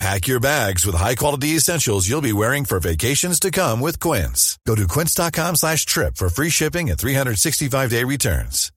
[0.00, 4.58] Pack your bags with high-quality essentials you'll be wearing for vacations to come with Quince.
[4.66, 8.70] Go to quince.com slash trip for free shipping and 365-day returns.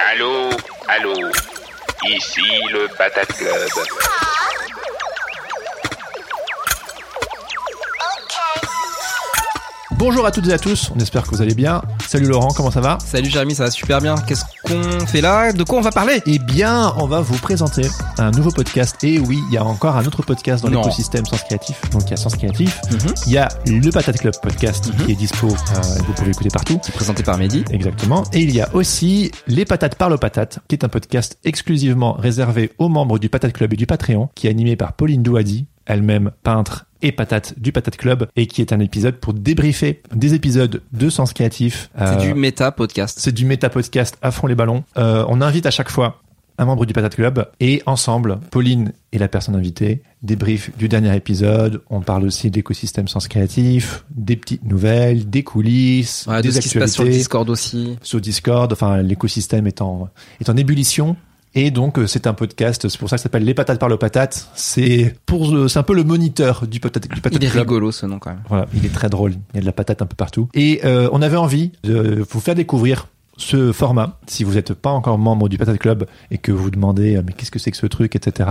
[0.00, 0.50] Allô,
[0.88, 1.30] allô,
[2.06, 4.33] ici le Patate Club.
[10.06, 11.80] Bonjour à toutes et à tous, on espère que vous allez bien.
[12.06, 14.16] Salut Laurent, comment ça va Salut Jérémy, ça va super bien.
[14.16, 15.50] Qu'est-ce qu'on fait là?
[15.54, 16.20] De quoi on va parler?
[16.26, 17.86] Eh bien, on va vous présenter
[18.18, 19.02] un nouveau podcast.
[19.02, 21.80] Et oui, il y a encore un autre podcast dans l'écosystème Sens Créatif.
[21.90, 22.98] Donc il y a Sens Créatif, Mhm.
[23.28, 25.06] il y a le Patate Club podcast Mhm.
[25.06, 26.78] qui est dispo, euh, vous pouvez l'écouter partout.
[26.92, 27.64] Présenté par Mehdi.
[27.70, 28.24] Exactement.
[28.34, 32.12] Et il y a aussi Les Patates parlent aux patates, qui est un podcast exclusivement
[32.12, 35.64] réservé aux membres du Patate Club et du Patreon, qui est animé par Pauline Douadi,
[35.86, 40.34] elle-même peintre et patate du Patate Club, et qui est un épisode pour débriefer des
[40.34, 41.90] épisodes de Sens Créatif.
[41.96, 43.18] C'est Euh, du méta podcast.
[43.20, 44.82] c'est du méta podcast à fond les ballons.
[44.98, 46.20] Euh, on invite à chaque fois
[46.56, 51.14] un membre du Patate Club et ensemble, Pauline et la personne invitée débrief du dernier
[51.16, 51.82] épisode.
[51.90, 56.52] On parle aussi de l'écosystème sens créatif, des petites nouvelles, des coulisses, Ouais, de des
[56.52, 57.98] ce qui se passe sur Discord aussi.
[58.02, 58.72] sur Discord.
[58.72, 60.08] Enfin, l'écosystème est en,
[60.40, 61.16] est en ébullition.
[61.54, 62.88] Et donc, euh, c'est un podcast.
[62.88, 64.48] C'est pour ça que ça s'appelle Les Patates par le Patate.
[64.54, 67.62] C'est pour, euh, c'est un peu le moniteur du Patate, du patate Il est Club.
[67.68, 68.42] rigolo ce nom quand même.
[68.48, 69.32] Voilà, il est très drôle.
[69.52, 70.48] Il y a de la patate un peu partout.
[70.54, 74.18] Et euh, on avait envie de vous faire découvrir ce format.
[74.26, 77.50] Si vous n'êtes pas encore membre du Patate Club et que vous demandez mais qu'est-ce
[77.50, 78.48] que c'est que ce truc, etc.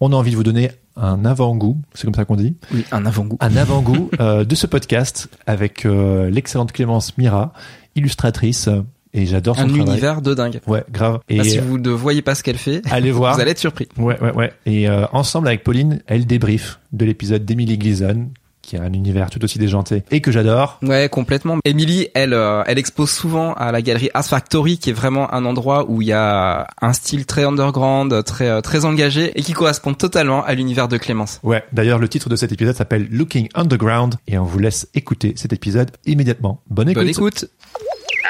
[0.00, 3.04] On a envie de vous donner un avant-goût, c'est comme ça qu'on dit, Oui, un
[3.06, 3.36] avant-goût.
[3.40, 7.52] un avant-goût euh, de ce podcast avec euh, l'excellente Clémence Mira,
[7.94, 8.68] illustratrice.
[9.16, 9.86] Et j'adore son Un travail.
[9.86, 10.60] univers de dingue.
[10.66, 11.20] Ouais, grave.
[11.28, 13.34] Et Ah, si euh, vous ne voyez pas ce qu'elle fait, allez voir.
[13.36, 13.86] vous allez être surpris.
[13.96, 14.52] Ouais, ouais, ouais.
[14.66, 18.28] Et euh, ensemble avec Pauline, elle débrief de l'épisode d'Emily Gleason,
[18.60, 20.80] qui a un univers tout aussi déjanté et que j'adore.
[20.82, 21.58] Ouais, complètement.
[21.66, 25.44] Emily, elle, euh, elle expose souvent à la galerie Art Factory, qui est vraiment un
[25.44, 29.92] endroit où il y a un style très underground, très très engagé et qui correspond
[29.94, 31.40] totalement à l'univers de Clémence.
[31.44, 35.34] Ouais, d'ailleurs, le titre de cet épisode s'appelle Looking Underground et on vous laisse écouter
[35.36, 36.62] cet épisode immédiatement.
[36.68, 37.02] Bonne écoute.
[37.02, 37.44] Bonne écoute.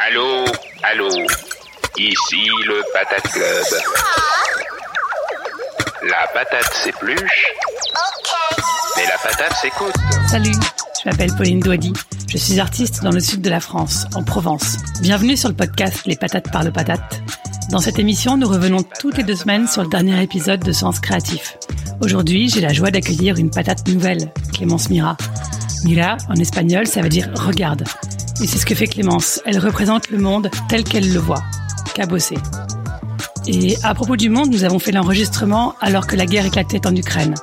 [0.06, 0.44] Allô,
[0.82, 1.08] allô,
[1.96, 3.80] ici le Patate Club.
[6.02, 7.52] La patate s'épluche,
[8.96, 9.94] mais la patate s'écoute.
[10.28, 10.52] Salut,
[11.02, 11.94] je m'appelle Pauline Douady.
[12.28, 14.76] Je suis artiste dans le sud de la France, en Provence.
[15.00, 17.22] Bienvenue sur le podcast Les Patates par le Patate.
[17.70, 21.00] Dans cette émission, nous revenons toutes les deux semaines sur le dernier épisode de Sens
[21.00, 21.56] Créatif.
[22.02, 25.16] Aujourd'hui, j'ai la joie d'accueillir une patate nouvelle, Clémence Mira.
[25.84, 27.84] Mira, en espagnol, ça veut dire regarde.
[28.42, 29.40] Et c'est ce que fait Clémence.
[29.44, 31.42] Elle représente le monde tel qu'elle le voit.
[31.94, 32.36] Cabossé.
[33.46, 36.96] Et à propos du monde, nous avons fait l'enregistrement alors que la guerre éclatait en
[36.96, 37.34] Ukraine.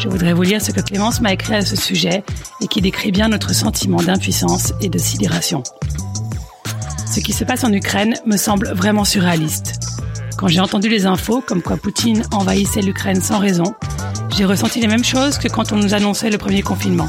[0.00, 2.24] Je voudrais vous lire ce que Clémence m'a écrit à ce sujet
[2.60, 5.62] et qui décrit bien notre sentiment d'impuissance et de sidération.
[7.06, 9.74] Ce qui se passe en Ukraine me semble vraiment surréaliste.
[10.36, 13.74] Quand j'ai entendu les infos comme quoi Poutine envahissait l'Ukraine sans raison,
[14.36, 17.08] j'ai ressenti les mêmes choses que quand on nous annonçait le premier confinement.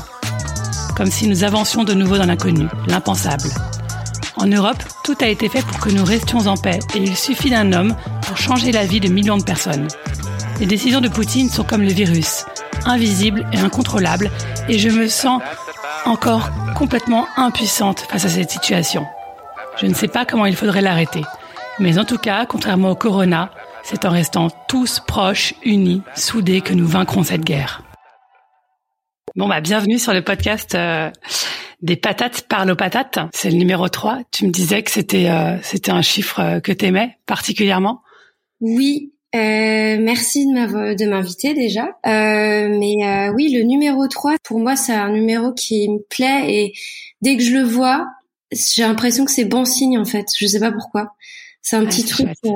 [0.98, 3.50] Comme si nous avancions de nouveau dans l'inconnu, l'impensable.
[4.36, 7.52] En Europe, tout a été fait pour que nous restions en paix et il suffit
[7.52, 9.88] d'un homme pour changer la vie de millions de personnes.
[10.60, 12.46] Les décisions de Poutine sont comme le virus,
[12.86, 14.32] invisibles et incontrôlables,
[14.70, 15.40] et je me sens
[16.06, 19.06] encore complètement impuissante face à cette situation.
[19.80, 21.22] Je ne sais pas comment il faudrait l'arrêter,
[21.78, 23.52] mais en tout cas, contrairement au corona,
[23.84, 27.84] c'est en restant tous proches, unis, soudés que nous vaincrons cette guerre.
[29.38, 31.12] Bon bah bienvenue sur le podcast euh,
[31.84, 33.20] des patates parlent aux patates.
[33.36, 34.22] C'est le numéro 3.
[34.32, 38.02] Tu me disais que c'était euh, c'était un chiffre euh, que t'aimais particulièrement.
[38.62, 41.84] Oui, euh, merci de m'inviter déjà.
[42.08, 46.52] Euh, mais euh, oui, le numéro 3, pour moi, c'est un numéro qui me plaît
[46.52, 46.74] et
[47.22, 48.08] dès que je le vois,
[48.52, 50.26] j'ai l'impression que c'est bon signe en fait.
[50.36, 51.14] Je sais pas pourquoi.
[51.70, 52.30] C'est un Ah, petit truc.
[52.46, 52.52] euh,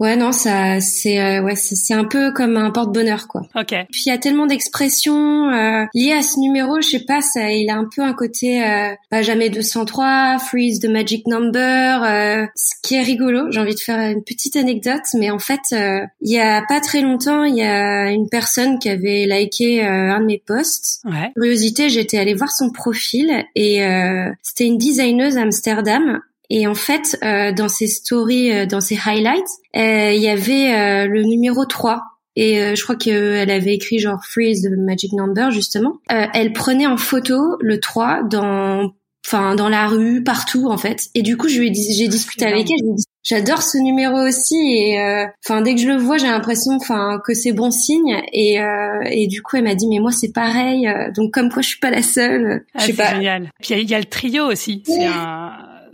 [0.00, 3.42] ouais, non, ça, c'est euh, ouais, c'est un peu comme un porte-bonheur quoi.
[3.54, 3.68] Ok.
[3.92, 7.48] Puis il y a tellement d'expressions euh, liées à ce numéro, je sais pas, ça,
[7.52, 12.44] il a un peu un côté euh, bah, jamais 203, freeze the magic number, euh,
[12.56, 13.50] ce qui est rigolo.
[13.52, 16.80] J'ai envie de faire une petite anecdote, mais en fait, euh, il y a pas
[16.80, 21.02] très longtemps, il y a une personne qui avait liké euh, un de mes posts.
[21.04, 21.30] Ouais.
[21.36, 26.20] Curiosité, j'étais allée voir son profil et euh, c'était une designeuse à Amsterdam.
[26.50, 29.44] Et en fait, euh, dans ses stories, euh, dans ses highlights,
[29.76, 32.02] euh, il y avait euh, le numéro 3.
[32.36, 35.94] Et euh, je crois qu'elle avait écrit genre Freeze the Magic Number, justement.
[36.12, 38.92] Euh, elle prenait en photo le 3 dans
[39.26, 41.08] enfin dans la rue, partout en fait.
[41.14, 43.76] Et du coup, je lui j'ai discuté avec elle, je lui ai dit, j'adore ce
[43.76, 47.52] numéro aussi et euh, enfin dès que je le vois, j'ai l'impression enfin que c'est
[47.52, 50.88] bon signe et euh, et du coup, elle m'a dit mais moi c'est pareil.
[51.14, 52.64] Donc comme quoi je suis pas la seule.
[52.74, 53.12] Ah, c'est pas.
[53.14, 53.50] génial.
[53.60, 54.82] Puis il y a- il y, a le trio aussi.
[54.86, 55.52] C'est un,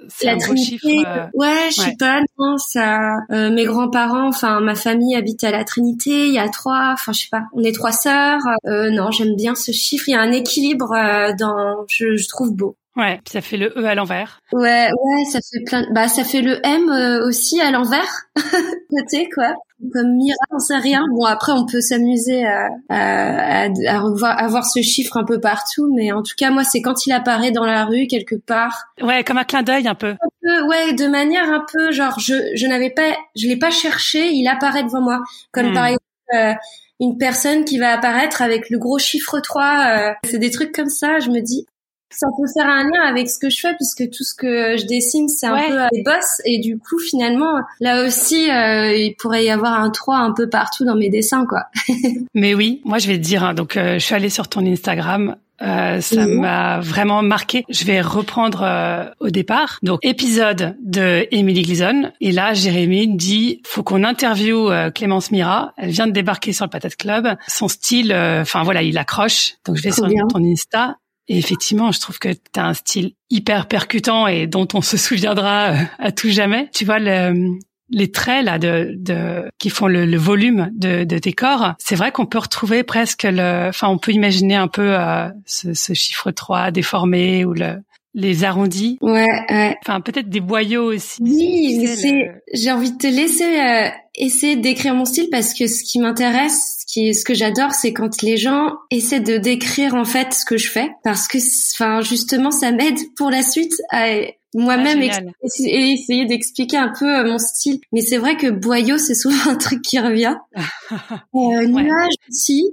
[0.08, 0.86] c'est la un Trinité, chiffre.
[1.06, 1.88] euh, ouais, je ouais.
[1.90, 6.32] sais pas, non, ça, euh, mes grands-parents, enfin, ma famille habite à la Trinité, il
[6.34, 9.54] y a trois, enfin, je sais pas, on est trois sœurs, euh, non, j'aime bien
[9.54, 12.76] ce chiffre, il y a un équilibre euh, dans, je, je trouve beau.
[12.96, 14.40] Ouais, puis ça fait le E à l'envers.
[14.52, 18.24] Ouais, ouais, ça fait plein, bah, ça fait le M euh, aussi à l'envers,
[18.90, 19.54] côté, quoi.
[19.92, 21.02] Comme Mira, on sait rien.
[21.14, 25.24] Bon, après, on peut s'amuser à, à, à, à revoir, à voir ce chiffre un
[25.24, 28.36] peu partout, mais en tout cas, moi, c'est quand il apparaît dans la rue, quelque
[28.36, 30.14] part, Ouais, comme un clin d'œil un peu.
[30.40, 34.30] peu, ouais, de manière un peu genre je je n'avais pas je l'ai pas cherché,
[34.32, 35.20] il apparaît devant moi
[35.52, 35.74] comme Hmm.
[35.74, 36.02] par exemple
[36.34, 36.52] euh,
[37.00, 40.88] une personne qui va apparaître avec le gros chiffre 3, euh, c'est des trucs comme
[40.88, 41.66] ça, je me dis
[42.10, 44.86] ça peut faire un lien avec ce que je fais puisque tout ce que je
[44.86, 45.68] dessine c'est un Ouais.
[45.68, 49.90] peu des bosses et du coup finalement là aussi euh, il pourrait y avoir un
[49.90, 51.64] 3 un peu partout dans mes dessins quoi.
[52.34, 54.64] Mais oui, moi je vais te dire, hein, donc euh, je suis allée sur ton
[54.66, 55.36] Instagram.
[55.62, 56.40] Euh, ça Mhm.
[56.40, 57.64] m'a vraiment marqué.
[57.70, 59.78] Je vais reprendre euh, au départ.
[59.82, 62.12] Donc épisode de Emily Gleason.
[62.20, 65.72] Et là, Jérémy dit faut qu'on interviewe euh, Clémence Mira.
[65.78, 67.36] Elle vient de débarquer sur le Patate Club.
[67.48, 69.54] Son style, euh, enfin voilà, il accroche.
[69.64, 70.26] Donc je vais Trop sur bien.
[70.28, 70.96] ton Insta.
[71.28, 74.96] Et effectivement, je trouve que tu as un style hyper percutant et dont on se
[74.96, 76.68] souviendra euh, à tout jamais.
[76.72, 77.56] Tu vois le
[77.88, 81.94] les traits là de, de qui font le, le volume de, de tes corps, c'est
[81.94, 85.92] vrai qu'on peut retrouver presque le, enfin on peut imaginer un peu euh, ce, ce
[85.92, 87.76] chiffre 3 déformé ou le
[88.18, 89.76] les arrondis, Ouais, ouais.
[89.86, 91.18] enfin peut-être des boyaux aussi.
[91.22, 95.66] Oui, c'est, j'ai envie de te laisser euh, essayer de décrire mon style parce que
[95.66, 96.75] ce qui m'intéresse,
[97.14, 100.70] ce que j'adore, c'est quand les gens essaient de décrire en fait ce que je
[100.70, 101.38] fais parce que,
[101.74, 104.06] enfin, justement, ça m'aide pour la suite à
[104.54, 105.20] moi-même Ah,
[105.64, 107.78] et essayer d'expliquer un peu euh, mon style.
[107.92, 110.36] Mais c'est vrai que boyau, c'est souvent un truc qui revient.
[111.34, 112.64] Euh, nuage aussi.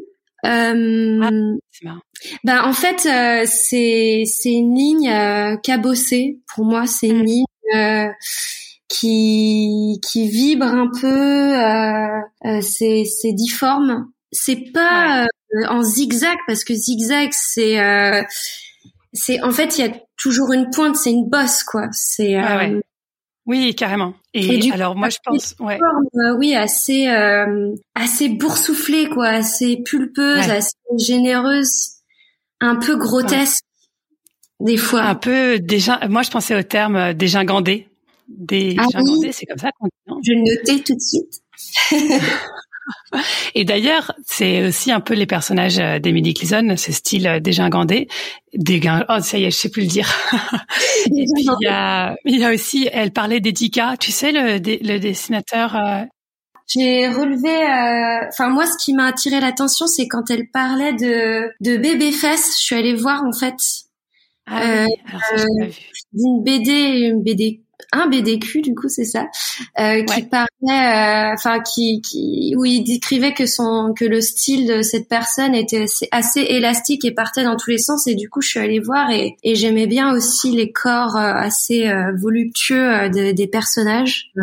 [0.45, 1.29] Euh, Ah.
[1.83, 1.99] Marrant.
[2.45, 6.37] ben en fait, euh, c'est c'est une ligne euh, cabossée.
[6.55, 7.25] Pour moi, c'est une Mm.
[7.25, 7.45] ligne
[7.75, 8.07] euh,
[8.87, 11.07] qui qui vibre un peu.
[11.07, 14.09] Euh, euh, c'est c'est difforme.
[14.31, 18.23] C'est pas euh, en zigzag parce que zigzag c'est euh,
[19.13, 20.95] c'est en fait il y a toujours une pointe.
[20.95, 21.87] C'est une bosse quoi.
[21.91, 22.81] C'est Ouais, ouais.
[23.45, 24.13] Oui, carrément.
[24.33, 29.09] Et, Et du alors moi je pense, ouais, forme, euh, oui, assez euh, assez boursouflée
[29.09, 30.51] quoi, assez pulpeuse, Ouais.
[30.57, 31.89] assez généreuse,
[32.61, 33.65] un peu grotesque
[34.61, 35.01] des fois.
[35.01, 35.99] un peu déjà.
[36.07, 37.13] Moi je pensais au terme euh,
[38.27, 39.13] dégingandé.
[39.13, 39.33] Dégingandé, oui.
[39.33, 39.91] c'est comme ça qu'on dit.
[40.07, 40.19] non?
[40.23, 41.41] Je vais le noter tout de suite.
[43.55, 48.07] Et d'ailleurs, c'est aussi un peu les personnages euh, d'Emily Cleason, ce style euh, dégingandé.
[48.53, 49.05] Déguin...
[49.09, 50.09] Oh, ça y est, je sais plus le dire.
[51.05, 54.57] Et puis, il y a, il y a aussi, elle parlait d'Edika, tu sais, le,
[54.99, 55.75] dessinateur.
[55.75, 56.03] euh,
[56.67, 61.49] J'ai relevé, euh, enfin moi, ce qui m'a attiré l'attention, c'est quand elle parlait de
[61.61, 62.57] de bébé fesses.
[62.59, 63.55] Je suis allée voir en fait
[64.47, 64.85] Ah Euh,
[65.61, 65.77] oui,
[66.13, 66.71] d'une BD,
[67.11, 67.61] une BD,
[67.93, 69.27] un BDQ du coup c'est ça,
[69.79, 70.23] euh, qui Ouais.
[70.29, 70.47] parlait,
[71.31, 75.55] euh, enfin qui, qui, où il décrivait que son, que le style de cette personne
[75.55, 78.59] était assez, assez élastique et partait dans tous les sens et du coup je suis
[78.59, 83.31] allée voir et, et j'aimais bien aussi les corps euh, assez euh, voluptueux euh, de-
[83.31, 84.41] des personnages euh,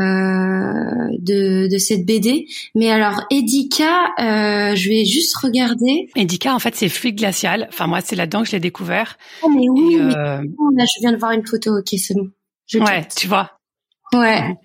[1.19, 2.47] de, de cette BD.
[2.75, 6.09] Mais alors Edika, euh, je vais juste regarder.
[6.17, 7.67] Edika, en fait, c'est fluide glacial.
[7.71, 9.17] Enfin, moi, c'est là-dedans que je l'ai découvert.
[9.43, 11.79] Oh mais oui, Et, mais là je viens de voir une photo.
[11.79, 12.29] Ok c'est bon.
[12.71, 13.53] Je ouais, tu vois.
[14.13, 14.57] Ouais.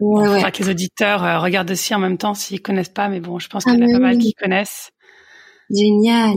[0.00, 0.34] Ouais, ouais.
[0.34, 3.38] Faudra que les auditeurs euh, regardent aussi en même temps s'ils connaissent pas, mais bon,
[3.38, 4.90] je pense Ah, qu'il y en a pas mal qui connaissent.
[5.70, 6.34] Génial.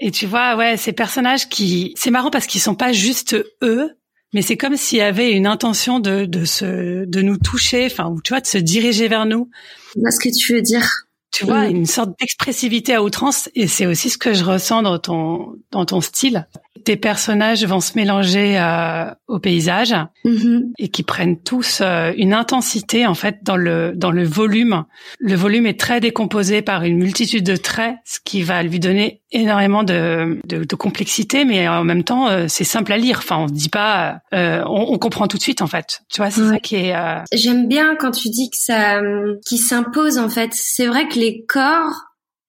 [0.00, 3.90] Et tu vois, ouais, ces personnages qui, c'est marrant parce qu'ils sont pas juste eux,
[4.32, 8.08] mais c'est comme s'il y avait une intention de de se, de nous toucher, enfin,
[8.08, 9.50] ou tu vois, de se diriger vers nous.
[9.94, 10.88] Je vois ce que tu veux dire.
[11.32, 11.76] Tu vois, Mm.
[11.76, 15.84] une sorte d'expressivité à outrance, et c'est aussi ce que je ressens dans ton dans
[15.86, 16.46] ton style.
[16.84, 20.72] Tes personnages vont se mélanger euh, au paysage Mhm.
[20.78, 24.84] et qui prennent tous euh, une intensité en fait dans le dans le volume.
[25.20, 29.20] Le volume est très décomposé par une multitude de traits, ce qui va lui donner
[29.32, 33.18] énormément de de, de complexité, mais en même temps euh, c'est simple à lire.
[33.18, 36.00] Enfin, on se dit pas, euh, on, on comprend tout de suite en fait.
[36.10, 36.96] Tu vois, c'est ça qui est.
[36.96, 39.00] euh, J'aime bien quand tu dis que ça,
[39.46, 40.50] qui s'impose en fait.
[40.54, 41.92] C'est vrai que les corps,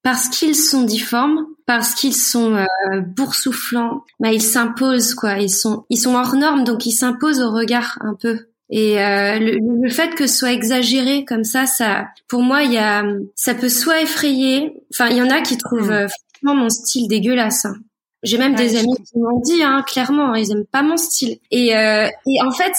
[0.01, 2.65] parce qu'ils sont difformes, parce qu'ils sont euh,
[3.05, 5.37] boursouflants, bah ils s'imposent quoi.
[5.39, 8.47] Ils sont, ils sont hors normes, donc ils s'imposent au regard un peu.
[8.69, 12.73] Et euh, le, le fait que ce soit exagéré comme ça, ça, pour moi, il
[12.73, 13.03] y a,
[13.35, 14.73] ça peut soit effrayer.
[14.93, 15.91] Enfin, il y en a qui trouvent Mm.
[15.91, 16.07] euh,
[16.41, 17.65] franchement mon style dégueulasse.
[17.65, 17.75] hein.
[18.23, 21.39] J'ai même des amis qui m'ont dit, hein, clairement, ils aiment pas mon style.
[21.51, 22.71] Et, euh, et en fait,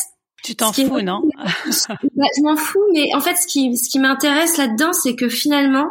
[0.43, 1.21] tu t'en fous, non?
[1.37, 5.29] bah, Je m'en fous, mais en fait, ce qui, ce qui m'intéresse là-dedans, c'est que
[5.29, 5.91] finalement,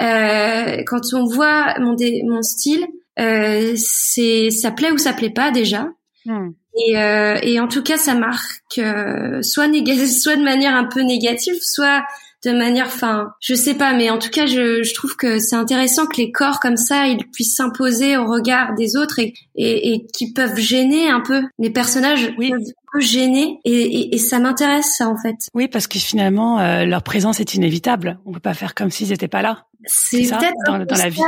[0.00, 2.86] euh, quand on voit mon, mon style,
[3.18, 5.88] euh, c'est ça plaît ou ça plaît pas déjà.
[6.24, 6.50] Hmm.
[6.76, 9.68] Et, euh, et en tout cas, ça marque euh, soit
[10.06, 12.02] soit de manière un peu négative, soit
[12.44, 15.56] de manière, enfin, je sais pas, mais en tout cas, je, je trouve que c'est
[15.56, 19.92] intéressant que les corps comme ça, ils puissent s'imposer au regard des autres et, et,
[19.92, 21.42] et qui peuvent gêner un peu.
[21.58, 22.50] Les personnages oui.
[22.50, 25.36] peuvent gêner et, et, et ça m'intéresse ça en fait.
[25.54, 28.18] Oui, parce que finalement, euh, leur présence est inévitable.
[28.24, 29.66] On peut pas faire comme s'ils étaient pas là.
[29.84, 31.20] C'est peut-être dans, dans la vie.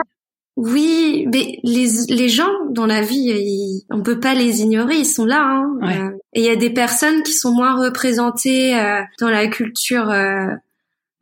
[0.56, 5.06] Oui, mais les, les gens dans la vie, ils, on peut pas les ignorer, ils
[5.06, 5.42] sont là.
[5.42, 5.78] Hein.
[5.82, 10.10] Euh, et il y a des personnes qui sont moins représentées euh, dans la culture
[10.10, 10.46] euh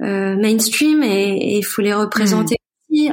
[0.00, 2.56] mainstream et il faut les représenter
[2.90, 2.94] hmm.
[2.94, 3.10] aussi.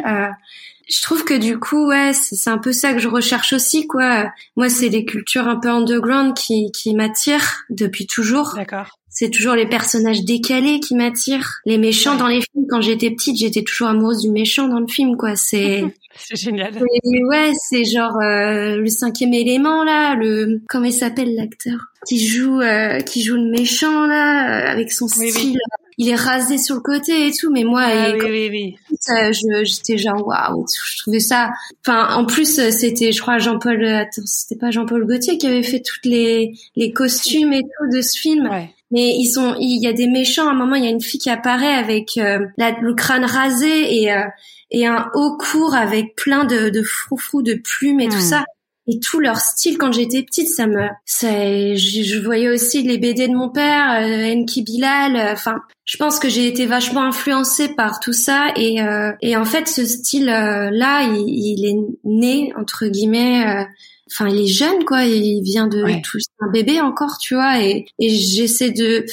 [0.90, 4.32] je trouve que du coup, ouais, c'est un peu ça que je recherche aussi, quoi.
[4.56, 8.54] Moi, c'est les cultures un peu underground qui, qui m'attirent depuis toujours.
[8.56, 11.50] D'accord c'est toujours les personnages décalés qui m'attirent.
[11.66, 14.86] Les méchants dans les films, quand j'étais petite, j'étais toujours amoureuse du méchant dans le
[14.86, 15.36] film, quoi.
[15.36, 15.86] C'est
[16.28, 16.74] c'est génial.
[16.74, 22.62] ouais, c'est genre euh, le cinquième élément là, le comment il s'appelle l'acteur qui joue
[22.62, 25.58] euh, qui joue le méchant là euh, avec son style.
[26.00, 29.64] Il est rasé sur le côté et tout, mais moi, ah, oui, oui, oui.
[29.64, 31.50] j'étais genre waouh, je trouvais ça.
[31.84, 33.84] Enfin, en plus, c'était, je crois, Jean-Paul.
[33.84, 38.02] Attends, c'était pas Jean-Paul Gaultier qui avait fait toutes les les costumes et tout de
[38.02, 38.48] ce film.
[38.48, 40.92] Ouais mais ils sont il y a des méchants à un moment il y a
[40.92, 44.24] une fille qui apparaît avec euh, le crâne rasé et euh,
[44.72, 48.44] et un haut court avec plein de de froufrous de plumes et tout ça.
[48.90, 52.98] Et tout leur style quand j'étais petite ça me ça je, je, voyais aussi les
[52.98, 57.04] BD de mon père euh, Enki Bilal euh, enfin je pense que j'ai été vachement
[57.04, 58.48] influencée par tout ça.
[58.56, 58.78] Et
[59.22, 63.66] et en fait ce style là il, il, est né entre guillemets
[64.10, 65.04] enfin il est jeune quoi.
[65.04, 67.62] Il vient de tout un bébé encore tu vois.
[67.62, 69.06] Et, et j'essaie de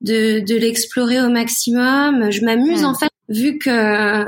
[0.00, 2.30] de, de l'explorer au maximum.
[2.30, 4.24] Je m'amuse en fait vu que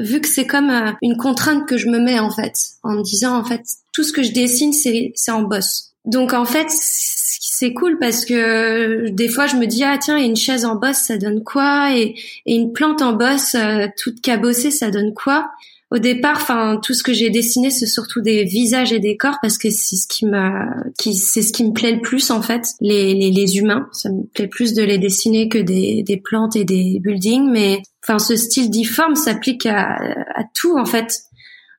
[0.00, 3.02] vu que c'est comme euh, une contrainte que je me mets en fait en me
[3.02, 3.62] disant en fait
[3.92, 5.92] tout ce que je dessine c'est c'est en bosse.
[6.04, 10.36] Donc en fait c'est cool parce que des fois je me dis ah tiens une
[10.36, 11.94] chaise en bosse ça donne quoi?
[11.96, 12.14] Et,
[12.46, 15.50] et une plante en bosse euh, toute cabossée ça donne quoi?
[15.92, 19.38] Au départ, enfin tout ce que j'ai dessiné, c'est surtout des visages et des corps
[19.40, 20.66] parce que c'est ce qui m'a,
[20.98, 22.66] qui c'est ce qui me plaît le plus en fait.
[22.80, 26.56] Les, les, les humains, ça me plaît plus de les dessiner que des, des plantes
[26.56, 29.94] et des buildings, mais enfin ce style difforme s'applique à,
[30.34, 31.20] à tout en fait.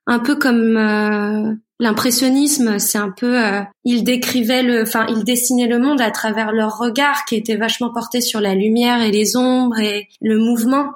[0.10, 5.68] Un peu comme euh, l'impressionnisme, c'est un peu, euh, il décrivait le, enfin il dessinait
[5.68, 9.36] le monde à travers leur regard qui était vachement porté sur la lumière et les
[9.36, 10.92] ombres et le mouvement.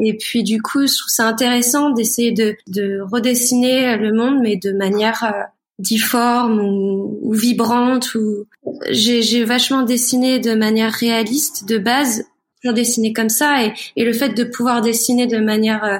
[0.00, 4.56] Et puis du coup, je trouve ça intéressant d'essayer de, de redessiner le monde, mais
[4.56, 5.42] de manière euh,
[5.78, 8.14] difforme ou, ou, vibrante.
[8.14, 8.46] Ou
[8.90, 12.24] j'ai vachement dessiné de manière réaliste de base,
[12.60, 15.98] toujours dessiné comme ça, et, et le fait de pouvoir dessiner de manière euh,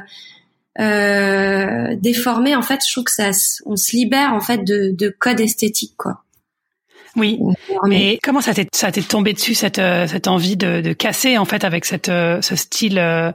[0.80, 3.30] euh déformée, en fait, je trouve que ça,
[3.64, 6.23] on se libère en fait de, de code esthétique, quoi.
[7.16, 7.38] Oui,
[7.86, 11.38] mais comment ça t'est ça t'est tombé dessus cette euh, cette envie de, de casser
[11.38, 13.30] en fait avec cette euh, ce style euh,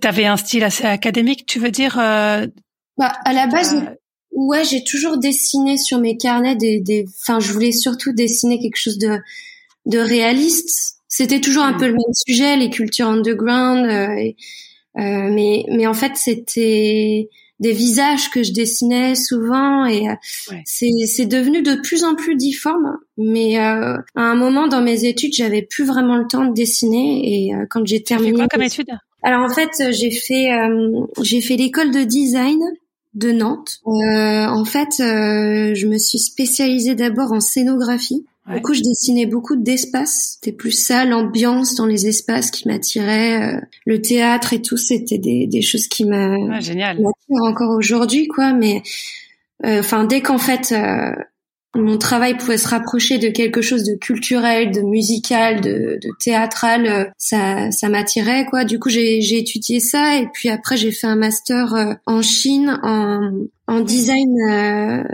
[0.00, 2.48] T'avais un style assez académique, tu veux dire Bah
[2.98, 3.74] à la base,
[4.32, 7.04] ouais, j'ai toujours dessiné sur mes carnets des des.
[7.20, 9.18] Enfin, je voulais surtout dessiner quelque chose de
[9.84, 10.96] de réaliste.
[11.08, 11.78] C'était toujours un hmm.
[11.78, 13.86] peu le même sujet, les cultures underground.
[14.94, 17.28] mais mais en fait, c'était
[17.62, 20.14] des visages que je dessinais souvent et euh,
[20.64, 25.32] c'est devenu de plus en plus difforme mais euh, à un moment dans mes études
[25.32, 28.62] j'avais plus vraiment le temps de dessiner et euh, quand j'ai terminé quoi comme
[29.22, 30.50] alors en fait j'ai fait
[31.22, 32.60] j'ai fait l'école de design
[33.14, 33.80] de Nantes.
[33.84, 38.24] en fait, je me suis spécialisée d'abord en scénographie.
[38.48, 40.34] Du coup, je dessinais beaucoup d'espaces.
[40.34, 43.56] C'était plus ça, l'ambiance dans les espaces qui m'attirait.
[43.56, 46.96] Euh, le théâtre et tout, c'était des, des choses qui m'attirent
[47.30, 48.52] encore aujourd'hui, quoi.
[48.52, 48.82] Mais
[49.64, 51.14] euh, enfin, dès qu'en fait euh,
[51.74, 57.12] mon travail pouvait se rapprocher de quelque chose de culturel, de musical, de, de théâtral,
[57.16, 58.64] ça, ça m'attirait, quoi.
[58.64, 63.32] Du coup, j'ai étudié ça et puis après, j'ai fait un master en Chine en,
[63.66, 65.06] en design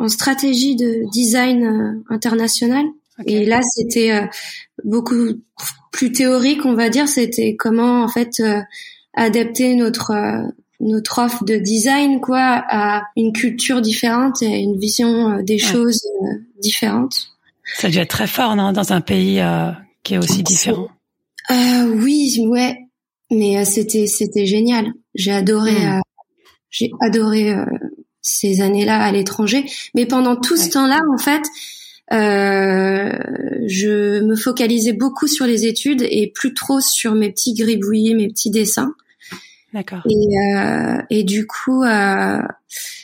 [0.00, 2.86] en stratégie de design euh, international.
[3.26, 4.26] Et là, c'était euh,
[4.82, 5.34] beaucoup
[5.92, 7.06] plus théorique, on va dire.
[7.06, 8.60] C'était comment en fait euh,
[9.14, 10.12] adapter notre
[10.80, 16.02] notre offre de design quoi à une culture différente et à une vision des choses
[16.58, 17.30] différentes.
[17.76, 19.42] Ça dû être très fort non, dans un pays
[20.02, 20.88] qui est aussi différent.
[21.50, 22.78] Euh, oui, ouais,
[23.30, 24.92] mais c'était c'était génial.
[25.14, 26.00] J'ai adoré, hmm.
[26.70, 27.54] j'ai adoré
[28.22, 29.64] ces années-là à l'étranger.
[29.94, 31.42] Mais pendant tout ce temps-là, en fait,
[32.12, 33.16] euh,
[33.66, 38.28] je me focalisais beaucoup sur les études et plus trop sur mes petits gribouillis, mes
[38.28, 38.94] petits dessins.
[39.72, 40.02] D'accord.
[40.08, 42.40] Et, euh, et du coup, euh,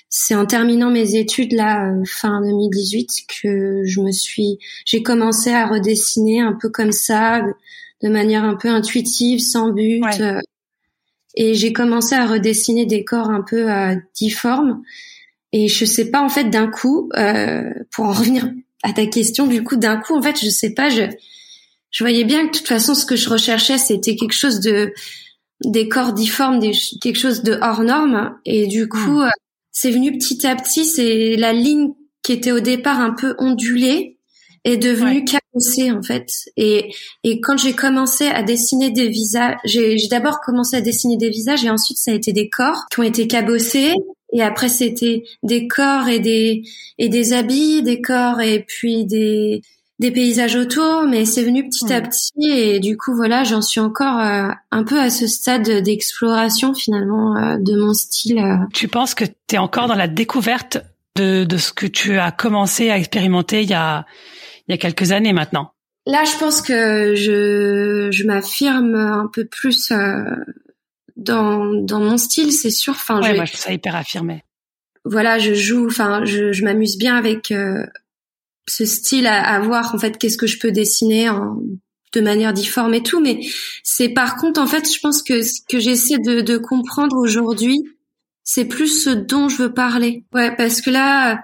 [0.08, 3.10] c'est en terminant mes études là euh, fin 2018
[3.42, 7.42] que je me suis, j'ai commencé à redessiner un peu comme ça,
[8.02, 10.02] de, manière un peu intuitive, sans but.
[10.02, 10.20] Ouais.
[10.20, 10.40] euh,
[11.36, 14.82] et j'ai commencé à redessiner des corps un peu euh, difformes.
[15.52, 18.50] Et je sais pas en fait d'un coup, euh, pour en revenir
[18.82, 21.02] à ta question, du coup d'un coup en fait je sais pas, je
[21.90, 24.92] je voyais bien que de toute façon ce que je recherchais c'était quelque chose de
[25.64, 28.36] des corps difformes, des, quelque chose de hors norme.
[28.44, 29.28] Et du coup, euh,
[29.72, 30.84] c'est venu petit à petit.
[30.84, 34.18] C'est la ligne qui était au départ un peu ondulée
[34.64, 35.24] est devenue Ouais.
[35.24, 36.26] cabossée en fait.
[36.56, 36.90] Et
[37.22, 41.30] et quand j'ai commencé à dessiner des visages, j'ai j'ai d'abord commencé à dessiner des
[41.30, 43.94] visages et ensuite ça a été des corps qui ont été cabossés.
[44.32, 46.62] Et après c'était des corps et des
[46.98, 49.62] et des habits, des corps et puis des
[49.98, 53.80] des paysages autour, mais c'est venu petit à petit et du coup voilà, j'en suis
[53.80, 58.38] encore euh, un peu à ce stade d'exploration finalement euh, de mon style.
[58.38, 58.56] euh.
[58.74, 60.78] Tu penses que tu es encore dans la découverte
[61.16, 64.04] de, de ce que tu as commencé à expérimenter il y a,
[64.68, 65.72] il y a quelques années maintenant?
[66.04, 70.22] Là, je pense que je je m'affirme un peu plus euh,
[71.16, 72.92] dans dans mon style, c'est sûr.
[72.92, 74.44] Enfin, Ouais, je, moi je trouve ça hyper affirmé.
[75.04, 77.86] voilà, je joue, enfin, je, je m'amuse bien avec euh,
[78.68, 81.58] ce style à, à voir en fait qu'est-ce que je peux dessiner en,
[82.14, 83.20] de manière difforme et tout.
[83.20, 83.40] Mais
[83.82, 87.78] c'est par contre, en fait, je pense que ce que j'essaie de, de comprendre aujourd'hui,
[88.44, 90.24] c'est plus ce dont je veux parler.
[90.32, 91.40] Ouais, parce que là,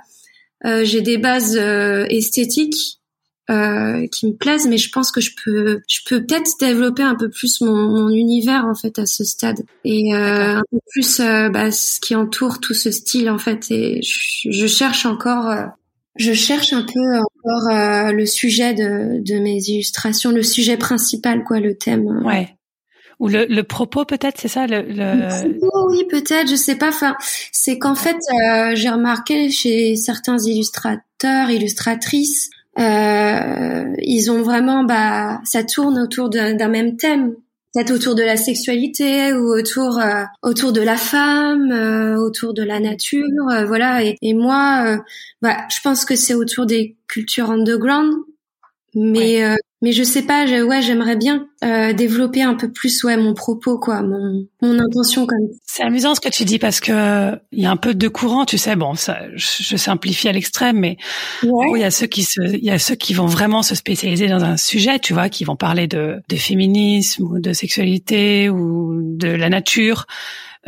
[0.65, 3.01] euh, j'ai des bases euh, esthétiques.
[3.51, 7.17] euh, qui me plaisent, mais je pense que je peux, je peux peut-être développer un
[7.17, 11.21] peu plus mon, mon univers en fait à ce stade et euh, un peu plus
[11.21, 13.67] euh, bah, ce qui entoure tout ce style en fait.
[13.71, 15.67] Et je, je cherche encore, euh,
[16.17, 21.45] je cherche un peu encore euh, le sujet de, de mes illustrations, le sujet principal
[21.45, 22.23] quoi, le thème.
[22.25, 22.57] Ouais.
[23.19, 25.59] Ou le, le propos peut-être, c'est ça le, le...
[25.73, 26.89] Oh oui, peut-être, je sais pas.
[26.89, 27.15] Enfin,
[27.53, 35.41] c'est qu'en fait, euh, j'ai remarqué chez certains illustrateurs, illustratrices, euh, ils ont vraiment, bah,
[35.45, 37.37] ça tourne autour d'un même thème.
[37.75, 42.63] Peut-être autour de la sexualité ou autour euh, autour de la femme, euh, autour de
[42.63, 44.05] la nature, euh, voilà.
[44.05, 44.99] Et, et moi, euh,
[45.41, 48.15] bah, je pense que c'est autour des cultures underground,
[48.95, 53.05] mais euh, mais je sais pas, je, ouais, j'aimerais bien euh, développer un peu plus,
[53.05, 55.39] ouais, mon propos, quoi, mon mon intention comme.
[55.67, 58.45] C'est amusant ce que tu dis parce que il y a un peu de courant,
[58.45, 58.77] tu sais.
[58.77, 60.97] Bon, ça, je, je simplifie à l'extrême, mais
[61.43, 61.73] Ouais.
[61.75, 64.29] il y a ceux qui se, il y a ceux qui vont vraiment se spécialiser
[64.29, 69.01] dans un sujet, tu vois, qui vont parler de, de féminisme ou de sexualité ou
[69.03, 70.07] de la nature,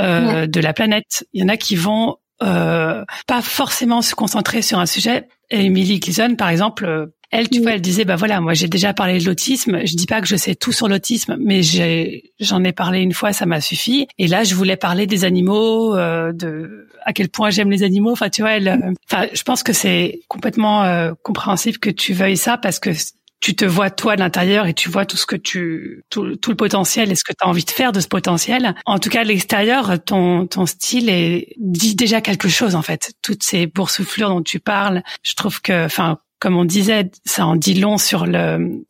[0.00, 1.24] euh, de la planète.
[1.33, 5.29] Il y en a qui vont euh, pas forcément se concentrer sur un sujet.
[5.50, 7.62] Et Emily Gleason, par exemple, euh, elle, tu Oui.
[7.62, 9.80] vois, elle disait, bah voilà, moi j'ai déjà parlé de l'autisme.
[9.84, 11.62] Je dis pas que je sais tout sur l'autisme, mais
[12.40, 14.06] j'en ai parlé une fois, ça m'a suffi.
[14.18, 18.12] Et là, je voulais parler des animaux, euh, de à quel point j'aime les animaux.
[18.12, 22.12] Enfin, tu vois, elle, euh, enfin, je pense que c'est complètement euh, compréhensible que tu
[22.14, 22.90] veuilles ça parce que
[23.40, 26.50] tu te vois toi de l'intérieur et tu vois tout ce que tu tout, tout
[26.50, 28.74] le potentiel et ce que tu as envie de faire de ce potentiel.
[28.87, 33.12] En tout cas, de l'extérieur, ton ton style est dit déjà quelque chose en fait.
[33.22, 37.57] Toutes ces boursouflures dont tu parles, je trouve que enfin comme on disait, ça en
[37.57, 38.85] dit long sur le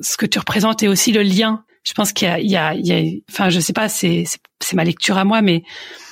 [0.00, 1.62] ce que tu représentes et aussi le lien.
[1.82, 3.90] Je pense qu'il y a il y a il y a enfin je sais pas,
[3.90, 4.24] c'est
[4.62, 5.64] c'est, ma lecture à moi mais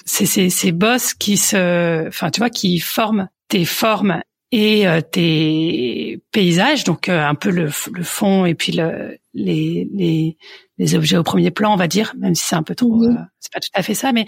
[0.04, 4.20] c'est ces ces boss qui se enfin tu vois qui forment tes formes
[4.54, 9.88] et euh, tes paysages, donc euh, un peu le, le fond et puis le, les,
[9.94, 10.36] les,
[10.76, 13.16] les objets au premier plan, on va dire, même si c'est un peu trop, Mhm.
[13.16, 14.26] euh, c'est pas tout à fait ça, mais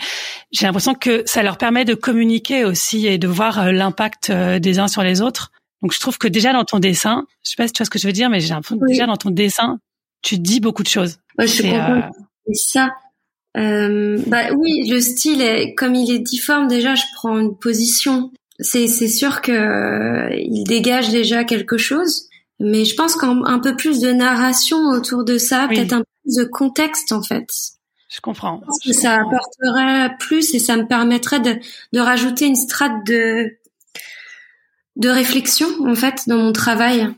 [0.51, 4.79] j'ai l'impression que ça leur permet de communiquer aussi et de voir euh, l'impact des
[4.79, 5.51] uns sur les autres.
[5.85, 7.91] Donc je trouve que déjà dans ton dessin, je sais pas si tu vois ce
[7.91, 8.93] que je veux dire, mais j'ai l'impression que Oui.
[8.93, 9.79] déjà dans ton dessin,
[10.23, 11.19] tu dis beaucoup de choses.
[11.39, 12.05] Ouais, je suis contente.
[12.49, 12.89] euh, ça.
[13.59, 18.33] Euh, bah oui, le style, est, comme il est difforme, déjà, je prends une position.
[18.61, 22.29] C'est c'est sûr que euh, il dégage déjà quelque chose,
[22.61, 25.77] mais je pense qu'un un peu plus de narration autour de ça, Oui.
[25.77, 27.47] peut-être un peu plus de contexte en fait.
[28.09, 28.61] je comprends.
[28.63, 29.37] Je pense Je que ça comprends.
[29.37, 31.57] apporterait plus et ça me permettrait de,
[31.93, 33.51] de rajouter une strate de
[34.97, 37.09] de réflexion en fait dans mon travail.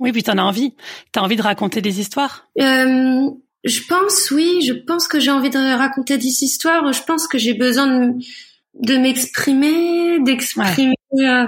[0.00, 0.74] Oui, puis t'en as envie.
[1.12, 2.48] T'as envie de raconter des histoires.
[2.60, 3.30] Euh,
[3.64, 6.92] je pense, oui, je pense que j'ai envie de raconter des histoires.
[6.92, 8.14] Je pense que j'ai besoin de,
[8.80, 11.46] de m'exprimer, d'exprimer, euh,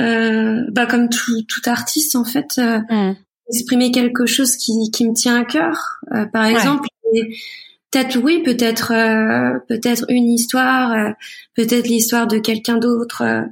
[0.00, 3.12] euh, bah, comme tout, tout artiste en fait, euh,
[3.48, 6.00] exprimer quelque chose qui, qui me tient à cœur.
[6.12, 6.88] Euh, par exemple,
[7.90, 11.10] peut-être oui, peut-être euh, peut-être une histoire, euh,
[11.54, 13.22] peut-être l'histoire de quelqu'un d'autre.
[13.22, 13.42] Euh,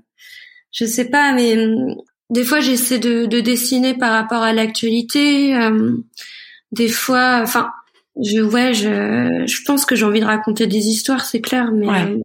[0.73, 1.95] je sais pas, mais hum,
[2.31, 5.55] des fois j'essaie de, de, dessiner par rapport à l'actualité.
[6.73, 7.71] des fois, enfin,
[8.21, 12.17] je ouais, je je pense que j'ai envie de raconter des histoires, c'est clair, mais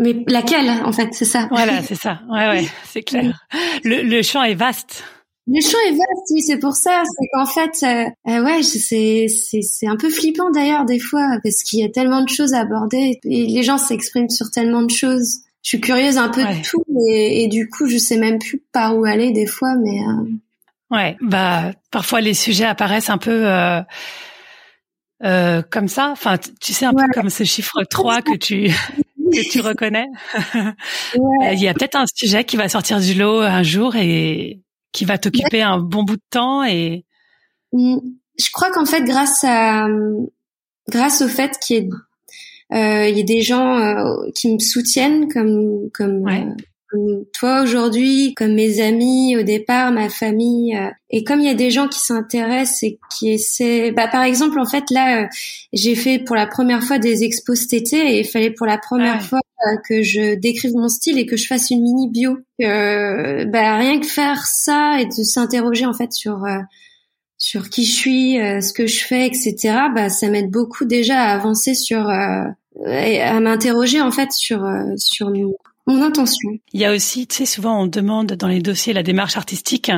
[0.00, 1.46] mais laquelle en fait, c'est ça.
[1.50, 2.22] Voilà, c'est ça.
[2.30, 3.46] Ouais, ouais, c'est clair.
[3.84, 5.04] Le, le champ est vaste.
[5.46, 7.02] Le champ est vaste, oui, c'est pour ça.
[7.04, 11.38] C'est qu'en fait, euh, euh ouais, c'est c'est c'est un peu flippant d'ailleurs des fois
[11.42, 14.82] parce qu'il y a tellement de choses à aborder et les gens s'expriment sur tellement
[14.82, 15.40] de choses.
[15.62, 18.62] Je suis curieuse un peu de tout et, et, du coup, je sais même plus
[18.72, 20.00] par où aller des fois, mais.
[20.00, 20.30] Euh...
[20.90, 23.46] Ouais, bah parfois les sujets apparaissent un peu.
[23.46, 23.82] Euh...
[25.22, 28.70] Euh, comme ça, enfin, tu sais un peu comme ce chiffre 3 que tu
[29.32, 30.06] que tu reconnais.
[30.54, 31.54] ouais.
[31.54, 34.60] Il y a peut-être un sujet qui va sortir du lot un jour et
[34.92, 37.04] qui va t'occuper un bon bout de temps et
[37.72, 37.98] mm.
[38.38, 39.86] je crois qu'en fait grâce à
[40.88, 41.96] grâce au fait qu'il y ait euh,
[42.72, 46.54] il y a des gens euh, qui me soutiennent comme comme, euh,
[46.90, 51.50] comme toi aujourd'hui, comme mes amis au départ, ma famille, euh, et comme il y
[51.50, 55.28] a des gens qui s'intéressent et qui essaient, bah par exemple en fait là,
[55.72, 58.78] j'ai fait pour la première fois des expos cet été et il fallait pour la
[58.78, 62.38] première fois euh, que je décrive mon style et que je fasse une mini bio.
[62.62, 66.60] Euh, bah, rien que faire ça et de s'interroger en fait sur euh,
[67.36, 69.56] sur qui je suis, euh, ce que je fais, etc.
[69.94, 72.08] Bah ça m'aide beaucoup déjà à avancer sur
[72.86, 74.64] à m'interroger en fait sur
[74.96, 75.30] sur
[75.86, 76.50] mon intention.
[76.72, 79.90] Il y a aussi, tu sais, souvent on demande dans les dossiers la démarche artistique,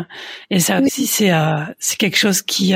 [0.50, 1.30] et ça aussi c'est
[1.78, 2.74] c'est quelque chose qui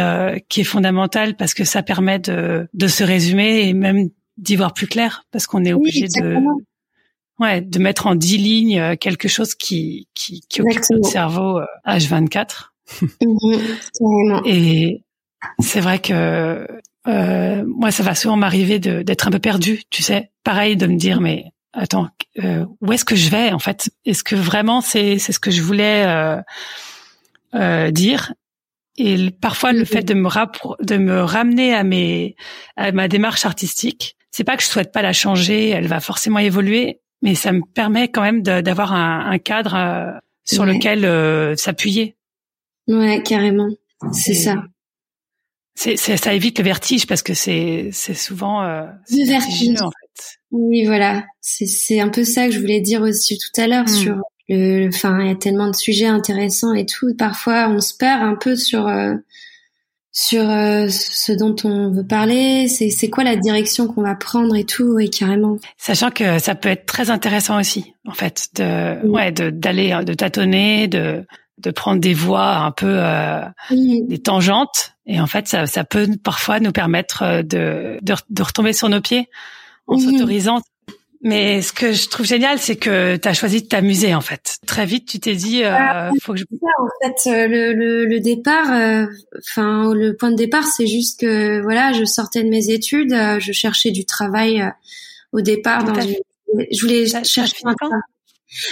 [0.48, 4.74] qui est fondamental parce que ça permet de de se résumer et même d'y voir
[4.74, 6.36] plus clair parce qu'on est obligé de
[7.38, 11.60] Ouais, de mettre en dix lignes euh, quelque chose qui qui, qui occupe notre cerveau
[11.86, 12.70] H24.
[13.02, 13.06] Euh,
[14.00, 15.02] mhm, et
[15.58, 16.66] c'est vrai que
[17.06, 20.30] euh, moi, ça va souvent m'arriver d'être un peu perdu, tu sais.
[20.44, 22.08] Pareil, de me dire, mais attends,
[22.42, 23.90] euh, où est-ce que je vais en fait?
[24.04, 26.40] Est-ce que vraiment c'est c'est ce que je voulais euh,
[27.54, 28.32] euh, dire?
[28.98, 30.28] Et parfois, le fait de me
[30.84, 32.34] de me ramener à mes
[32.76, 36.38] à ma démarche artistique, c'est pas que je souhaite pas la changer, elle va forcément
[36.38, 40.12] évoluer, mais ça me permet quand même d'avoir un, un, cadre euh,
[40.44, 42.16] sur lequel euh, s'appuyer.
[42.86, 43.68] Ouais, carrément.
[44.12, 44.62] C'est ça.
[45.76, 50.38] C'est, ça évite le vertige parce que c'est, c'est souvent euh, le vertige en fait.
[50.50, 51.24] Oui, voilà.
[51.42, 53.88] C'est, c'est un peu ça que je voulais dire aussi tout à l'heure hmm.
[53.88, 54.16] sur
[54.48, 54.88] le.
[54.88, 57.14] Enfin, il y a tellement de sujets intéressants et tout.
[57.16, 59.14] Parfois, on se perd un peu sur euh,
[60.12, 64.56] sur euh, ce dont on veut parler, c'est c'est quoi la direction qu'on va prendre
[64.56, 65.58] et tout, et carrément.
[65.76, 70.14] Sachant que ça peut être très intéressant aussi, en fait, de ouais, de d'aller, de
[70.14, 71.22] tâtonner, de
[71.58, 76.08] de prendre des voies un peu euh, des tangentes, et en fait, ça ça peut
[76.22, 79.28] parfois nous permettre euh, de de, de retomber sur nos pieds
[79.86, 80.60] en s'autorisant
[81.22, 84.58] mais ce que je trouve génial, c'est que tu as choisi de t'amuser en fait.
[84.66, 86.44] Très vite, tu t'es dit, euh, ah, faut que je.
[86.44, 89.06] en fait, euh, le, le, le départ, euh,
[89.38, 93.40] enfin le point de départ, c'est juste que voilà, je sortais de mes études, euh,
[93.40, 94.62] je cherchais du travail
[95.32, 95.84] au départ.
[95.84, 98.00] Dans Je voulais chercher un travail.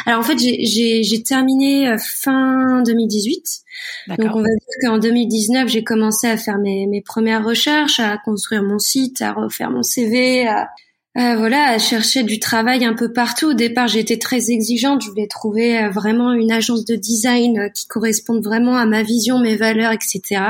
[0.07, 3.61] Alors en fait, j'ai terminé fin 2018.
[4.09, 8.19] Donc on va dire qu'en 2019, j'ai commencé à faire mes, mes premières recherches, à
[8.19, 10.69] construire mon site, à refaire mon CV, à,
[11.17, 13.51] euh, voilà, à chercher du travail un peu partout.
[13.51, 15.03] Au départ, j'étais très exigeante.
[15.03, 19.05] Je voulais trouver euh, vraiment une agence de design euh, qui corresponde vraiment à ma
[19.05, 20.43] vision, mes valeurs, etc.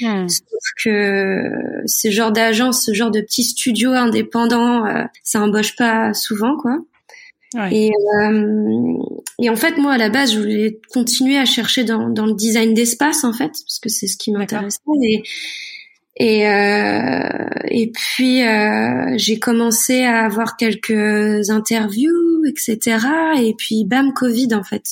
[0.00, 0.28] Hmm.
[0.28, 1.42] Sauf que
[1.86, 4.84] ce genre d'agence, ce genre de petit studio indépendant,
[5.24, 6.78] ça embauche pas souvent, quoi.
[7.70, 7.90] Et,
[9.40, 12.34] et en fait, moi, à la base, je voulais continuer à chercher dans, dans le
[12.34, 14.80] design d'espace, en fait, parce que c'est ce qui m'intéressait.
[15.02, 15.22] Et,
[16.18, 22.98] et, euh, et puis euh, j'ai commencé à avoir quelques interviews, etc.
[23.40, 24.82] Et puis bam, Covid en fait.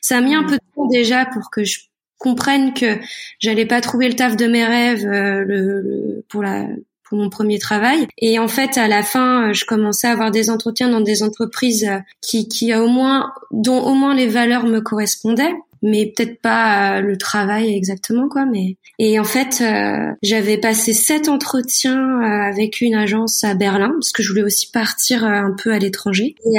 [0.00, 0.46] Ça a mis un mmh.
[0.46, 1.80] peu de temps déjà pour que je
[2.18, 2.98] comprenne que
[3.40, 6.66] j'allais pas trouver le taf de mes rêves euh, le, pour la
[7.16, 8.06] mon premier travail.
[8.18, 11.88] Et en fait, à la fin, je commençais à avoir des entretiens dans des entreprises
[12.20, 17.00] qui, qui au moins, dont au moins les valeurs me correspondaient mais peut-être pas euh,
[17.00, 22.80] le travail exactement quoi mais et en fait euh, j'avais passé sept entretiens euh, avec
[22.80, 26.34] une agence à Berlin parce que je voulais aussi partir un peu à l'étranger.
[26.44, 26.58] Et,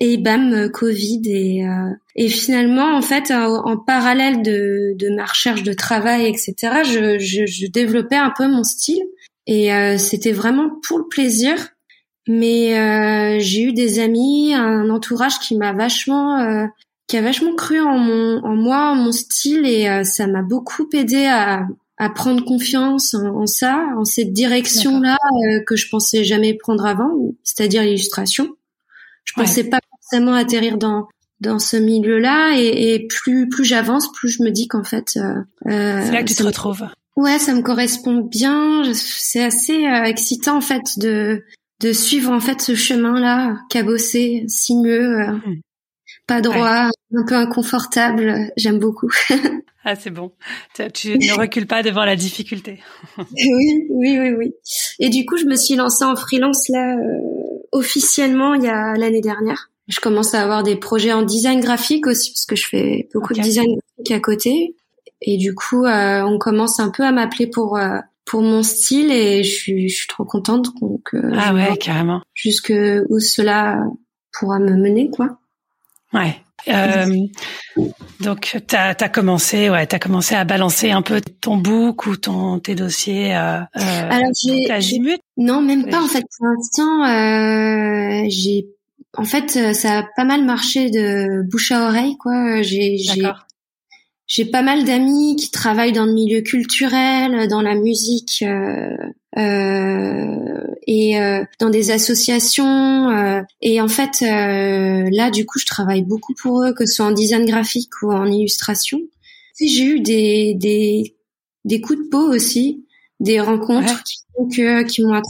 [0.00, 1.64] et bam Covid et
[2.16, 7.46] et finalement en fait en, parallèle de, de ma recherche de travail etc je, je,
[7.46, 9.02] je développais un peu mon style.
[9.46, 11.54] Et c'était vraiment pour le plaisir.
[12.28, 16.68] Mais j'ai eu des amis, un entourage qui m'a vachement
[17.08, 20.42] qui a vachement cru en, mon, en moi, en mon style, et euh, ça m'a
[20.42, 21.66] beaucoup aidé à,
[21.96, 27.10] à prendre confiance en, ça, en cette direction-là euh, que je pensais jamais prendre avant,
[27.42, 28.48] c'est-à-dire l'illustration.
[29.24, 31.08] Je pensais pas forcément atterrir dans
[31.40, 35.16] dans ce milieu-là et, et, plus plus j'avance, plus je me dis qu'en fait.
[35.16, 35.34] Euh,
[35.66, 36.84] euh c'est là que tu te retrouves.
[37.16, 38.82] Ouais, ça me correspond bien.
[38.94, 41.44] C'est assez euh, excitant en fait de
[41.80, 45.60] de suivre en fait ce chemin-là, cabossé, sinueux, euh, hmm.
[46.28, 48.52] Pas droit, un peu inconfortable.
[48.56, 49.10] J'aime beaucoup.
[49.84, 50.30] ah, c'est bon.
[50.94, 52.80] Tu ne recules pas devant la difficulté.
[53.18, 54.54] oui, oui, oui, oui.
[55.00, 56.96] Et du coup, je me suis lancée en freelance là
[57.72, 59.70] officiellement il y a l'année dernière.
[59.88, 63.32] Je commence à avoir des projets en design graphique aussi parce que je fais beaucoup
[63.32, 64.76] de design graphique à côté.
[65.22, 69.10] Et du coup, euh, on commence un peu à m'appeler pour euh, pour mon style
[69.10, 70.68] et je suis, je suis trop contente.
[70.80, 72.20] Donc, euh, ah ouais, carrément.
[72.34, 72.72] Jusque
[73.08, 73.82] où cela
[74.38, 75.38] pourra me mener, quoi.
[76.12, 76.36] Ouais.
[76.66, 77.06] Euh,
[78.20, 82.58] donc t'as as commencé, ouais, t'as commencé à balancer un peu ton book ou ton
[82.58, 83.34] tes dossiers.
[83.36, 85.00] Euh, Alors j'ai,
[85.36, 86.24] non même pas en fait.
[86.36, 88.66] Pour l'instant, j'ai
[89.16, 92.62] en fait, euh, ça a pas mal marché de bouche à oreille, quoi.
[92.62, 92.96] J'ai,
[94.26, 98.44] j'ai, pas mal d'amis qui travaillent dans le milieu culturel, dans la musique
[99.36, 103.10] euh, euh, et euh, dans des associations.
[103.10, 107.06] Euh, et en fait, là, du coup, je travaille beaucoup pour eux, que ce soit
[107.06, 109.00] en design graphique ou en illustration.
[109.60, 111.16] J'ai eu des, des,
[111.64, 112.86] des coups de peau aussi,
[113.20, 115.20] des rencontres qui, qui m'ont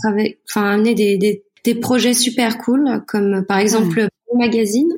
[0.45, 4.89] enfin amené des, des des projets super cool, comme par exemple le magazine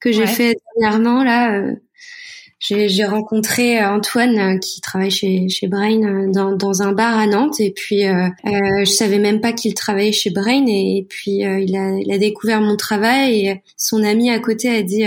[0.00, 1.62] que j'ai fait dernièrement là.
[2.72, 7.18] Euh, j'ai rencontré euh, Antoine euh, qui travaille chez, chez Brain dans, dans un bar
[7.18, 7.60] à Nantes.
[7.60, 10.64] Et puis euh, je savais même pas qu'il travaillait chez Brain.
[10.66, 13.46] Et, puis il, a, il a découvert mon travail.
[13.46, 15.04] Et son ami à côté a dit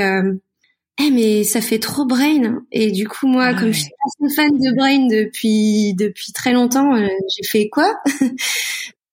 [1.00, 2.64] eh mais ça fait trop Brain.
[2.72, 6.54] Et du coup moi ah comme je suis pas fan de Brain depuis depuis très
[6.54, 7.94] longtemps j'ai fait quoi?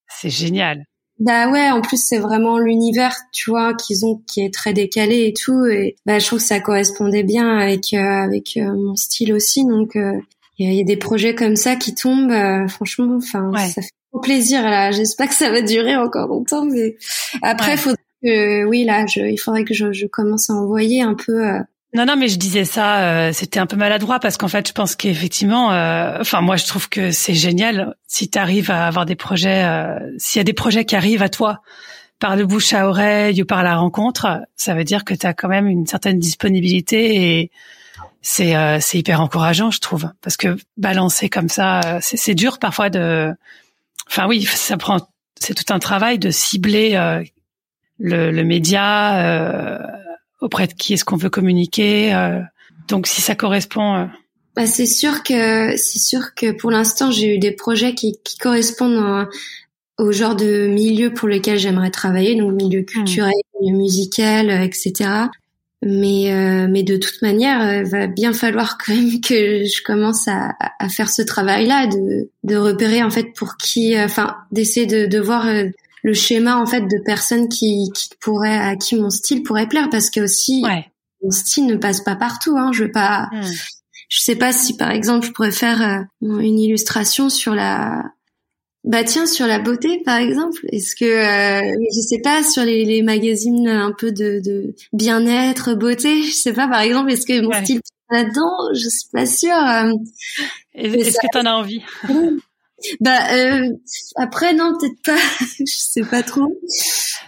[0.09, 0.85] C'est génial.
[1.25, 5.25] Bah ouais, en plus c'est vraiment l'univers, tu vois, qu'ils ont qui est très décalé
[5.25, 5.65] et tout.
[5.65, 9.65] Et bah je trouve que ça correspondait bien avec euh, avec euh, mon style aussi.
[9.65, 10.13] Donc euh,
[10.59, 14.63] il y, a des projets comme ça qui tombent franchement enfin ça fait trop plaisir
[14.63, 16.95] là, j'espère que ça va durer encore longtemps mais
[17.43, 21.03] après il faudrait que oui là, je, il faudrait que je, je commence à envoyer
[21.03, 21.43] un peu
[21.95, 24.73] non, non, mais je disais ça, euh, c'était un peu maladroit parce qu'en fait, je
[24.73, 29.15] pense qu'effectivement, euh, enfin, moi, je trouve que c'est génial si tu à avoir des
[29.15, 31.61] projets, euh, s'il y a des projets qui arrivent à toi
[32.19, 35.35] par le bouche à oreille ou par la rencontre, ça veut dire que tu as
[35.35, 37.51] quand même une certaine disponibilité et
[38.23, 43.35] c'est c'est hyper encourageant, je trouve, parce que balancer comme ça, c'est dur parfois de,
[44.09, 44.99] enfin oui, ça prend,
[45.39, 46.93] c'est tout un travail de cibler
[47.99, 49.79] le, le média
[50.45, 52.15] auprès de qui est-ce qu'on veut communiquer.
[52.15, 52.41] Euh,
[52.87, 53.95] donc si ça correspond.
[53.95, 54.05] Euh,
[54.55, 58.37] bah, c'est sûr que c'est sûr que pour l'instant j'ai eu des projets qui, qui
[58.37, 59.27] correspondent
[59.99, 62.85] au genre de milieu pour lequel j'aimerais travailler, donc milieu hmm.
[62.85, 65.11] culturel, milieu musical, euh, etc.
[65.87, 66.31] Mais
[66.67, 70.89] mais de toute manière, il va bien falloir quand même que je commence à, à
[70.89, 75.47] faire ce travail-là, de de repérer en fait pour qui, enfin d'essayer de, de voir
[76.05, 79.89] le schéma en fait de personnes qui, qui pourraient à qui mon style pourrait plaire
[79.91, 80.63] parce que aussi
[81.23, 82.71] mon style ne passe pas partout hein.
[82.73, 83.43] Je veux pas hmm.
[84.11, 88.03] je sais pas si par exemple je pourrais faire euh, une illustration sur la
[88.85, 90.61] bah tiens sur la beauté par exemple.
[90.69, 95.75] Est-ce que euh, je sais pas sur les, les magazines un peu de, de bien-être
[95.75, 98.75] beauté je sais pas par exemple est-ce que mon style là-dedans?
[98.75, 99.91] Je suis pas sûre euh,
[100.75, 101.81] est-ce que tu en as envie?
[103.01, 103.69] Bah euh,
[104.17, 105.17] après non peut-être pas,
[105.59, 106.53] je sais pas trop.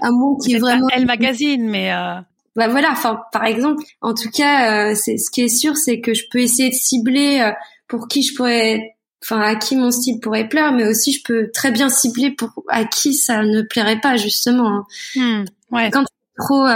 [0.01, 0.87] Un mot qui est vraiment.
[0.93, 1.93] Elle magazine, mais.
[1.93, 2.21] Euh...
[2.55, 6.01] Bah voilà, enfin par exemple, en tout cas, euh, c'est ce qui est sûr, c'est
[6.01, 7.53] que je peux essayer de cibler euh,
[7.87, 11.51] pour qui je pourrais, enfin à qui mon style pourrait plaire, mais aussi je peux
[11.53, 14.85] très bien cibler pour à qui ça ne plairait pas justement.
[15.15, 15.91] Hmm, ouais.
[15.91, 16.05] Quand
[16.39, 16.67] trop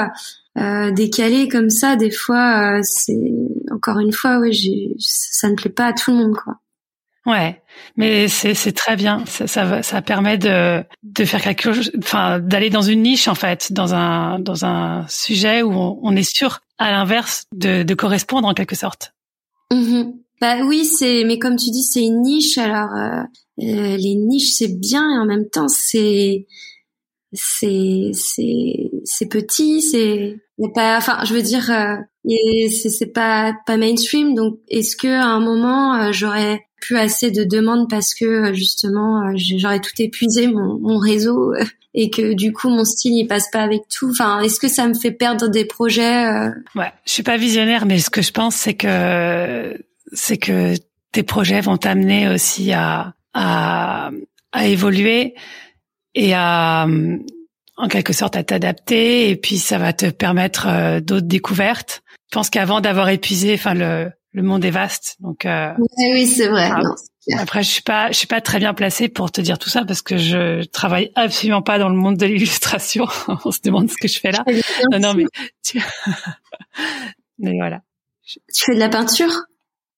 [0.59, 3.19] euh, décalé comme ça, des fois, c'est
[3.71, 6.59] encore une fois, oui, ça ne plaît pas à tout le monde, quoi.
[7.27, 7.61] Ouais,
[7.97, 9.25] mais c'est c'est très bien.
[9.27, 13.35] Ça, ça ça permet de de faire quelque chose, enfin d'aller dans une niche en
[13.35, 18.49] fait, dans un dans un sujet où on, est sûr, à l'inverse, de de correspondre
[18.49, 19.13] en quelque sorte.
[20.41, 22.57] Bah oui, c'est mais comme tu dis, c'est une niche.
[22.57, 23.23] Alors euh,
[23.63, 26.47] euh, les niches c'est bien et en même temps c'est
[27.33, 30.41] c'est c'est c'est petit, c'est
[30.75, 31.97] pas enfin je veux dire euh,
[32.71, 37.31] c'est c'est pas pas mainstream donc est-ce que à un moment euh, j'aurais plus assez
[37.31, 41.53] de demandes parce que euh, justement euh, j'aurais tout épuisé mon, réseau
[41.95, 44.87] et que du coup mon style il passe pas avec tout enfin est-ce que ça
[44.87, 46.27] me fait perdre des projets
[46.75, 49.77] ouais je suis pas visionnaire mais ce que je pense c'est que
[50.13, 50.75] c'est que
[51.13, 54.11] tes projets vont t'amener aussi à, à,
[54.53, 55.35] à évoluer
[56.15, 56.87] et à,
[57.81, 59.31] en quelque sorte, à t'adapter.
[59.31, 62.03] Et puis, ça va te permettre euh, d'autres découvertes.
[62.31, 65.17] Je pense qu'avant d'avoir épuisé, enfin, le, le monde est vaste.
[65.21, 66.71] Donc, euh, oui, oui c'est vrai.
[66.71, 66.81] Ah,
[67.39, 69.85] après, je suis pas, je suis pas très bien placée pour te dire tout ça
[69.85, 73.07] parce que je travaille absolument pas dans le monde de l'illustration.
[73.45, 74.45] On se demande ce que je fais là.
[74.93, 75.25] Non, non, mais,
[77.39, 77.81] mais voilà.
[78.25, 79.33] Tu fais de la peinture?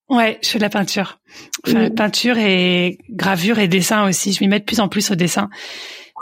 [0.08, 1.18] Ouais, je fais de la peinture.
[1.66, 4.32] Enfin, peinture et gravure et dessin aussi.
[4.32, 5.48] Je m'y mets de plus en plus au dessin.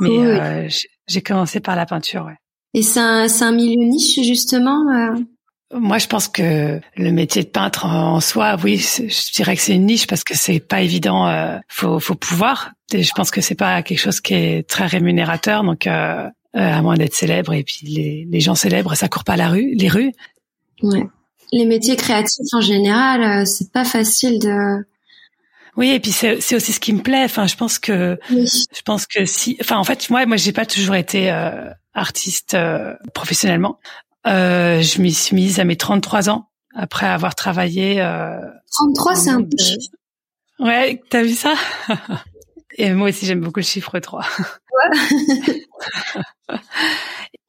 [0.00, 0.68] Mais euh,
[1.08, 2.36] j'ai commencé par la peinture, ouais.
[2.72, 4.78] Et c'est un, un milieu niche justement.
[4.92, 5.20] Euh...
[5.72, 9.74] Moi, je pense que le métier de peintre en soi, oui, je dirais que c'est
[9.74, 11.28] une niche parce que c'est pas évident.
[11.28, 12.72] Euh, faut, faut pouvoir.
[12.92, 15.62] Et je pense que c'est pas quelque chose qui est très rémunérateur.
[15.62, 19.22] Donc, euh, euh à moins d'être célèbre, et puis les, les gens célèbres, ça court
[19.22, 20.12] pas la rue, les rues.
[20.82, 21.06] Ouais
[21.52, 24.86] les métiers créatifs en général, euh, c'est pas facile de.
[25.76, 27.24] Oui, et puis c'est aussi ce qui me plaît.
[27.24, 30.66] Enfin, je pense que je pense que si, enfin, en fait, moi, moi, j'ai pas
[30.66, 33.78] toujours été euh, artiste euh, professionnellement.
[34.26, 37.96] Euh, je m'y suis mise à mes 33 ans après avoir travaillé.
[38.72, 39.56] 33, c'est un peu.
[40.58, 41.54] Ouais, t'as vu ça?
[42.76, 44.24] Et moi aussi, j'aime beaucoup le chiffre 3.
[44.78, 45.66] Ouais.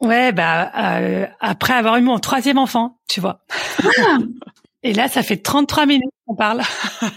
[0.02, 3.42] Ouais, bah euh, après avoir eu mon troisième enfant, tu vois.
[4.00, 4.18] Ah.
[4.82, 6.62] Et là, ça fait 33 minutes qu'on parle.
[7.02, 7.10] ah,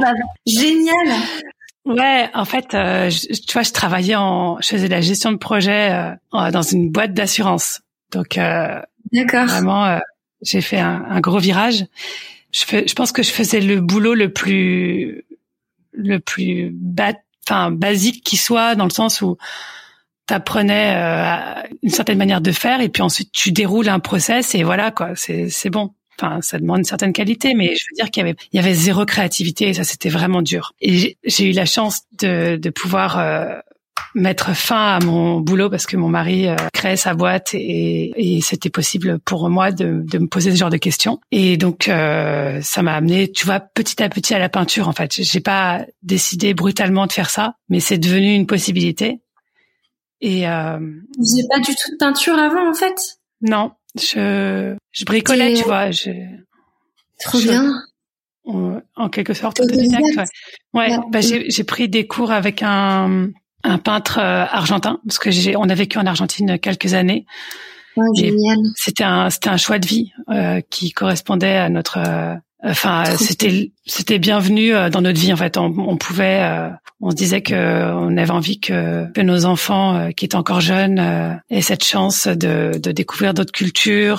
[0.00, 0.12] bah,
[0.44, 1.08] génial.
[1.84, 5.92] Ouais, en fait, euh, tu vois, je travaillais en, je faisais la gestion de projet
[5.92, 7.82] euh, dans une boîte d'assurance.
[8.12, 8.80] Donc, euh,
[9.12, 9.46] d'accord.
[9.46, 9.98] Vraiment,
[10.42, 11.86] j'ai fait un, un, gros virage.
[12.52, 15.24] Je, fais, je pense que je faisais le boulot le plus,
[15.92, 17.14] le plus bas,
[17.46, 19.38] enfin basique qui soit, dans le sens où
[20.26, 24.62] t'apprenais euh, une certaine manière de faire et puis ensuite tu déroules un process et
[24.62, 25.94] voilà quoi, c'est c'est bon.
[26.20, 28.58] Enfin, ça demande une certaine qualité, mais je veux dire qu'il y avait il y
[28.60, 30.74] avait zéro créativité et ça c'était vraiment dur.
[30.80, 33.58] Et j'ai eu la chance de de pouvoir euh,
[34.14, 38.40] mettre fin à mon boulot parce que mon mari euh, créait sa boîte et, et
[38.40, 41.20] c'était possible pour moi de, de, me poser ce genre de questions.
[41.30, 44.88] Et donc euh, ça m'a amené, tu vois, petit à petit à la peinture.
[44.88, 49.20] En fait, j'ai pas décidé brutalement de faire ça, mais c'est devenu une possibilité.
[50.20, 55.04] Et euh, vous n'avez pas du tout de peinture avant, en fait Non, je je
[55.04, 55.90] bricolais, tu vois.
[55.90, 56.10] Je,
[57.22, 57.72] Trop bien.
[58.44, 60.04] En, quelque sorte autodidacte.
[60.74, 60.98] Ouais, ouais.
[61.10, 63.30] Bah, j'ai j'ai pris des cours avec un
[63.64, 67.26] un peintre euh, argentin parce que j'ai on a vécu en Argentine quelques années.
[67.96, 68.58] Ouais, génial.
[68.76, 73.72] C'était un c'était un choix de vie euh, qui correspondait à notre euh, Enfin, c'était
[73.86, 75.56] c'était bienvenu euh, dans notre vie en fait.
[75.56, 76.68] On, on pouvait, euh,
[77.00, 80.60] on se disait que on avait envie que, que nos enfants euh, qui étaient encore
[80.60, 84.18] jeunes aient cette chance de, de découvrir d'autres cultures.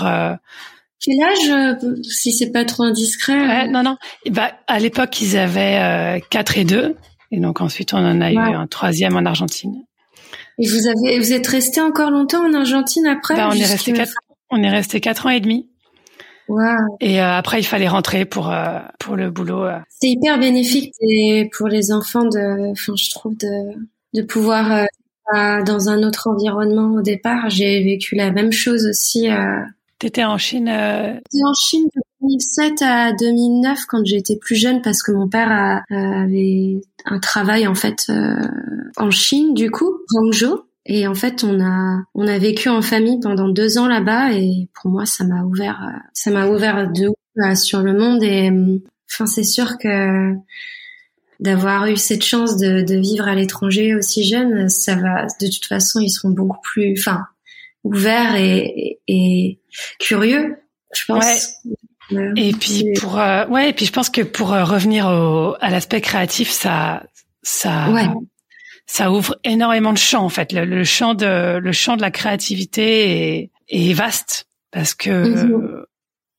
[1.00, 3.68] Quel âge, si c'est pas trop indiscret?
[3.70, 3.98] Non, non.
[4.30, 6.96] bah, à l'époque, ils avaient 4 et 2.
[7.34, 9.84] Et donc ensuite, on en a eu un troisième en Argentine.
[10.60, 13.92] Et vous avez, vous êtes resté encore longtemps en Argentine après bah, On est resté
[13.92, 14.14] quatre,
[14.52, 15.68] on est resté quatre ans et demi.
[17.00, 19.64] Et euh, après, il fallait rentrer pour euh, pour le boulot.
[19.64, 19.80] Euh.
[19.90, 20.94] C'est hyper bénéfique
[21.58, 23.80] pour les enfants de, enfin, je trouve de
[24.14, 24.86] de pouvoir
[25.32, 27.50] dans un autre environnement au départ.
[27.50, 29.28] J'ai vécu la même chose aussi.
[29.98, 30.70] T'étais en Chine.
[30.70, 31.88] En Chine
[32.24, 37.76] 2007 à 2009 quand j'étais plus jeune parce que mon père avait un travail en
[37.76, 38.12] fait
[38.98, 40.62] en Chine du coup, Guangzhou.
[40.86, 44.68] Et en fait, on a on a vécu en famille pendant deux ans là-bas et
[44.74, 45.80] pour moi, ça m'a ouvert
[46.14, 48.52] ça m'a ouvert de ouf sur le monde et
[49.12, 50.34] enfin c'est sûr que
[51.40, 55.66] d'avoir eu cette chance de, de vivre à l'étranger aussi jeune, ça va de toute
[55.66, 57.26] façon ils seront beaucoup plus enfin
[57.84, 59.60] ouverts et, et,
[60.00, 60.58] curieux,
[60.96, 61.26] je pense.
[61.66, 61.74] Ouais.
[62.12, 65.70] Et puis pour euh, ouais et puis je pense que pour euh, revenir au, à
[65.70, 67.04] l'aspect créatif ça
[67.42, 68.08] ça ouais
[68.86, 70.52] ça ouvre énormément de champs en fait.
[70.52, 75.86] Le, champ de le champ de la créativité est, est vaste parce que mhm.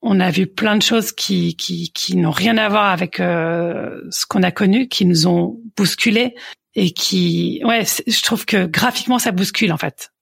[0.03, 4.00] on a vu plein de choses qui qui, qui n'ont rien à voir avec euh,
[4.11, 6.35] ce qu'on a connu, qui nous ont bousculé
[6.74, 10.12] et qui ouais, je trouve que graphiquement ça bouscule en fait.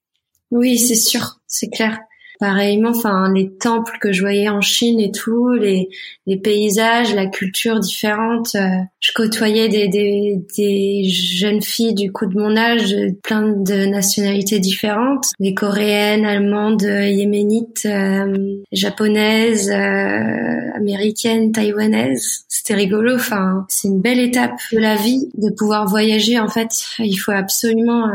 [0.49, 1.99] Oui, c'est sûr, c'est clair
[2.39, 5.89] pareillement, enfin les temples que je voyais en Chine et tout, les,
[6.25, 8.55] les paysages, la culture différente.
[8.55, 8.67] Euh,
[8.99, 14.59] je côtoyais des, des, des, jeunes filles du coup de mon âge, plein de nationalités
[14.59, 22.45] différentes, des coréennes, allemandes, yéménites, euh, japonaises, euh, américaines, taïwanaises.
[22.47, 23.15] C'était rigolo.
[23.15, 26.39] Enfin, c'est une belle étape de la vie de pouvoir voyager.
[26.39, 28.07] En fait, il faut absolument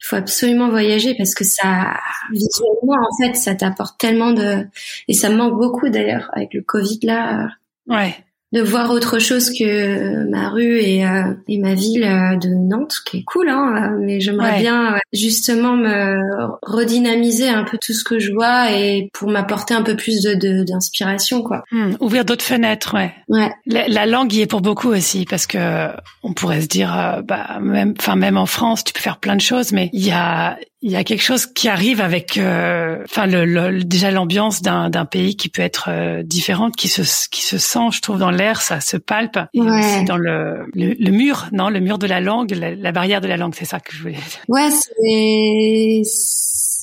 [0.00, 1.94] il faut absolument voyager parce que ça
[2.30, 4.66] visuellement en fait ça t'apporte tellement de
[5.08, 7.48] et ça manque beaucoup d'ailleurs avec le Covid là.
[7.86, 8.14] Ouais.
[8.52, 12.94] De voir autre chose que ma rue et, euh, et ma ville euh, de Nantes,
[13.04, 16.16] qui est cool, hein, mais j'aimerais bien euh, justement me
[16.62, 20.64] redynamiser un peu tout ce que je vois et pour m'apporter un peu plus de
[20.64, 21.64] d'inspiration, quoi.
[21.72, 23.12] Hmm, ouvrir d'autres fenêtres, ouais.
[23.28, 23.52] Ouais.
[23.66, 25.88] La, la, langue y est pour beaucoup aussi, parce que
[26.22, 29.40] on pourrait se dire, bah même, enfin même en France, tu peux faire plein de
[29.40, 30.56] choses, mais il y a
[30.86, 35.04] il y a quelque chose qui arrive avec, euh, enfin le, déjà l'ambiance d'un d'un
[35.04, 38.62] pays qui peut être euh, différente, qui se qui se sent, je trouve, dans l'air,
[38.62, 42.52] ça se palpe, et aussi dans le, le, mur, non, le mur de la langue,
[42.52, 44.14] la, barrière de la langue, c'est ça que je voulais.
[44.14, 44.22] Dire.
[44.46, 46.02] Ouais, c'est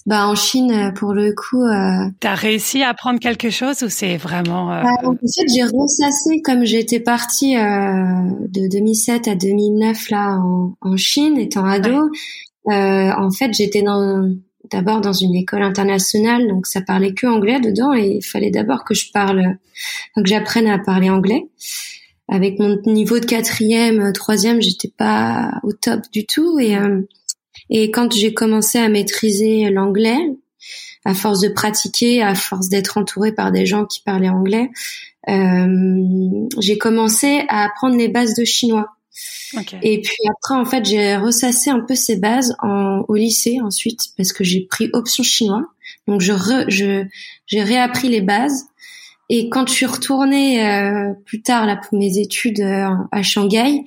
[0.05, 1.63] bah en Chine pour le coup.
[1.63, 2.09] Euh...
[2.19, 4.81] T'as réussi à apprendre quelque chose ou c'est vraiment euh...
[4.81, 7.61] bah, En fait, j'ai ressassé comme j'étais partie euh,
[8.49, 12.09] de 2007 à 2009 là en, en Chine, étant ado.
[12.65, 14.29] En fait, j'étais dans
[14.71, 18.83] d'abord dans une école internationale, donc ça parlait que anglais dedans, et il fallait d'abord
[18.85, 19.57] que je parle,
[20.15, 21.43] que j'apprenne à parler anglais.
[22.29, 27.01] Avec mon niveau de quatrième, troisième, j'étais pas au top du tout, et euh,
[27.69, 30.19] et quand j'ai commencé à maîtriser l'anglais,
[31.05, 34.69] à force de pratiquer, à force d'être entourée par des gens qui parlaient anglais,
[35.29, 38.89] euh, j'ai commencé à apprendre les bases de chinois.
[39.81, 44.01] Et puis après, en fait, j'ai ressassé un peu ces bases en, au lycée ensuite
[44.17, 45.65] parce que j'ai pris option chinois.
[46.07, 46.33] Donc je
[46.67, 47.05] je
[47.45, 48.65] j'ai réappris les bases.
[49.29, 53.83] Et quand je suis retournée euh, plus tard là pour mes études euh, à Shanghai,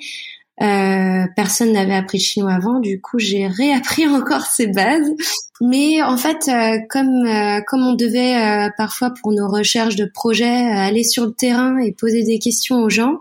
[0.62, 5.10] euh, personne n'avait appris le chinois avant, du coup j'ai réappris encore ces bases.
[5.60, 10.04] Mais en fait, euh, comme euh, comme on devait euh, parfois pour nos recherches de
[10.04, 13.18] projets aller sur le terrain et poser des questions aux gens,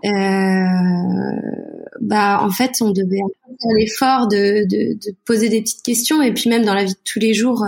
[2.00, 6.32] bah en fait on devait faire l'effort de, de, de, poser des petites questions et
[6.32, 7.64] puis même dans la vie de tous les jours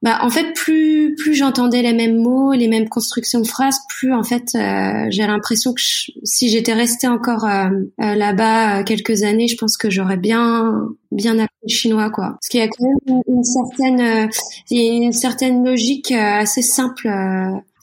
[0.00, 4.14] bah en fait plus plus j'entendais les mêmes mots, les mêmes constructions de phrases, plus
[4.14, 7.68] en fait euh, j'ai l'impression que si j'étais restée encore euh,
[8.00, 12.36] euh, là-bas quelques années, je pense que j'aurais bien bien appris le chinois quoi.
[12.40, 14.30] Parce qu'il y a quand même une, certaine
[14.70, 17.08] une certaine logique assez simple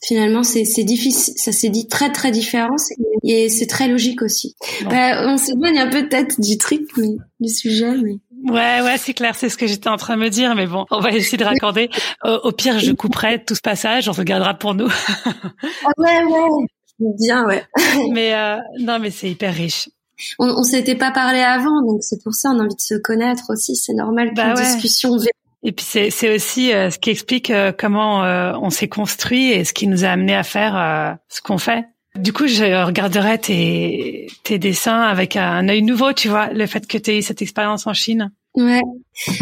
[0.05, 2.75] finalement c'est c'est difficile ça s'est dit très très différent
[3.23, 7.49] et c'est très logique aussi bah, on s'éloigne un peu peut-être du truc mais du
[7.49, 10.53] sujet mais Ouais, ouais, c'est clair, c'est ce que j'étais en train de me dire,
[10.53, 11.89] mais bon, on va essayer de raccorder.
[12.23, 14.87] Au, pire, je couperai tout ce passage, on regardera pour nous.
[15.25, 17.63] ah ouais, ouais, bien, ouais.
[18.11, 19.89] mais euh, non, mais c'est hyper riche.
[20.37, 22.95] On, on s'était pas parlé avant, donc c'est pour ça on a envie de se
[22.95, 23.75] connaître aussi.
[23.75, 25.17] C'est normal qu'une bah discussion.
[25.65, 28.21] Et puis c'est aussi euh, ce qui explique euh, comment
[28.61, 31.85] on s'est construit et ce qui nous a amené à faire ce qu'on fait.
[32.15, 36.87] Du coup, je regarderai tes, tes dessins avec un œil nouveau, tu vois, le fait
[36.87, 38.31] que tu aies eu cette expérience en Chine.
[38.55, 38.81] Ouais.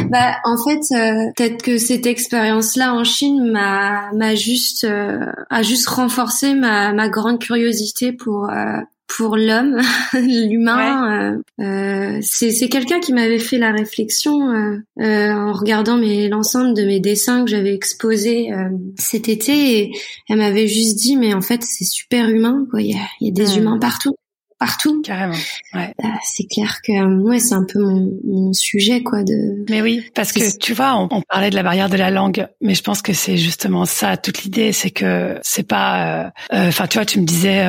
[0.09, 5.31] Bah en fait euh, peut-être que cette expérience là en Chine m'a m'a juste euh,
[5.49, 9.79] a juste renforcé ma ma grande curiosité pour euh, pour l'homme,
[10.13, 11.33] l'humain.
[11.59, 16.29] Euh, euh, c'est c'est quelqu'un qui m'avait fait la réflexion euh, euh en regardant mes
[16.29, 19.79] l'ensemble de mes dessins que j'avais exposés euh, cet été.
[19.79, 19.91] Et
[20.29, 22.81] elle m'avait juste dit mais en fait c'est super humain quoi.
[22.81, 24.15] Il y a, y a des humains partout
[24.59, 25.01] partout.
[25.01, 25.35] Carrément.
[25.73, 25.93] Ouais.
[26.01, 29.65] Bah, c'est clair que ouais, c'est un peu mon, mon, sujet quoi de.
[29.69, 32.47] Mais oui, parce que tu vois, on, on, parlait de la barrière de la langue,
[32.61, 36.31] mais je pense que c'est justement ça toute l'idée, c'est que c'est pas.
[36.49, 37.61] Enfin, tu vois, tu me disais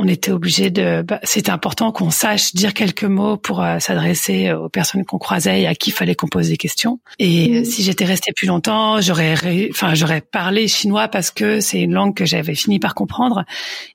[0.00, 1.02] on était obligé de.
[1.02, 5.62] Bah, c'était important qu'on sache dire quelques mots pour euh, s'adresser aux personnes qu'on croisait
[5.62, 7.00] et à qui fallait qu'on pose des questions.
[7.18, 11.92] Et si j'étais restée plus longtemps, j'aurais, enfin, j'aurais parlé chinois parce que c'est une
[11.92, 13.44] langue que j'avais fini par comprendre.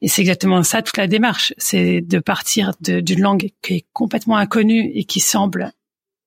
[0.01, 4.35] Et c'est exactement ça toute la démarche, c'est de partir d'une langue qui est complètement
[4.35, 5.71] inconnue et qui semble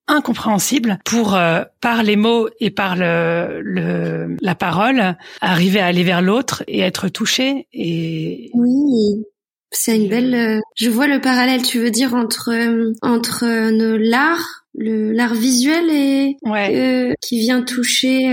[0.07, 6.03] incompréhensible pour euh, par les mots et par le, le, la parole arriver à aller
[6.03, 9.25] vers l'autre et être touché et oui
[9.71, 10.33] c'est une belle.
[10.33, 11.61] Euh, je vois le parallèle.
[11.61, 17.15] Tu veux dire entre euh, entre euh, l'art, le l'art visuel et ouais.
[17.21, 18.27] qui vient toucher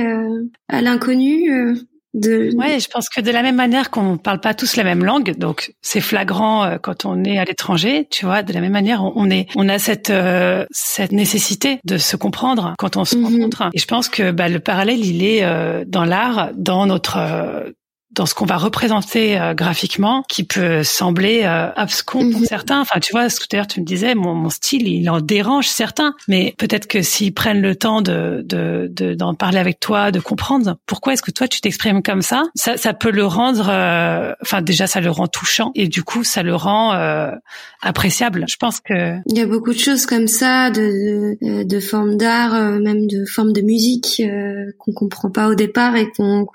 [0.69, 1.77] à l'inconnu.
[2.13, 2.55] De...
[2.55, 5.37] Ouais, je pense que de la même manière qu'on parle pas tous la même langue,
[5.37, 8.45] donc c'est flagrant quand on est à l'étranger, tu vois.
[8.45, 10.13] De la même manière, on est, on a cette
[10.71, 13.25] cette nécessité de se comprendre quand on se mhm.
[13.25, 13.71] rencontre.
[13.73, 15.45] Et je pense que bah, le parallèle, il est
[15.87, 17.19] dans l'art, dans notre
[18.15, 22.47] dans ce qu'on va représenter euh, graphiquement qui peut sembler euh, abscon pour mhm.
[22.47, 22.81] certains.
[22.81, 25.67] Enfin, tu vois, tout à l'heure tu me disais, mon, mon, style, il en dérange
[25.67, 30.11] certains, mais peut-être que s'ils prennent le temps de d'en de, d'en parler avec toi,
[30.11, 33.69] de comprendre pourquoi est-ce que toi tu t'exprimes comme ça, ça, ça peut le rendre,
[33.69, 37.33] euh, enfin déjà ça le rend touchant et du coup ça le rend euh,
[37.83, 38.45] appréciable.
[38.49, 42.17] Je pense que il y a beaucoup de choses comme ça, de de, de formes
[42.17, 44.23] d'art, même de formes de musique
[44.79, 46.47] qu'on comprend pas au départ et qu'on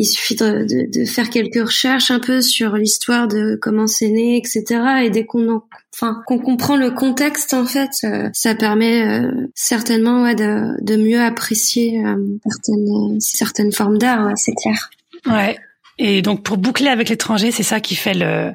[0.00, 4.08] il suffit de, de, de, faire quelques recherches un peu sur l'histoire de comment c'est
[4.08, 4.64] né, etc.
[5.04, 5.60] Et dès qu'on
[5.94, 10.96] enfin qu'on comprend le contexte en fait, euh, ça permet euh, certainement ouais, de, de
[10.96, 14.28] mieux apprécier euh, certaines certaines formes d'art.
[14.28, 14.88] Ouais, c'est clair.
[15.26, 15.58] Ouais.
[15.98, 18.52] Et donc pour boucler avec l'étranger, c'est ça qui fait le,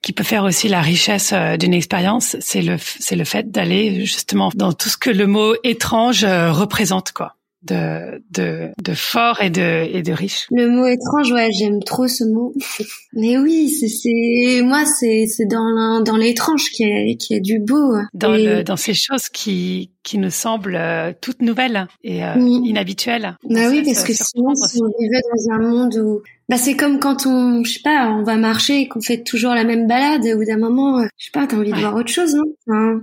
[0.00, 4.52] qui peut faire aussi la richesse d'une expérience, c'est le, c'est le fait d'aller justement
[4.54, 7.34] dans tout ce que le mot étrange représente, quoi
[7.64, 10.46] de, de, de fort et de, et de riche.
[10.50, 12.52] Le mot étrange, ouais, j'aime trop ce mot.
[13.14, 17.94] Mais oui, c'est, moi, c'est, c'est dans, dans l'étrange qui est, qui est du beau.
[18.12, 23.36] Dans le, dans ces choses qui, qui nous semblent euh, toutes nouvelles et euh, inhabituelles.
[23.48, 26.98] Bah oui, parce que sinon, si on vivait dans un monde où, bah c'est comme
[26.98, 30.26] quand on, je sais pas, on va marcher et qu'on fait toujours la même balade,
[30.36, 33.00] ou d'un moment, euh, je sais pas, t'as envie de voir autre chose, non enfin,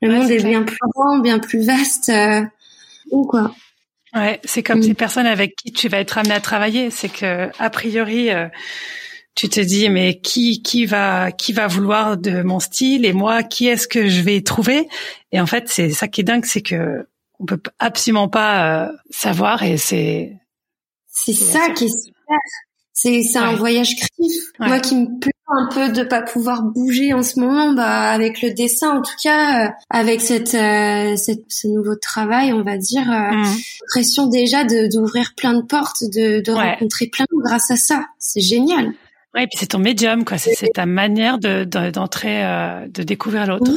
[0.00, 2.12] Le monde est, bien plus grand, bien plus vaste,
[3.10, 3.52] ou quoi.
[4.14, 6.90] Ouais, c'est comme ces personnes avec qui tu vas être amené à travailler.
[6.90, 8.46] C'est que a priori, euh,
[9.34, 13.42] tu te dis mais qui qui va qui va vouloir de mon style et moi
[13.42, 14.88] qui est-ce que je vais trouver?
[15.32, 17.08] Et en fait, c'est ça qui est dingue, c'est que
[17.40, 20.32] on peut absolument pas euh, savoir et c'est
[21.08, 22.38] c'est ça qui est super.
[22.92, 24.42] C'est c'est un voyage créatif.
[24.60, 28.42] Moi qui me plaît un peu de pas pouvoir bouger en ce moment, bah avec
[28.42, 32.76] le dessin en tout cas, euh, avec cette, euh, cette, ce nouveau travail, on va
[32.76, 33.56] dire, euh, mm.
[33.88, 38.04] pression déjà de d'ouvrir plein de portes, de, de rencontrer plein de grâce à ça.
[38.18, 38.92] C'est génial.
[39.34, 40.38] Ouais, et puis c'est ton médium, quoi.
[40.38, 42.42] C'est ta manière de d'entrer,
[42.88, 43.72] de, découvrir l'autre.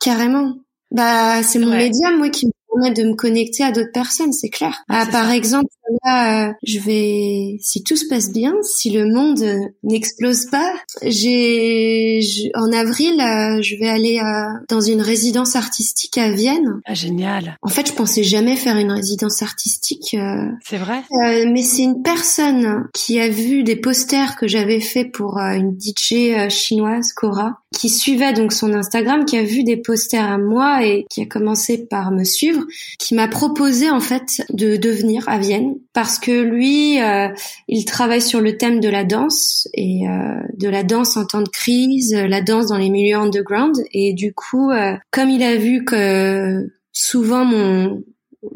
[0.00, 0.54] Carrément.
[0.90, 2.52] Bah, c'est mon médium, moi, qui me
[2.90, 4.84] de me connecter à d'autres personnes, c'est clair.
[4.88, 5.68] Ah, par exemple,
[6.04, 9.44] là, euh, je vais, si tout se passe bien, si le monde
[9.82, 12.20] n'explose pas, j'ai,
[12.54, 16.80] en avril, euh, je vais aller euh, dans une résidence artistique à Vienne.
[16.84, 17.58] Ah, génial.
[17.62, 20.16] En fait, je pensais jamais faire une résidence artistique.
[20.64, 21.02] c'est vrai?
[21.46, 26.48] mais c'est une personne qui a vu des posters que j'avais fait pour une DJ
[26.48, 31.06] chinoise, Cora, qui suivait donc son Instagram, qui a vu des posters à moi et
[31.10, 32.61] qui a commencé par me suivre
[32.98, 35.76] qui m'a proposé en fait de, devenir à Vienne.
[35.92, 37.28] Parce que lui, euh,
[37.68, 41.42] il travaille sur le thème de la danse et euh, de la danse en temps
[41.42, 43.76] de crise, la danse dans les milieux underground.
[43.92, 48.04] Et du coup, euh, comme il a vu que souvent mon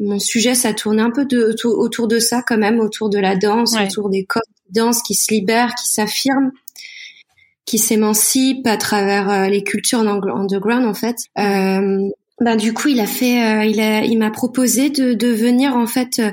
[0.01, 3.37] mon sujet, ça tournait un peu de, autour de ça quand même, autour de la
[3.37, 6.51] danse, autour des corps de danse qui se libèrent, qui s'affirment
[7.67, 11.17] qui s'émancipent à travers les cultures underground en fait.
[11.37, 15.27] Euh, ben du coup il a fait euh, il a il m'a proposé de, de
[15.29, 16.31] venir en fait euh,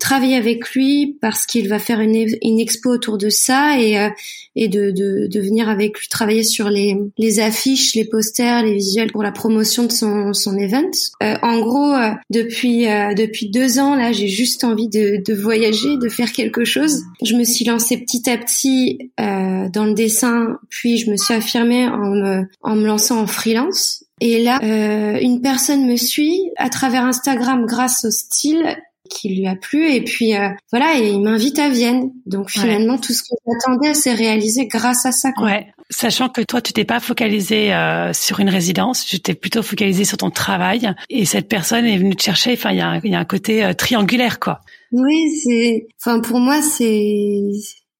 [0.00, 4.08] travailler avec lui parce qu'il va faire une, une expo autour de ça et euh,
[4.56, 8.74] et de, de, de venir avec lui travailler sur les les affiches les posters les
[8.74, 10.90] visuels pour la promotion de son son event.
[11.20, 11.94] En gros
[12.30, 12.84] depuis
[13.16, 17.02] depuis deux ans là j'ai juste envie de, de voyager de faire quelque chose.
[17.22, 21.86] Je me suis lancée petit à petit dans le dessin puis je me suis affirmée
[21.86, 26.68] en me en me lançant en freelance et là, euh, une personne me suit à
[26.68, 28.76] travers Instagram grâce au style
[29.10, 29.92] qui lui a plu.
[29.92, 32.12] Et puis euh, voilà et il m'invite à Vienne.
[32.24, 35.46] Donc finalement tout ce que j'attendais s'est réalisé grâce à ça quoi.
[35.46, 35.66] ouais.
[35.90, 39.04] Sachant que toi tu t'es pas focalisé euh, sur une résidence.
[39.04, 40.94] Tu t'es plutôt focalisé sur ton travail.
[41.10, 42.52] Et cette personne est venue te chercher.
[42.52, 44.60] Enfin il y a, y a un côté euh, triangulaire quoi.
[44.92, 47.50] Oui c'est enfin pour moi c'est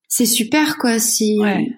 [0.06, 1.72] c'est super quoi si ouais.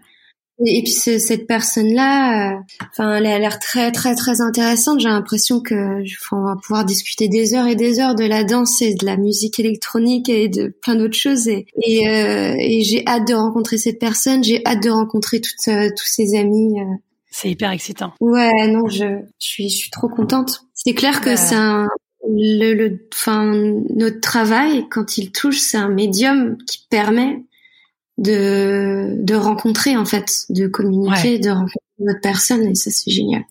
[0.64, 5.00] Et, puis cette personne-là, euh, enfin, elle a l'air très très très intéressante.
[5.00, 6.02] J'ai l'impression que
[6.32, 9.16] on va pouvoir discuter des heures et des heures de la danse et de la
[9.16, 11.48] musique électronique et de plein d'autres choses.
[11.48, 14.44] Et, et, euh, et j'ai hâte de rencontrer cette personne.
[14.44, 16.74] J'ai hâte de rencontrer toutes euh, tous ses amis.
[17.30, 18.12] C'est hyper excitant.
[18.20, 19.04] Ouais, non, je,
[19.40, 20.62] je suis je suis trop contente.
[20.72, 21.88] C'est clair que c'est un
[22.28, 23.52] le, le, enfin,
[23.94, 27.44] notre travail, quand il touche, c'est un médium qui permet
[28.18, 33.42] de, de rencontrer en fait, de communiquer, de rencontrer d'autres personne et ça c'est génial.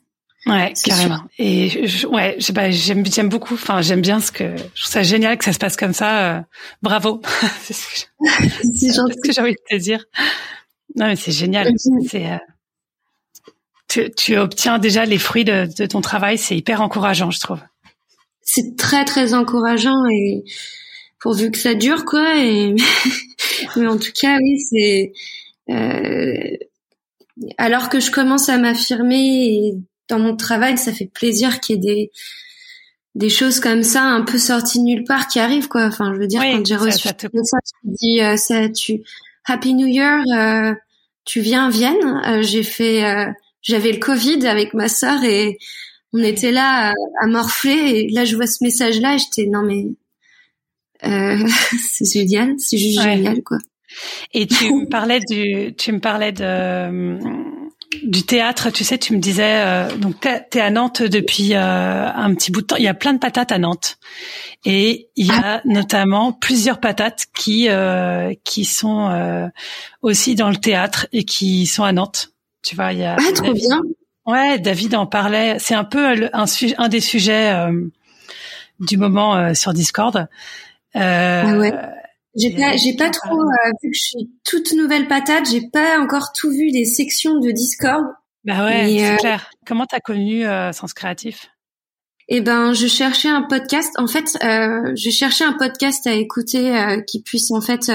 [0.46, 1.22] Ouais, carrément.
[1.40, 3.54] Et je, ouais, j'aime j'aime beaucoup.
[3.54, 6.36] Enfin, j'aime bien ce que je trouve ça génial que ça se passe comme ça.
[6.36, 6.42] Euh,
[6.82, 7.22] bravo.
[7.62, 8.06] c'est ce
[9.24, 10.04] que j'ai envie de te dire.
[10.96, 11.72] Non, mais c'est génial.
[12.10, 12.38] C'est euh,
[13.88, 16.38] tu, tu obtiens déjà les fruits de, de ton travail.
[16.38, 17.62] C'est hyper encourageant, je trouve.
[18.42, 20.44] C'est très très encourageant et
[21.22, 22.36] pourvu que ça dure quoi.
[22.36, 22.76] Et
[23.76, 25.14] mais en tout cas, oui, c'est
[25.70, 26.58] euh,
[27.58, 29.74] alors que je commence à m'affirmer
[30.10, 32.12] dans mon travail, ça fait plaisir qu'il y ait des
[33.16, 35.86] des choses comme ça un peu sorties de nulle part qui arrivent quoi.
[35.86, 37.28] Enfin, je veux dire quand j'ai reçu ça, te...
[37.44, 39.02] ça, tu dis euh, ça, tu
[39.46, 40.74] Happy New Year, euh,
[41.26, 42.22] tu viens à Vienne.
[42.26, 43.32] Euh, j'ai fait, euh,
[43.62, 45.58] j'avais le Covid avec ma sœur et
[46.14, 49.50] on était là à, à morfler et là je vois ce message là et j'étais
[49.50, 49.88] non mais
[51.06, 51.48] euh,
[51.80, 53.58] c'est génial, c'est juste génial quoi.
[54.34, 57.20] Et tu me parlais du, tu me parlais de
[58.02, 58.70] du théâtre.
[58.72, 62.62] Tu sais, tu me disais euh, donc t'es à Nantes depuis euh, un petit bout
[62.62, 62.76] de temps.
[62.78, 63.98] Il y a plein de patates à Nantes
[64.66, 69.48] et il y a notamment plusieurs patates qui euh, qui sont euh,
[70.02, 72.32] aussi dans le théâtre et qui sont à Nantes.
[72.64, 73.18] Tu vois, il y a.
[73.20, 73.82] Ah, trop bien.
[74.26, 75.58] Ouais, David en parlait.
[75.60, 76.46] C'est un peu un,
[76.78, 77.54] un des sujets
[78.80, 80.30] du moment sur Discord.
[80.94, 81.74] Ah ouais.
[82.36, 85.48] J'ai pas, j'ai pas trop euh, vu que je suis toute nouvelle patate.
[85.52, 88.04] J'ai pas encore tout vu des sections de Discord.
[88.44, 89.52] Bah ouais, c'est euh, clair.
[89.68, 91.52] Comment t'as connu euh, Sens Créatif?
[92.30, 93.92] Eh ben, je cherchais un podcast.
[94.00, 97.92] En fait, euh, je cherchais un podcast à écouter euh, qui puisse en fait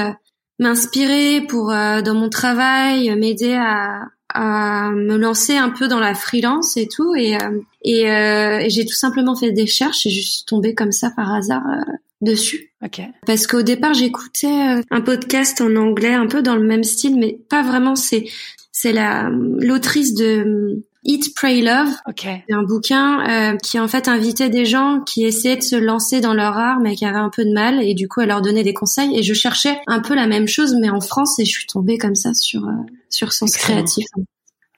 [0.60, 6.76] m'inspirer pour dans mon travail, m'aider à, à me lancer un peu dans la freelance
[6.76, 7.16] et tout.
[7.16, 7.36] Et,
[7.82, 11.34] et, et j'ai tout simplement fait des recherches et je suis tombée comme ça par
[11.34, 11.64] hasard
[12.20, 12.72] dessus.
[12.84, 13.08] Okay.
[13.26, 17.18] Parce qu'au départ, j'écoutais euh, un podcast en anglais, un peu dans le même style,
[17.18, 17.96] mais pas vraiment.
[17.96, 18.26] C'est
[18.72, 21.88] c'est la l'autrice de euh, Eat, Pray, Love.
[22.06, 22.44] Okay.
[22.50, 26.34] un bouquin euh, qui en fait invitait des gens qui essayaient de se lancer dans
[26.34, 28.62] leur art, mais qui avaient un peu de mal, et du coup, elle leur donnait
[28.62, 29.16] des conseils.
[29.16, 31.98] Et je cherchais un peu la même chose, mais en France, et je suis tombée
[31.98, 32.72] comme ça sur euh,
[33.08, 34.06] sur Sens Créatif.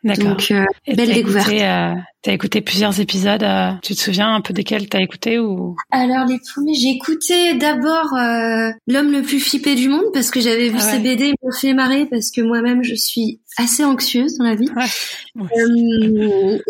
[0.03, 0.29] D'accord.
[0.29, 1.49] Donc, euh, belle découverte.
[1.49, 3.43] Écouté, euh, t'as écouté plusieurs épisodes.
[3.43, 5.77] Euh, tu te souviens un peu desquels t'as écouté ou?
[5.91, 10.41] Alors les premiers, j'ai écouté d'abord euh, l'homme le plus flippé du monde parce que
[10.41, 10.93] j'avais vu ah ouais.
[10.93, 14.71] ces BD, me fait marrer parce que moi-même je suis assez anxieuse dans la vie.
[14.75, 15.45] Ouais.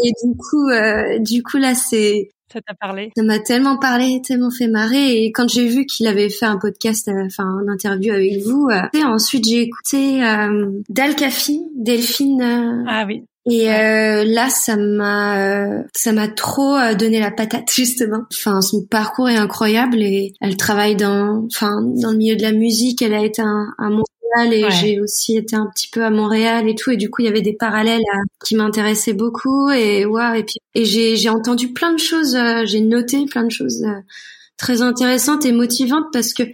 [0.04, 0.68] Et du coup,
[1.20, 3.10] du coup là c'est ça t'a parlé?
[3.16, 5.24] Ça m'a tellement parlé, tellement fait marrer.
[5.24, 9.04] Et quand j'ai vu qu'il avait fait un podcast, enfin une interview avec vous, et
[9.04, 12.84] ensuite j'ai écouté euh, Dalcafi, Delphine.
[12.88, 13.24] ah oui.
[13.50, 18.24] Et euh, là, ça m'a, ça m'a trop donné la patate justement.
[18.32, 22.52] Enfin, son parcours est incroyable et elle travaille dans, enfin, dans le milieu de la
[22.52, 23.00] musique.
[23.00, 23.90] Elle a été un, un
[24.38, 24.70] et ouais.
[24.70, 26.90] j'ai aussi été un petit peu à Montréal et tout.
[26.90, 29.70] Et du coup il y avait des parallèles à, qui m'intéressaient beaucoup.
[29.70, 33.44] Et ouais et puis et j'ai j'ai entendu plein de choses euh, j'ai noté plein
[33.44, 34.00] de choses euh,
[34.56, 36.44] très intéressantes et motivantes parce que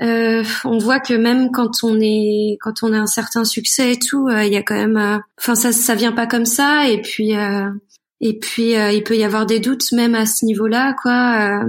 [0.00, 3.98] euh, on voit que même quand on est quand on a un certain succès et
[3.98, 6.88] tout il y a quand même enfin ça ça vient pas comme ça.
[6.88, 7.32] Et puis
[8.20, 11.64] et puis il peut y avoir des doutes même à ce niveau-là quoi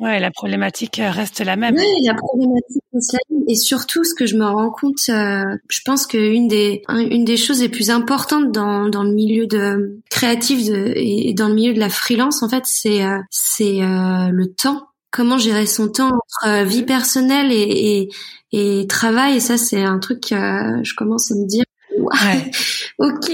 [0.00, 1.74] Ouais, la problématique reste la même.
[1.76, 3.44] Oui, la problématique reste la même.
[3.48, 7.36] Et surtout, ce que je me rends compte, euh, je pense qu'une des une des
[7.36, 11.74] choses les plus importantes dans dans le milieu de créatif de, et dans le milieu
[11.74, 14.86] de la freelance, en fait, c'est euh, c'est euh, le temps.
[15.10, 18.08] Comment gérer son temps entre vie personnelle et
[18.52, 19.36] et, et travail.
[19.36, 21.64] Et ça, c'est un truc que je commence à me dire.
[21.98, 22.50] Ouais.
[22.98, 23.30] ok,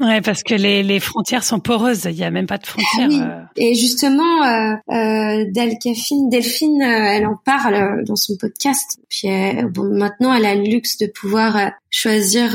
[0.00, 2.06] Ouais, parce que les, les frontières sont poreuses.
[2.06, 3.08] Il y a même pas de frontières.
[3.08, 3.20] Oui.
[3.20, 3.42] Euh...
[3.56, 8.98] Et justement, euh, euh, Delphine, Delphine, euh, elle en parle euh, dans son podcast.
[9.10, 9.28] Puis
[9.74, 12.52] bon, maintenant, elle a le luxe de pouvoir euh, choisir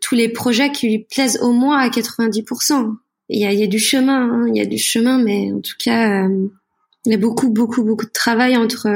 [0.00, 2.94] tous les projets qui lui plaisent au moins à 90%.
[3.28, 5.52] Il y a, il y a du chemin, hein, il y a du chemin, mais
[5.52, 6.26] en tout cas,
[7.04, 8.88] il y a beaucoup, beaucoup, beaucoup de travail entre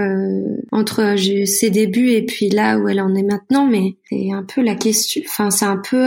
[0.72, 3.66] entre ses débuts et puis là où elle en est maintenant.
[3.66, 5.20] Mais c'est un peu la question.
[5.26, 6.06] Enfin, c'est un peu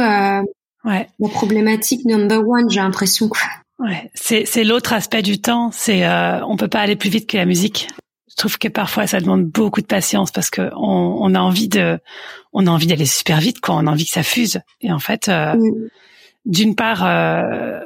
[0.86, 1.08] Ouais.
[1.20, 3.30] La problématique number one, j'ai l'impression.
[3.80, 5.70] Ouais, c'est c'est l'autre aspect du temps.
[5.74, 7.90] C'est euh, on peut pas aller plus vite que la musique.
[8.30, 11.68] Je trouve que parfois ça demande beaucoup de patience parce que on, on a envie
[11.68, 12.00] de
[12.54, 14.62] on a envie d'aller super vite quand on a envie que ça fuse.
[14.82, 15.90] Et en fait, euh, mm.
[16.46, 17.80] d'une part, euh,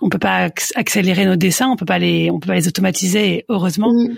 [0.00, 3.34] on peut pas accélérer nos dessins, on peut pas les on peut pas les automatiser.
[3.34, 4.16] Et heureusement, mm.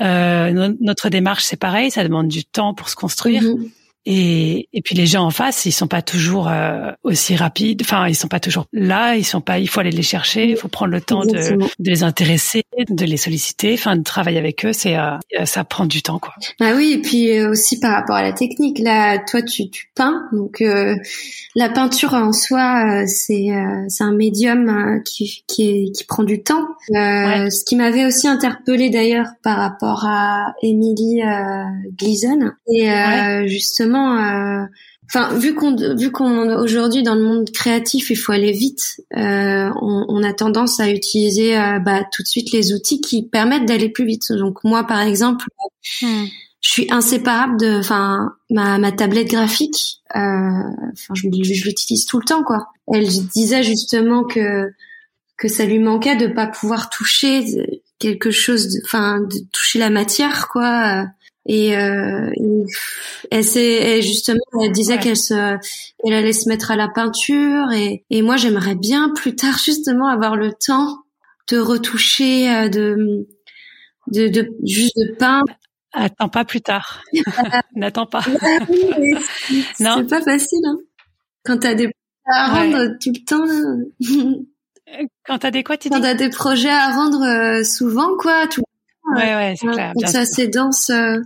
[0.00, 3.42] euh, no notre démarche c'est pareil, ça demande du temps pour se construire.
[3.42, 3.70] Mm.
[4.04, 7.82] Et, et puis les gens en face, ils sont pas toujours euh, aussi rapides.
[7.82, 9.14] Enfin, ils sont pas toujours là.
[9.14, 9.60] Ils sont pas.
[9.60, 10.48] Il faut aller les chercher.
[10.48, 13.74] Il faut prendre le temps de, de, les intéresser, de les solliciter.
[13.74, 16.34] Enfin, de travailler avec eux, c'est euh, ça prend du temps, quoi.
[16.58, 16.94] Bah oui.
[16.94, 18.80] Et puis euh, aussi par rapport à la technique.
[18.80, 20.28] Là, toi, tu, tu peins.
[20.32, 20.62] Donc
[21.54, 23.50] la peinture en soi, c'est
[23.88, 26.66] c'est un médium qui qui, est, qui prend du temps.
[26.88, 27.48] Ouais.
[27.50, 31.20] Ce qui m'avait aussi interpellé d'ailleurs par rapport à Emily
[31.96, 33.44] Gleason et ouais.
[33.46, 34.66] justement euh,
[35.06, 39.00] enfin vu qu'on vu qu'on aujourd'hui dans le monde créatif il faut aller vite.
[39.16, 43.26] Euh, on, on, a tendance à utiliser euh, bah, tout de suite les outils qui
[43.26, 44.32] permettent d'aller plus vite.
[44.32, 45.46] Donc moi par exemple
[46.02, 46.24] hmm.
[46.60, 50.00] je suis inséparable de enfin ma, ma tablette graphique.
[50.14, 52.68] Enfin je, je l'utilise tout le temps quoi.
[52.92, 54.70] Elle disait justement que
[55.36, 57.44] que ça lui manquait de pas pouvoir toucher
[57.98, 61.06] quelque chose enfin de toucher la matière quoi
[61.46, 62.30] et, euh,
[63.30, 65.00] elle, elle justement elle disait ouais.
[65.00, 65.56] qu'elle se
[65.98, 70.06] qu'elle allait se mettre à la peinture et, et moi j'aimerais bien plus tard justement
[70.06, 70.98] avoir le temps
[71.50, 73.26] de retoucher de
[74.08, 75.52] de, de juste de peindre.
[75.92, 77.02] Attends pas plus tard.
[77.74, 78.22] N'attends pas.
[79.80, 80.64] non, c'est pas facile.
[80.64, 80.78] Hein.
[81.44, 81.90] Quand t'as des
[82.26, 83.44] à rendre tout le temps.
[83.44, 85.06] Là.
[85.26, 88.46] Quand t'as des quoi, tu Quand t'as des projets à rendre euh, souvent, quoi.
[88.46, 88.62] Tout
[89.14, 89.92] ouais, ouais, c'est clair.
[90.06, 90.90] Ça, c'est dense.
[90.90, 91.18] Euh.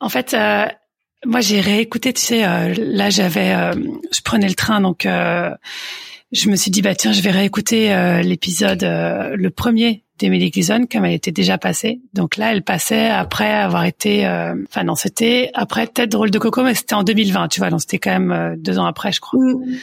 [0.00, 0.66] En fait, euh,
[1.24, 2.12] moi, j'ai réécouté.
[2.12, 2.42] Tu sais,
[2.76, 3.54] là, j'avais,
[4.12, 8.82] je prenais le train, donc je me suis dit, bah tiens, je vais réécouter l'épisode,
[8.82, 12.00] le premier d'Emily Gleason, comme elle était déjà passée.
[12.12, 14.24] Donc là, elle passait après avoir été,
[14.68, 17.80] enfin non, c'était après peut-être Drôle de Coco, mais c'était en 2020, tu vois, donc
[17.80, 19.40] c'était quand même deux ans après, je crois.
[19.40, 19.78] Mm.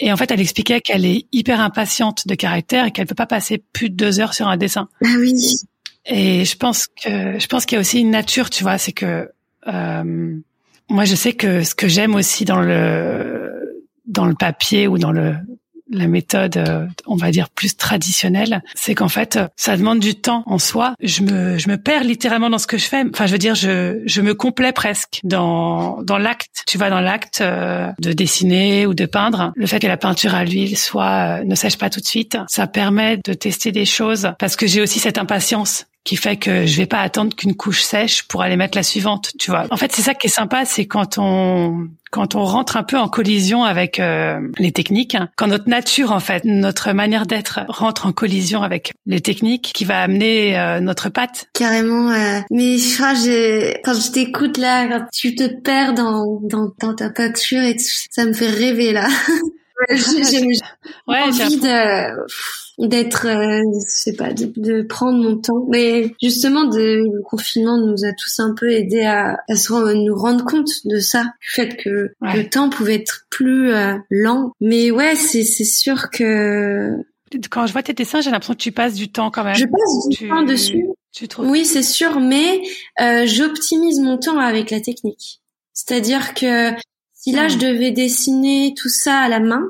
[0.00, 3.26] Et en fait, elle expliquait qu'elle est hyper impatiente de caractère et qu'elle peut pas
[3.26, 4.88] passer plus de deux heures sur un dessin.
[5.04, 5.34] Ah oui.
[6.06, 8.92] Et je pense que je pense qu'il y a aussi une nature, tu vois, c'est
[8.92, 9.26] que euh,
[9.66, 15.12] moi je sais que ce que j'aime aussi dans le dans le papier ou dans
[15.12, 15.36] le
[15.90, 20.44] la méthode, euh, on va dire plus traditionnelle, c'est qu'en fait, ça demande du temps
[20.46, 20.94] en soi.
[21.02, 23.02] Je me, je me perds littéralement dans ce que je fais.
[23.12, 26.62] Enfin, je veux dire, je, je me complais presque dans, dans l'acte.
[26.66, 29.52] Tu vois, dans l'acte euh, de dessiner ou de peindre.
[29.56, 32.38] Le fait que la peinture à l'huile soit euh, ne sèche pas tout de suite,
[32.48, 36.66] ça permet de tester des choses parce que j'ai aussi cette impatience qui fait que
[36.66, 39.66] je vais pas attendre qu'une couche sèche pour aller mettre la suivante, tu vois.
[39.70, 42.98] En fait, c'est ça qui est sympa, c'est quand on quand on rentre un peu
[42.98, 48.06] en collision avec euh, les techniques, quand notre nature en fait, notre manière d'être rentre
[48.06, 51.48] en collision avec les techniques qui va amener euh, notre patte.
[51.54, 52.10] Carrément.
[52.10, 53.12] Euh, mais je crois
[53.84, 57.84] quand je t'écoute là, quand tu te perds dans, dans, dans ta peinture et tout,
[58.10, 59.06] ça me fait rêver là.
[59.88, 60.40] j'ai
[61.06, 62.26] ouais, envie de
[62.86, 65.66] d'être, euh, je sais pas, de, de, prendre mon temps.
[65.68, 70.14] Mais justement, de, le confinement nous a tous un peu aidé à, à se, nous
[70.14, 74.52] rendre compte de ça, du fait que le temps pouvait être plus euh, lent.
[74.60, 76.96] Mais ouais, c'est c'est sûr que
[77.50, 79.54] quand je vois tes dessins, j'ai l'impression que tu passes du temps quand même.
[79.54, 80.86] Je passe du temps dessus.
[81.12, 82.62] Tu trouves Oui, c'est sûr, mais
[83.00, 85.40] euh, j'optimise mon temps avec la technique.
[85.72, 86.72] C'est-à-dire que
[87.14, 87.60] si là je hmm.
[87.60, 89.62] devais dessiner tout ça à la main,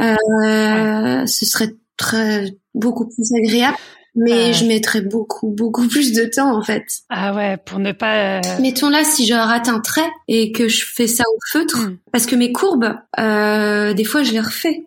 [0.00, 3.76] euh, ce serait très beaucoup plus agréable.
[4.16, 6.84] Mais je mettrais beaucoup, beaucoup plus de temps en fait.
[7.10, 8.38] Ah ouais, pour ne pas.
[8.38, 11.78] Euh, Mettons là, si je rate un trait et que je fais ça au feutre,
[11.78, 11.98] hmm.
[12.12, 14.86] parce que mes courbes, euh, des fois je les refais.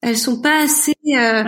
[0.00, 0.94] Elles sont pas assez.
[1.06, 1.44] Euh,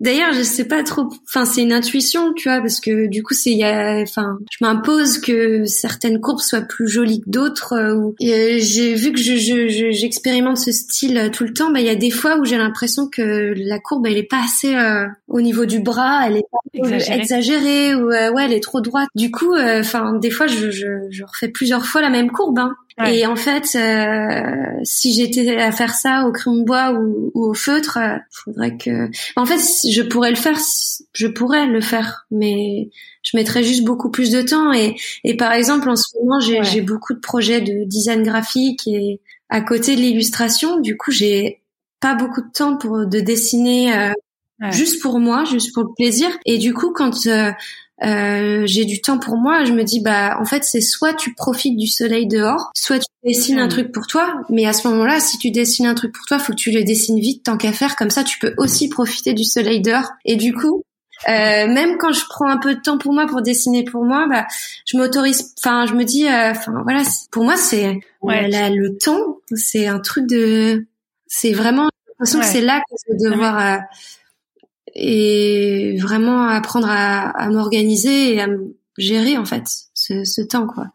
[0.00, 1.08] D'ailleurs, je sais pas trop.
[1.28, 4.00] Enfin, c'est une intuition, tu vois, parce que du coup, c'est il y a.
[4.00, 7.72] Enfin, je m'impose que certaines courbes soient plus jolies que d'autres.
[7.72, 11.72] Euh, et j'ai vu que je, j'expérimente ce style euh, tout le temps.
[11.72, 14.42] Bah, il y a des fois où j'ai l'impression que la courbe, elle est pas
[14.44, 18.80] assez euh, au niveau du bras, elle est pas exagérée, ou ouais, elle est trop
[18.80, 19.08] droite.
[19.16, 22.58] Du coup, enfin, des fois, je, je, je refais plusieurs fois la même courbe.
[22.60, 22.76] Hein.
[23.06, 27.54] Et en fait, euh, si j'étais à faire ça au crayon de bois ou, au
[27.54, 29.08] feutre, euh, faudrait que.
[29.36, 30.58] En fait, je pourrais le faire,
[31.12, 32.90] je pourrais le faire, mais
[33.22, 34.72] je mettrais juste beaucoup plus de temps.
[34.72, 39.20] Et, et par exemple, en ce moment, j'ai beaucoup de projets de design graphique et
[39.48, 41.62] à côté de l'illustration, du coup, j'ai
[42.00, 44.12] pas beaucoup de temps pour de dessiner euh,
[44.70, 46.28] juste pour moi, juste pour le plaisir.
[46.44, 47.52] Et du coup, quand euh,
[48.04, 51.34] euh, j'ai du temps pour moi, je me dis bah en fait c'est soit tu
[51.34, 53.70] profites du soleil dehors, soit tu dessines un hmm.
[53.70, 56.52] truc pour toi, mais à ce moment-là, si tu dessines un truc pour toi, faut
[56.52, 59.44] que tu le dessines vite tant qu'à faire, comme ça tu peux aussi profiter du
[59.44, 60.10] soleil dehors.
[60.24, 60.82] Et du coup,
[61.28, 64.26] euh, même quand je prends un peu de temps pour moi pour dessiner pour moi,
[64.28, 64.46] bah
[64.86, 69.88] je m'autorise, enfin je me dis, euh, enfin voilà, pour moi c'est le temps, c'est
[69.88, 70.86] un truc de,
[71.26, 71.88] c'est vraiment
[72.18, 73.78] l'impression que c'est là que je vais devoir euh,
[74.94, 79.64] et vraiment apprendre à, à m'organiser et à me gérer en fait
[79.94, 80.86] ce, ce temps quoi.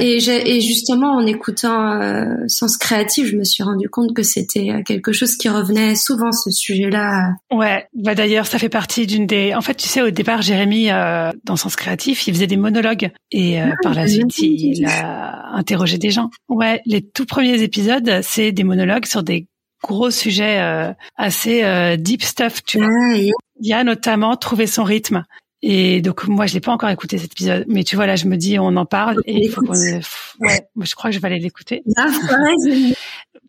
[0.00, 4.70] Et, et, justement en écoutant euh, Sens Créatif, je me suis rendu compte que c'était
[4.70, 7.32] euh, quelque chose qui revenait souvent ce sujet-là.
[7.52, 9.54] Ouais, bah d'ailleurs ça fait partie d'une des.
[9.54, 13.10] En fait, tu sais, au départ, Jérémy euh, dans Sens Créatif, il faisait des monologues
[13.32, 16.30] et euh, ah, par la suite, il a interrogé des gens.
[16.48, 19.48] Ouais, les tout premiers épisodes, c'est des monologues sur des
[19.82, 22.88] gros sujet euh, assez euh, deep stuff, tu vois.
[23.16, 25.24] Il y a notamment trouver son rythme.
[25.64, 28.26] Et donc moi je l'ai pas encore écouté cet épisode, mais tu vois là je
[28.26, 31.20] me dis on en parle et il faut qu'on ouais, moi je crois que je
[31.20, 31.84] vais aller l'écouter.
[31.96, 32.08] Ah,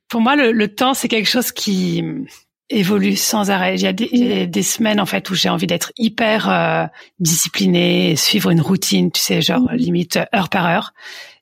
[0.10, 2.04] Pour moi le, le temps c'est quelque chose qui
[2.70, 3.76] évolue sans arrêt.
[3.76, 6.86] Il y a des, des semaines en fait où j'ai envie d'être hyper euh,
[7.20, 9.76] disciplinée, suivre une routine, tu sais genre mm-hmm.
[9.76, 10.94] limite heure par heure.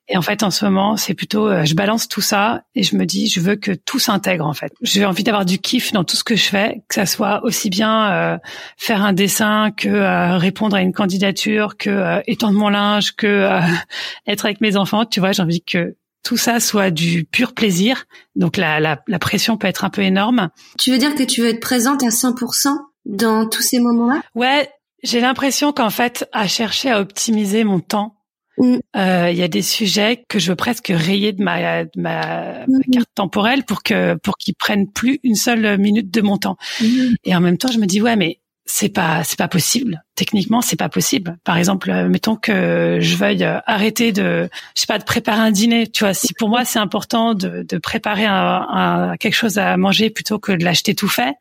[0.08, 2.96] Et en fait, en ce moment, c'est plutôt, euh, je balance tout ça et je
[2.96, 4.72] me dis, je veux que tout s'intègre en fait.
[4.82, 7.70] J'ai envie d'avoir du kiff dans tout ce que je fais, que ça soit aussi
[7.70, 8.38] bien euh,
[8.76, 13.48] faire un dessin que euh, répondre à une candidature, que étendre mon linge, que
[14.26, 15.04] être avec mes enfants.
[15.06, 18.04] Tu vois, j'ai envie que tout ça soit du pur plaisir.
[18.34, 20.50] Donc la, la, la pression peut être un peu énorme.
[20.78, 22.68] Tu veux dire que tu veux être présente à 100%
[23.04, 24.22] dans tous ces moments-là?
[24.34, 24.68] Ouais,
[25.02, 28.16] J'ai l'impression qu'en fait, à chercher à optimiser mon temps,
[28.62, 28.78] Mm.
[28.96, 32.20] euh, il y a des sujets que je veux presque rayer de ma, de ma,
[32.20, 32.82] ma Mhm.
[32.92, 36.56] carte temporelle pour que pour qu'ils prennent plus une seule minute de mon temps.
[36.80, 37.16] Mhm.
[37.24, 40.04] Et en même temps, je me dis ouais, mais c'est pas c'est pas possible.
[40.14, 41.36] Techniquement, c'est pas possible.
[41.42, 45.40] Par exemple, euh, mettons que je veuille euh, arrêter de je sais pas de préparer
[45.40, 45.88] un dîner.
[45.88, 49.76] Tu vois, si pour moi c'est important de, de préparer un, un- quelque chose à
[49.76, 51.34] manger plutôt que de l'acheter tout fait,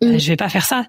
[0.00, 0.18] Mm.
[0.18, 0.86] je vais pas faire ça.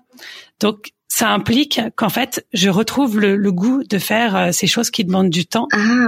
[0.59, 4.89] Donc ça implique qu'en fait, je retrouve le, le goût de faire euh, ces choses
[4.89, 6.07] qui demandent du temps Ah,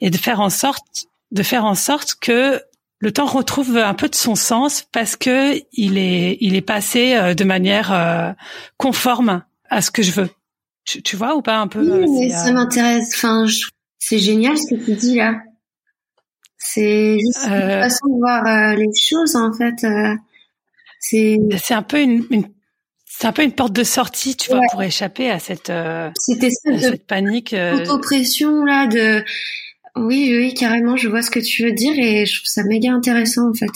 [0.00, 2.62] et de faire en sorte de faire en sorte que
[3.00, 7.14] le temps retrouve un peu de son sens parce que il est il est passé
[7.16, 8.32] euh, de manière euh,
[8.78, 10.30] conforme à ce que je veux.
[10.86, 13.12] Tu, tu vois ou pas un peu oui, mais ça euh, m'intéresse.
[13.16, 13.66] Enfin, je-
[13.98, 15.34] c'est génial ce que tu dis là.
[16.56, 19.84] C'est juste une Euh, façon de voir euh, les choses en fait.
[19.84, 20.14] euh,
[21.00, 22.46] c'est c'est un peu une, une
[23.18, 24.66] c'est un peu une porte de sortie, tu vois, Ouais.
[24.70, 27.52] pour échapper à cette euh, cette à espèce de cette panique.
[27.52, 29.24] euh, auto-pression là de.
[29.96, 32.92] Oui, oui, carrément, je vois ce que tu veux dire et je trouve ça méga
[32.92, 33.70] intéressant en fait.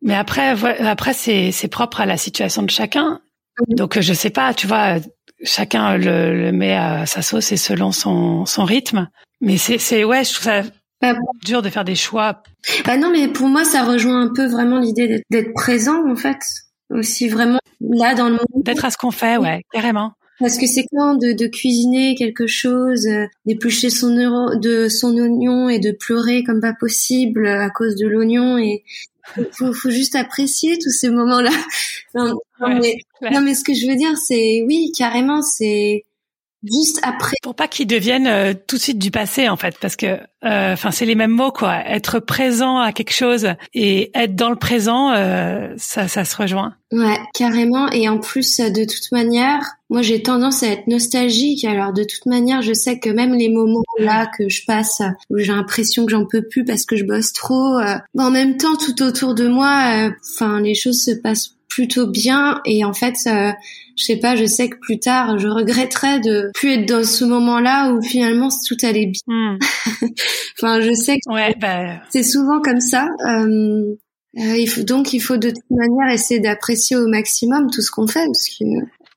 [0.00, 0.54] Mais après,
[0.86, 3.20] après c'est c'est propre à la situation de chacun.
[3.68, 4.96] Donc je sais pas, tu vois,
[5.44, 9.08] chacun le, le met à sa sauce et selon son son rythme.
[9.42, 10.62] Mais c'est c'est ouais, je trouve ça
[11.02, 11.14] Bah,
[11.44, 12.42] dur de faire des choix.
[12.86, 16.16] Bah non, mais pour moi, ça rejoint un peu vraiment l'idée d'être- d'être présent en
[16.16, 16.38] fait,
[16.92, 18.62] aussi vraiment là dans le moment.
[18.64, 20.12] D'être à ce qu'on fait, ouais, carrément.
[20.38, 25.16] Parce que c'est quand de, de cuisiner quelque chose, euh, d'éplucher son euro, de son
[25.16, 28.82] oignon et de pleurer comme pas possible à cause de l'oignon et
[29.52, 31.50] faut, faut juste apprécier tous ces moments-là.
[32.14, 36.04] Non, mais, non, mais ce que je veux dire, c'est oui, carrément, c'est
[36.62, 37.36] juste après.
[37.42, 40.06] Pour pas qu'ils deviennent euh, tout de suite du passé, en fait, parce que,
[40.44, 41.78] euh, enfin, c'est les mêmes mots, quoi.
[41.86, 46.74] Être présent à quelque chose et être dans le présent, euh, ça, ça se rejoint.
[46.92, 47.90] Ouais, carrément.
[47.90, 51.64] Et en plus, euh, de toute manière, moi j'ai tendance à être nostalgique.
[51.64, 55.00] Alors de toute manière, je sais que même les moments là que je passe
[55.30, 58.58] où j'ai l'impression que j'en peux plus parce que je bosse trop, euh, en même
[58.58, 62.60] temps tout autour de moi, euh, enfin les choses se passent plutôt bien.
[62.66, 63.50] Et en fait, euh,
[63.96, 67.24] je sais pas, je sais que plus tard, je regretterais de plus être dans ce
[67.24, 69.52] moment-là où finalement tout allait bien.
[69.52, 69.58] Hmm.
[70.58, 73.08] Enfin, je sais que Ouais, bah, c'est souvent comme ça.
[73.26, 73.94] Euh,
[74.38, 77.90] euh, il faut donc il faut de toute manière essayer d'apprécier au maximum tout ce
[77.90, 78.64] qu'on fait parce que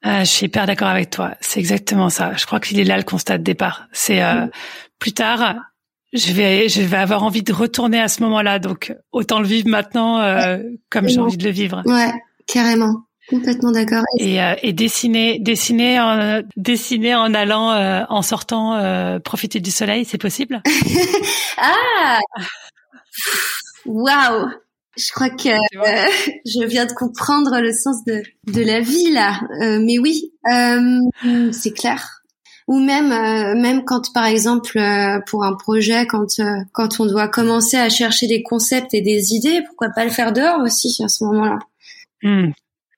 [0.01, 1.33] ah, je suis hyper d'accord avec toi.
[1.41, 2.33] C'est exactement ça.
[2.35, 3.87] Je crois qu'il est là le constat de départ.
[3.91, 4.45] C'est euh,
[4.99, 5.55] plus tard.
[6.13, 9.67] Je vais, je vais avoir envie de retourner à ce moment-là, donc autant le vivre
[9.67, 10.59] maintenant euh,
[10.91, 11.81] comme j'ai envie de le vivre.
[11.85, 12.13] Ouais,
[12.47, 13.05] carrément.
[13.29, 14.03] Complètement d'accord.
[14.19, 19.71] Et, euh, et dessiner, dessiner, en, dessiner en allant, euh, en sortant, euh, profiter du
[19.71, 20.61] soleil, c'est possible?
[21.57, 22.19] Ah
[23.85, 24.49] Waouh
[24.97, 26.11] Je crois que euh,
[26.45, 28.21] je viens de comprendre le sens de,
[28.51, 29.39] de la vie là.
[29.61, 30.99] Euh, mais oui, euh,
[31.51, 32.21] c'est clair.
[32.67, 37.05] Ou même euh, même quand par exemple euh, pour un projet quand euh, quand on
[37.05, 41.01] doit commencer à chercher des concepts et des idées, pourquoi pas le faire dehors aussi
[41.03, 41.59] à ce moment-là?
[42.23, 42.51] Hmm.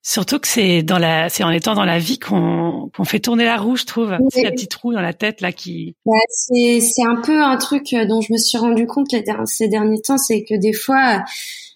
[0.03, 3.43] Surtout que c'est dans la, c'est en étant dans la vie qu'on qu'on fait tourner
[3.43, 4.15] la roue, je trouve.
[4.17, 4.27] Oui.
[4.31, 5.95] C'est la petite roue dans la tête là qui.
[6.05, 9.13] Bah, c'est c'est un peu un truc euh, dont je me suis rendu compte
[9.45, 11.23] ces derniers temps, c'est que des fois,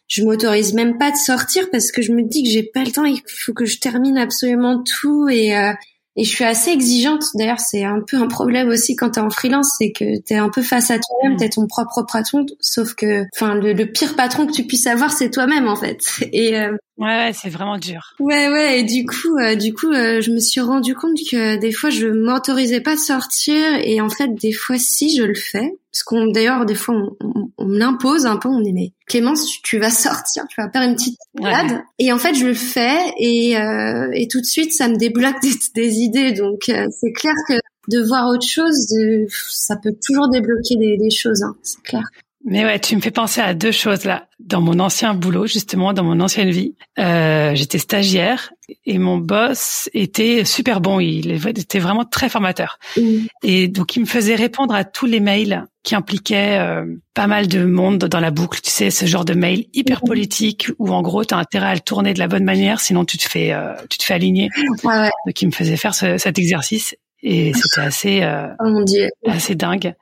[0.08, 2.92] je m'autorise même pas de sortir parce que je me dis que j'ai pas le
[2.92, 5.74] temps, il faut que je termine absolument tout et euh,
[6.18, 7.24] et je suis assez exigeante.
[7.36, 10.50] D'ailleurs, c'est un peu un problème aussi quand t'es en freelance, c'est que t'es un
[10.50, 11.38] peu face à toi-même, Mm.
[11.38, 12.46] t'es ton propre patron.
[12.60, 16.00] Sauf que, enfin, le, le pire patron que tu puisses avoir, c'est toi-même en fait.
[16.34, 18.14] Et euh, Ouais, ouais, c'est vraiment dur.
[18.20, 21.58] Ouais, ouais, et du coup, euh, du coup, euh, je me suis rendu compte que
[21.58, 25.34] des fois, je m'autorisais pas de sortir, et en fait, des fois, si je le
[25.34, 28.94] fais, parce qu'on, d'ailleurs, des fois, on, on, on l'impose un peu, on dit, mais
[29.08, 32.46] Clémence, tu, tu vas sortir, tu vas faire une petite balade, et en fait, je
[32.46, 36.70] le fais, et, euh, et tout de suite, ça me débloque des, des idées, donc
[36.70, 37.56] euh, c'est clair que
[37.88, 42.04] de voir autre chose, de, ça peut toujours débloquer des, des choses, hein, c'est clair.
[42.44, 44.28] Mais ouais, tu me fais penser à deux choses là.
[44.40, 48.52] Dans mon ancien boulot, justement, dans mon ancienne vie, euh, j'étais stagiaire
[48.86, 51.00] et mon boss était super bon.
[51.00, 52.80] Il était vraiment très formateur.
[52.98, 53.02] Mm.
[53.44, 57.48] Et donc, il me faisait répondre à tous les mails qui impliquaient euh, pas mal
[57.48, 58.60] de monde dans la boucle.
[58.62, 61.74] Tu sais, ce genre de mail hyper politique où en gros, tu as intérêt à
[61.76, 64.50] le tourner de la bonne manière, sinon tu te fais, euh, tu te fais aligner.
[64.84, 68.70] Ouais, ouais, Donc, il me faisait faire ce- cet exercice et c'était assez, euh, oh
[68.70, 69.10] mon dieu.
[69.28, 69.94] assez dingue.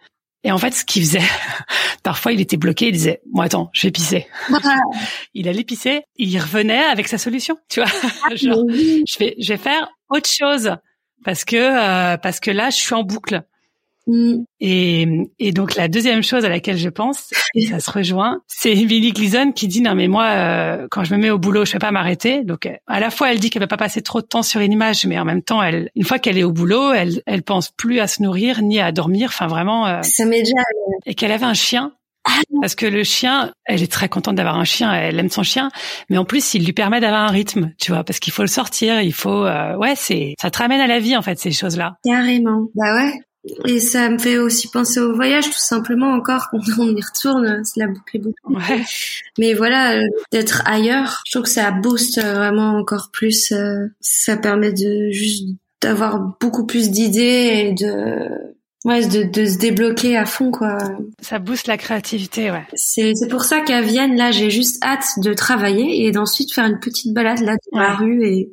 [0.43, 1.21] Et en fait, ce qu'il faisait,
[2.03, 2.87] parfois, il était bloqué.
[2.87, 4.27] Il disait, "Moi, attends, je vais pisser."
[5.33, 6.03] Il allait pisser.
[6.15, 7.57] Il revenait avec sa solution.
[7.69, 7.89] Tu vois,
[8.35, 9.03] genre, Mais oui.
[9.07, 10.75] je vais, je vais faire autre chose
[11.25, 13.43] parce que euh, parce que là, je suis en boucle.
[14.09, 14.43] Mm.
[14.59, 15.07] Et,
[15.37, 19.11] et donc la deuxième chose à laquelle je pense, et ça se rejoint, c'est Emily
[19.13, 21.79] Gleason qui dit non mais moi euh, quand je me mets au boulot je vais
[21.79, 22.43] pas m'arrêter.
[22.43, 24.61] Donc euh, à la fois elle dit qu'elle va pas passer trop de temps sur
[24.61, 27.43] une image, mais en même temps elle une fois qu'elle est au boulot, elle elle
[27.43, 29.29] pense plus à se nourrir ni à dormir.
[29.29, 29.85] Enfin vraiment.
[29.87, 30.55] euh, Ça m'est déjà.
[31.05, 31.93] et qu'elle avait un chien.
[32.61, 35.69] Parce que le chien, elle est très contente d'avoir un chien, elle aime son chien,
[36.09, 38.47] mais en plus il lui permet d'avoir un rythme, tu vois, parce qu'il faut le
[38.49, 41.51] sortir, il faut, euh, ouais, c'est, ça te ramène à la vie en fait ces
[41.51, 41.95] choses-là.
[42.03, 42.67] Carrément.
[42.75, 43.13] Bah ouais.
[43.65, 47.63] Et ça me fait aussi penser au voyage, tout simplement encore, quand on y retourne,
[47.63, 48.55] c'est la boucle est bouclée.
[48.55, 48.83] Ouais.
[49.37, 53.51] Mais voilà, euh, d'être ailleurs, je trouve que ça booste euh, vraiment encore plus.
[53.51, 55.45] euh, ça permet de juste
[55.81, 58.27] d'avoir beaucoup plus d'idées et de
[58.85, 60.77] ouais de, de se débloquer à fond quoi.
[61.21, 62.65] Ça booste la créativité, ouais.
[62.73, 66.65] C'est c'est pour ça qu'à Vienne là, j'ai juste hâte de travailler et d'ensuite faire
[66.65, 68.49] une petite balade là dans la rue et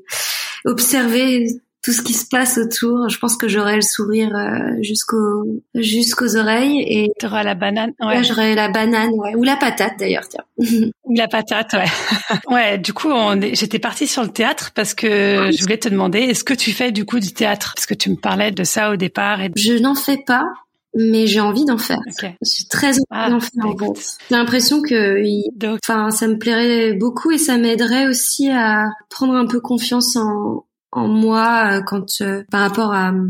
[0.65, 1.47] observer
[1.87, 3.09] tout ce qui se passe autour.
[3.09, 8.25] Je pense que j'aurai le sourire euh, jusqu'aux jusqu'aux oreilles et T'auras la banane, ouais.
[8.25, 9.37] j'aurai la banane ouais.
[9.37, 10.43] ou la patate d'ailleurs tiens.
[11.15, 12.35] La patate, ouais.
[12.53, 16.19] ouais, du coup, est- j'étais partie sur le théâtre parce que je voulais te demander,
[16.19, 17.75] est-ce que tu fais du coup du théâtre?
[17.77, 19.41] Parce que tu me parlais de ça au départ.
[19.41, 19.53] Et...
[19.55, 20.43] Je n'en fais pas,
[20.97, 22.01] mais j'ai envie d'en faire.
[22.09, 22.29] Ok.
[22.43, 23.51] J'ai très envie Ah, d'en faire.
[23.55, 23.99] bah, en écoute.
[23.99, 24.17] fait.
[24.31, 25.23] J'ai l'impression que,
[25.85, 30.66] enfin, ça me plairait beaucoup et ça m'aiderait aussi à prendre un peu confiance en,
[30.97, 33.29] en moi euh, quand euh, par rapport à euh,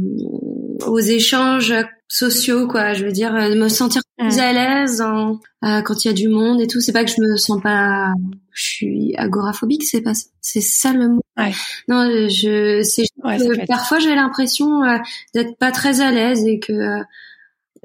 [0.86, 1.74] aux échanges
[2.08, 2.92] sociaux, quoi.
[2.94, 6.14] Je veux dire, euh, me sentir plus à l'aise en- euh, quand il y a
[6.14, 6.80] du monde et tout.
[6.80, 8.12] C'est pas que je me sens pas,
[8.52, 10.28] je suis agoraphobique, c'est pas, ça.
[10.40, 11.22] c'est ça le mot.
[11.36, 11.52] Ouais.
[11.88, 14.98] Non, je, c'est ouais, parfois j'ai l'impression euh,
[15.34, 17.02] d'être pas très à l'aise et que euh,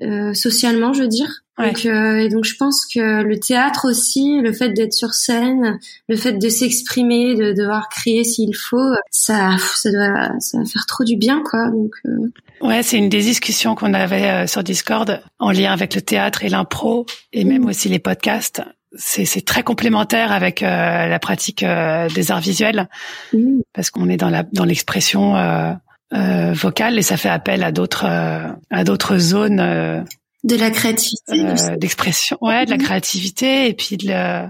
[0.04, 1.68] euh, socialement je veux dire Ouais.
[1.72, 5.80] donc euh, et donc je pense que le théâtre aussi le fait d'être sur scène
[6.10, 10.86] le fait de s'exprimer de devoir crier s'il faut ça ça doit ça va faire
[10.88, 12.32] trop du bien quoi donc euh,
[12.62, 16.44] Ouais, c'est une des discussions qu'on avait euh, sur Discord en lien avec le théâtre
[16.44, 17.70] et l'impro et même Mm.
[17.70, 18.62] aussi les podcasts.
[18.96, 22.88] C'est c'est très complémentaire avec euh, la pratique euh, des arts visuels
[23.34, 25.74] mm, parce qu'on est dans la dans l'expression euh,
[26.14, 30.02] euh, vocale et ça fait appel à d'autres à d'autres zones euh,
[30.44, 32.84] de la créativité euh, d'expression, ouais, de la Mhm.
[32.84, 34.48] créativité et puis de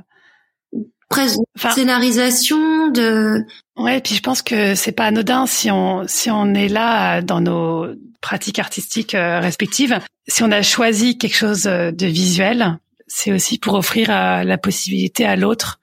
[1.09, 3.45] presque enfin, scénarisation de
[3.77, 7.17] Ouais, et puis je pense que c'est pas anodin si on si on est là
[7.17, 7.87] euh, dans nos
[8.21, 9.99] pratiques artistiques euh, respectives.
[10.27, 12.77] Si on a choisi quelque chose euh, de visuel,
[13.07, 15.79] c'est aussi pour offrir la possibilité à l'autre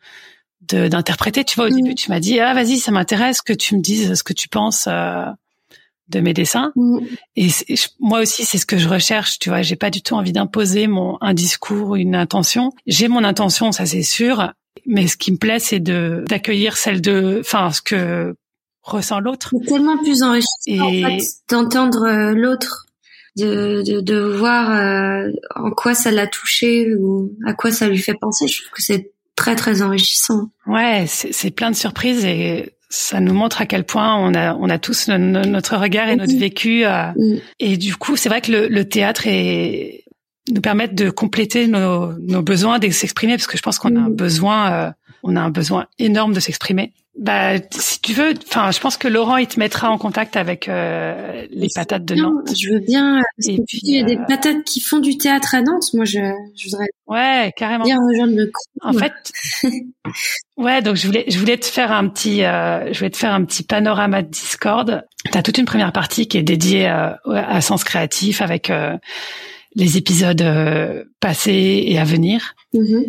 [0.63, 1.45] de d'interpréter.
[1.45, 1.77] Tu vois, au Mm.
[1.83, 4.49] début, tu m'as dit ah vas-y, ça m'intéresse que tu me dises ce que tu
[4.49, 4.89] penses
[6.09, 6.73] de mes dessins.
[6.77, 6.99] mm,
[7.37, 7.49] Et
[8.01, 9.39] moi aussi, c'est ce que je recherche.
[9.39, 12.73] Tu vois, j'ai pas du tout envie d'imposer mon un discours, une intention.
[12.87, 14.53] J'ai mon intention, ça c'est sûr.
[14.87, 18.35] Mais ce qui me plaît, c'est de d'accueillir celle de, enfin, ce que
[18.83, 19.51] ressent l'autre.
[19.61, 21.19] c'est tellement plus enrichissant en fait,
[21.51, 22.87] d'entendre euh, l'autre
[23.37, 27.99] de, de, de voir euh, en quoi ça l'a touché ou à quoi ça lui
[27.99, 32.25] fait penser je trouve que c'est très très enrichissant Ouais, c'est c'est plein de surprises
[32.25, 35.77] et ça nous montre à quel point on a on a tous no- no- notre
[35.77, 36.39] regard et notre Mhm.
[36.39, 36.85] vécu.
[36.87, 37.37] euh, Mm.
[37.61, 40.05] et du coup, c'est vrai que le, le théâtre est
[40.51, 44.01] nous permettre de compléter nos, nos besoins de s'exprimer parce que je pense qu'on a
[44.01, 44.17] un Mhm.
[44.17, 44.91] besoin euh,
[45.23, 46.93] on a un besoin énorme de s'exprimer.
[47.21, 50.69] Bah si tu veux, enfin je pense que Laurent il te mettra en contact avec
[50.69, 52.55] euh, les patates de Bien, Nantes.
[52.57, 55.01] je veux bien euh, parce que puis, il y a des euh, patates qui font
[55.01, 56.21] du théâtre à Nantes moi je,
[56.57, 57.83] je voudrais Ouais, carrément.
[57.85, 58.63] bien rejoindre le crew.
[58.83, 59.13] En fait,
[60.57, 63.33] ouais, donc je voulais, je voulais te faire un petit, euh, je voulais te faire
[63.35, 65.05] un petit panorama de Discord.
[65.33, 68.97] T'as toute une première partie qui est dédiée euh, à Sens Créatif avec euh,
[69.75, 72.55] les épisodes euh, passés et à venir.
[72.75, 73.05] Mhm.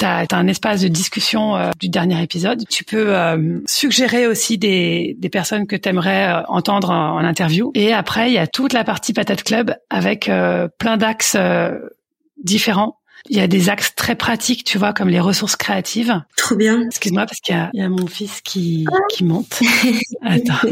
[0.00, 2.66] T'as as un espace de discussion euh, du dernier épisode.
[2.70, 7.70] Tu peux euh, suggérer aussi des, des personnes que t'aimerais euh, entendre en, en interview.
[7.74, 11.78] Et après, il y a toute la partie Patate Club avec euh, plein d'axes euh,
[12.42, 12.96] différents.
[13.28, 16.18] Il y a des axes très pratiques, tu vois, comme les ressources créatives.
[16.34, 19.60] trop bien Excuse-moi parce qu'il y y a mon fils qui, qui monte.
[20.22, 20.66] Attends.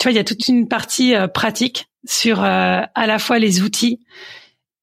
[0.00, 3.62] Tu vois, il y a toute une partie pratique sur euh, à la fois les
[3.62, 4.00] outils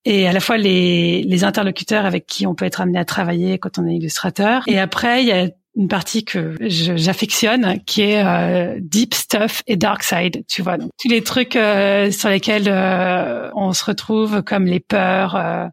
[0.10, 3.60] et à la fois les, les interlocuteurs avec qui on peut être amené à travailler
[3.60, 4.64] quand on est illustrateur.
[4.68, 9.76] Et après, il y a une partie que j'affectionne, qui est euh, deep stuff et
[9.76, 10.44] dark side.
[10.48, 14.80] Tu vois, donc tous les trucs euh, sur lesquels euh, on se retrouve, comme les
[14.80, 15.66] peurs, euh,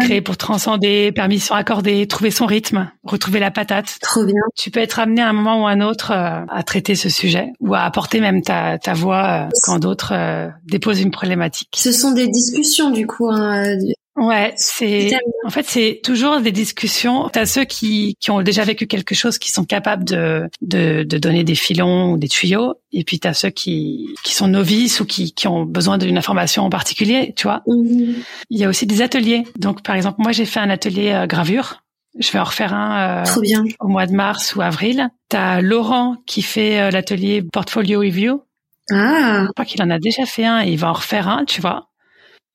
[0.00, 3.98] créer pour transcender, permission accordée, trouver son rythme, retrouver la patate.
[4.00, 6.62] trop bien Tu peux être amené à un moment ou à un autre euh, à
[6.62, 11.00] traiter ce sujet ou à apporter même ta, ta voix euh, quand d'autres euh, déposent
[11.00, 11.68] une problématique.
[11.76, 13.76] ce sont des discussions du coup hein,
[14.16, 15.10] Ouais, c'est
[15.44, 17.28] en fait c'est toujours des discussions.
[17.28, 21.18] T'as ceux qui qui ont déjà vécu quelque chose, qui sont capables de de, de
[21.18, 25.06] donner des filons ou des tuyaux, et puis t'as ceux qui qui sont novices ou
[25.06, 27.62] qui qui ont besoin d'une information en particulier, tu vois.
[27.66, 28.16] Mhm.
[28.50, 29.44] Il y a aussi des ateliers.
[29.58, 31.82] Donc par exemple, moi j'ai fait un atelier euh, gravure.
[32.18, 33.64] Je vais en refaire un euh, bien.
[33.78, 35.08] au mois de mars ou avril.
[35.28, 38.42] T'as Laurent qui fait euh, l'atelier portfolio review.
[38.90, 41.44] Ah, Je crois qu'il en a déjà fait un et il va en refaire un,
[41.44, 41.89] tu vois.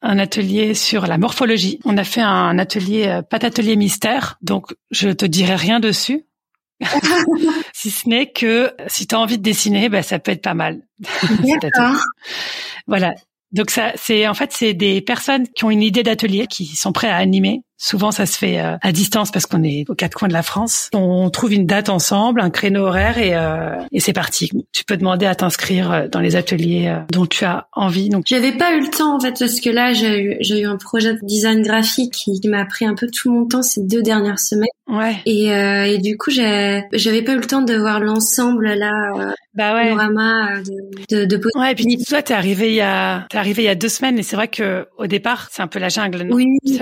[0.07, 1.79] Un atelier sur la morphologie.
[1.83, 6.25] On a fait un atelier, euh, pas d'atelier mystère, donc je te dirai rien dessus.
[7.73, 10.53] si ce n'est que si tu as envie de dessiner, ben, ça peut être pas
[10.53, 10.81] mal.
[12.85, 13.15] Voilà.
[13.51, 16.91] Donc ça, c'est en fait c'est des personnes qui ont une idée d'atelier, qui sont
[16.91, 17.61] prêts à animer.
[17.77, 20.43] Souvent, ça se fait euh, à distance parce qu'on est aux quatre coins de la
[20.43, 20.89] France.
[20.93, 24.49] On trouve une date ensemble, un créneau horaire et, euh, et c'est parti.
[24.71, 28.09] Tu peux demander à t'inscrire euh, dans les ateliers euh, dont tu as envie.
[28.09, 30.65] Donc J'avais pas eu le temps en fait parce que là j'ai eu j'ai eu
[30.65, 33.81] un projet de design graphique qui, qui m'a pris un peu tout mon temps ces
[33.81, 37.61] deux dernières semaines ouais, et, euh, et du coup j'ai j'avais pas eu le temps
[37.61, 39.89] de voir l'ensemble là euh, bah ouais.
[39.89, 43.63] panorama de de, de Ouais, et puis toi, t'es arrivé il y a, t'es arrivé
[43.63, 45.89] il y a deux semaines, et c'est vrai que au départ, c'est un peu la
[45.89, 46.23] jungle.
[46.23, 46.35] non?
[46.35, 46.57] Oui,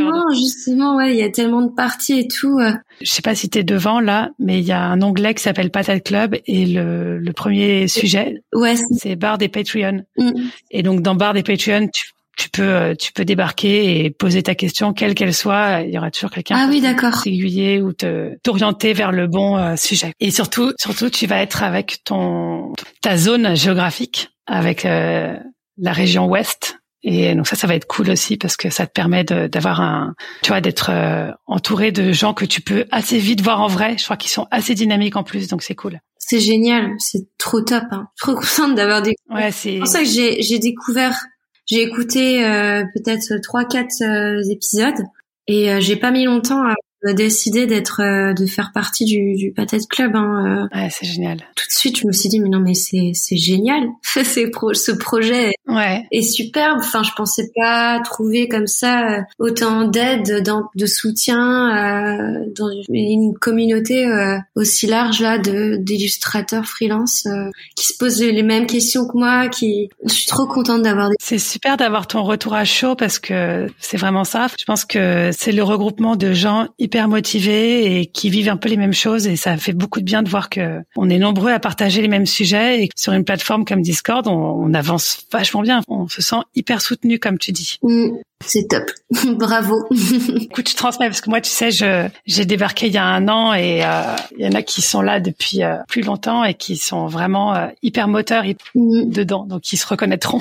[0.00, 2.58] Justement, justement, ouais, il y a tellement de parties et tout.
[2.58, 2.72] euh.
[3.00, 5.70] Je sais pas si t'es devant là, mais il y a un onglet qui s'appelle
[5.70, 10.02] Patate Club, et le, le premier sujet, Ouais, c'est- Bar des Patreon.
[10.18, 10.30] mm.
[10.70, 14.42] Et donc dans Bar des Patreon, tu, tu peux, euh, tu peux débarquer et poser
[14.42, 15.82] ta question, quelle qu'elle soit.
[15.82, 17.22] Il y aura toujours quelqu'un ah pour oui, d'accord.
[17.22, 20.12] t'aiguiller ou te t'orienter vers le bon euh, sujet.
[20.20, 22.72] Et surtout, surtout, tu vas être avec ton
[23.02, 25.34] ta zone géographique, avec euh,
[25.78, 26.76] la région ouest.
[27.02, 30.14] Et donc ça, ça va être cool aussi parce que ça te permet d'avoir un,
[30.42, 33.96] tu vois, d'être euh, entouré de gens que tu peux assez vite voir en vrai.
[33.98, 36.00] Je crois qu'ils sont assez dynamiques en plus, donc c'est cool.
[36.18, 37.84] C'est génial, c'est trop top.
[37.90, 38.08] Hein.
[38.18, 39.14] Trop contente d'avoir des.
[39.30, 41.18] Ouais, c'est C'est pour ça que j'ai j'ai découvert,
[41.66, 45.02] j'ai écouté euh, peut-être trois quatre euh, épisodes
[45.46, 46.74] et euh, j'ai pas mis longtemps à
[47.04, 50.14] me décider d'être euh, de faire partie du, du Patate Club.
[50.14, 50.68] Hein.
[50.74, 50.78] euh.
[50.78, 51.38] ouais, c'est génial.
[51.56, 53.88] tout de suite, je me suis dit mais non mais c'est c'est génial.
[54.24, 56.78] c'est pro ce projet Ouais, est superbe.
[56.80, 60.42] Enfin, je pensais pas trouver comme ça euh, autant d'aide,
[60.74, 67.86] de soutien euh, dans une communauté euh, aussi large là de d'illustrateurs freelance euh, qui
[67.86, 69.48] se posent les mêmes questions que moi.
[69.48, 71.16] Qui, je suis trop contente d'avoir des.
[71.20, 74.48] c'est super d'avoir ton retour à chaud parce que c'est vraiment ça.
[74.58, 78.68] Je pense que c'est le regroupement de gens hyper motivés et qui vivent un peu
[78.68, 81.52] les mêmes choses et ça fait beaucoup de bien de voir que on est nombreux
[81.52, 85.62] à partager les mêmes sujets et sur une plateforme comme Discord, on, on avance vachement
[85.62, 85.82] bien.
[85.88, 87.78] On se sent hyper soutenu comme tu dis.
[87.82, 88.10] Mm,
[88.44, 88.90] c'est top.
[89.36, 89.84] Bravo.
[90.40, 93.28] Écoute, je transmets parce que moi, tu sais, je j'ai débarqué il y a un
[93.28, 94.02] an et euh,
[94.38, 97.54] il y en a qui sont là depuis euh, plus longtemps et qui sont vraiment
[97.54, 99.10] euh, hyper moteurs hyper Mm.
[99.10, 100.40] dedans, donc ils se reconnaîtront.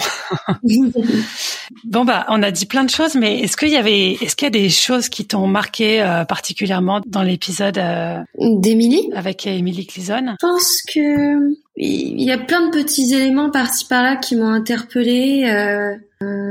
[1.84, 4.46] Bon bah, on a dit plein de choses, mais est-ce qu'il y avait, est-ce qu'il
[4.46, 9.10] y a des choses qui t'ont marqué euh, particulièrement dans l'épisode euh, D'Émilie?
[9.16, 10.36] avec Émilie Clisone?
[10.42, 15.46] Je pense que il y a plein de petits éléments par-ci par-là qui m'ont interpellée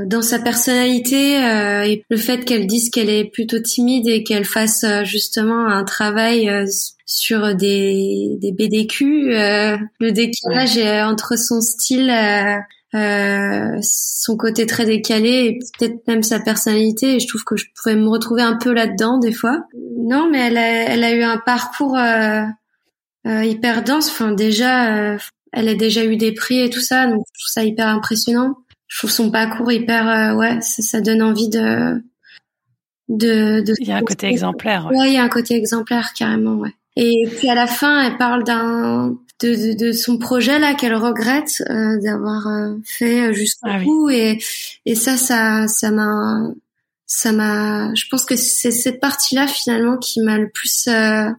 [0.06, 4.44] dans sa personnalité euh, et le fait qu'elle dise qu'elle est plutôt timide et qu'elle
[4.44, 6.66] fasse euh, justement un travail euh,
[7.06, 12.56] sur des, des BDQ, euh, le décalage entre son style, euh,
[12.94, 17.16] euh, son côté très décalé et peut-être même sa personnalité.
[17.16, 19.64] Et je trouve que je pourrais me retrouver un peu là-dedans des fois.
[19.98, 22.42] Non, mais elle a, elle a eu un parcours euh,
[23.26, 24.08] euh, hyper dense.
[24.10, 25.18] Enfin, déjà, euh,
[25.52, 28.56] elle a déjà eu des prix et tout ça, donc je trouve ça hyper impressionnant.
[28.88, 32.02] Je trouve son parcours hyper, euh, ouais, ça, ça donne envie de,
[33.08, 33.74] de, de.
[33.80, 34.86] Il y a un côté exemplaire.
[34.86, 34.96] ouais.
[34.98, 36.72] Ouais, il y a un côté exemplaire carrément, ouais.
[36.96, 40.96] Et puis à la fin, elle parle d'un de, de, de son projet là qu'elle
[40.96, 43.84] regrette euh, d'avoir euh, fait jusqu'au Ah oui.
[43.84, 44.38] bout et
[44.84, 46.48] et ça ça ça m'a
[47.06, 51.30] ça m'a je pense que c'est cette partie là finalement qui m'a le plus euh,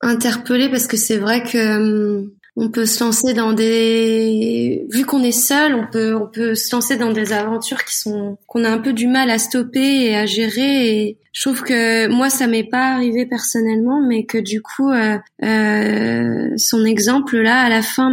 [0.00, 5.22] interpellée parce que c'est vrai que hum, on peut se lancer dans des vu qu'on
[5.22, 8.70] est seul on peut on peut se lancer dans des aventures qui sont qu'on a
[8.70, 10.98] un peu du mal à stopper et à gérer.
[11.00, 15.16] Et je trouve que moi ça m'est pas arrivé personnellement mais que du coup euh,
[15.42, 18.10] euh, son exemple là à la fin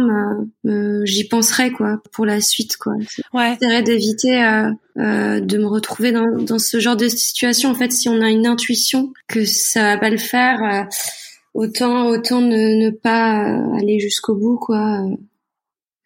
[0.64, 2.94] me- j'y penserai quoi pour la suite quoi.
[3.34, 3.56] Ouais.
[3.60, 7.70] j'essaierai d'éviter euh, euh, de me retrouver dans, dans ce genre de situation.
[7.70, 10.82] En fait si on a une intuition que ça va pas le faire euh,
[11.54, 15.02] autant autant ne, ne pas euh, aller jusqu'au bout quoi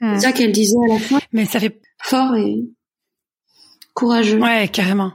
[0.00, 0.14] Hmm.
[0.16, 2.64] c'est ça qu'elle disait à la fin Mais ça fait, fort et
[3.94, 5.12] courageux ouais, carrément.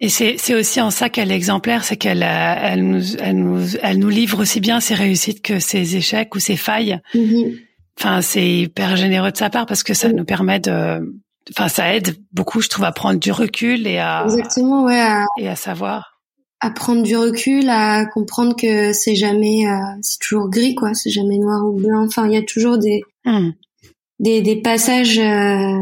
[0.00, 3.36] Et c'est c'est aussi en ça qu'elle est exemplaire, c'est qu'elle a- elle nous elle
[3.36, 7.00] nous elle nous livre aussi bien ses réussites que ses échecs ou ses failles.
[7.14, 7.56] Mhm.
[7.98, 11.14] Enfin, c'est hyper généreux de sa part parce que ça nous permet de
[11.50, 15.24] enfin, ça aide beaucoup, je trouve, à prendre du recul et à exactement, ouais, à,
[15.38, 16.13] et à savoir.
[16.64, 20.94] À prendre du recul, à comprendre que c'est jamais, euh, c'est toujours gris, quoi.
[20.94, 22.04] C'est jamais noir ou blanc.
[22.04, 23.52] Enfin, il y a toujours des Hmm.
[24.20, 25.78] des, des passages euh,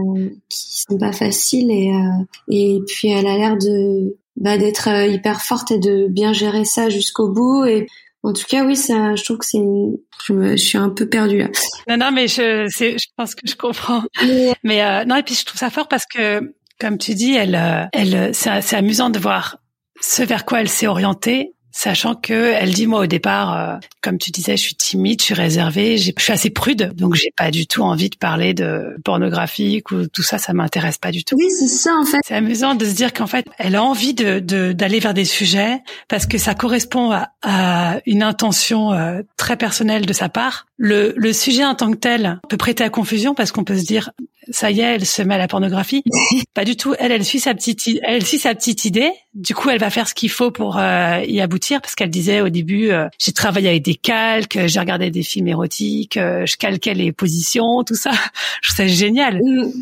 [0.48, 5.06] qui sont pas faciles et euh, et puis elle a l'air de bah, d'être euh,
[5.08, 7.88] hyper forte et de bien gérer ça jusqu'au bout et
[8.22, 9.96] en tout cas oui ça je trouve que c'est une...
[10.24, 11.48] je, me, je suis un peu perdue là
[11.88, 14.04] Non, non, mais je, c'est, je pense que je comprends.
[14.24, 17.34] Mais, Mais euh, non, et puis je trouve ça fort parce que, comme tu dis,
[17.34, 19.56] elle, euh, elle, c'est, c'est amusant de voir
[20.00, 24.18] ce vers quoi elle s'est orientée, sachant que elle dit moi au départ, euh, comme
[24.18, 27.50] tu disais, je suis timide, je suis réservée, je suis assez prude, donc j'ai pas
[27.50, 31.34] du tout envie de parler de pornographique ou tout ça, ça m'intéresse pas du tout.
[31.36, 34.12] oui c'est ça en fait C'est amusant de se dire qu'en fait, elle a envie
[34.12, 35.78] de de- d'aller vers des sujets
[36.08, 40.66] parce que ça correspond à, à une intention euh, très personnelle de sa part.
[40.76, 43.84] Le, le sujet en tant que tel peut prêter à confusion parce qu'on peut se
[43.84, 44.10] dire
[44.50, 46.02] ça y est, elle se met à la pornographie.
[46.54, 46.94] Pas du tout.
[46.98, 49.10] Elle, elle suit sa petite, elle suit sa petite idée.
[49.34, 52.40] Du coup, elle va faire ce qu'il faut pour euh, y aboutir parce qu'elle disait
[52.40, 56.56] au début, euh, j'ai travaillé avec des calques, j'ai regardé des films érotiques, euh, je
[56.56, 58.10] calquais les positions, tout ça.
[58.62, 59.40] Je trouve ça génial.
[59.42, 59.72] Mm.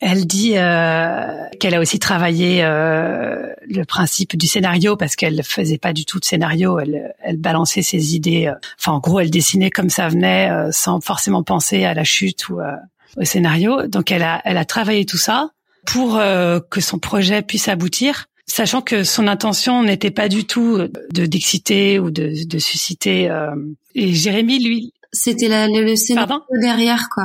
[0.00, 5.78] Elle dit euh, qu'elle a aussi travaillé euh, le principe du scénario parce qu'elle faisait
[5.78, 6.78] pas du tout de scénario.
[6.78, 8.46] Elle, elle balançait ses idées.
[8.46, 12.04] euh, Enfin, en gros, elle dessinait comme ça venait, euh, sans forcément penser à la
[12.04, 12.72] chute ou euh,
[13.16, 13.86] au scénario.
[13.86, 15.50] Donc, elle a, elle a travaillé tout ça
[15.86, 20.78] pour euh, que son projet puisse aboutir, sachant que son intention n'était pas du tout
[21.12, 23.30] de d'exciter ou de, de susciter.
[23.30, 23.54] euh,
[23.94, 26.44] Et Jérémy, lui, c'était la, le, le scénario pardon.
[26.60, 27.24] derrière quoi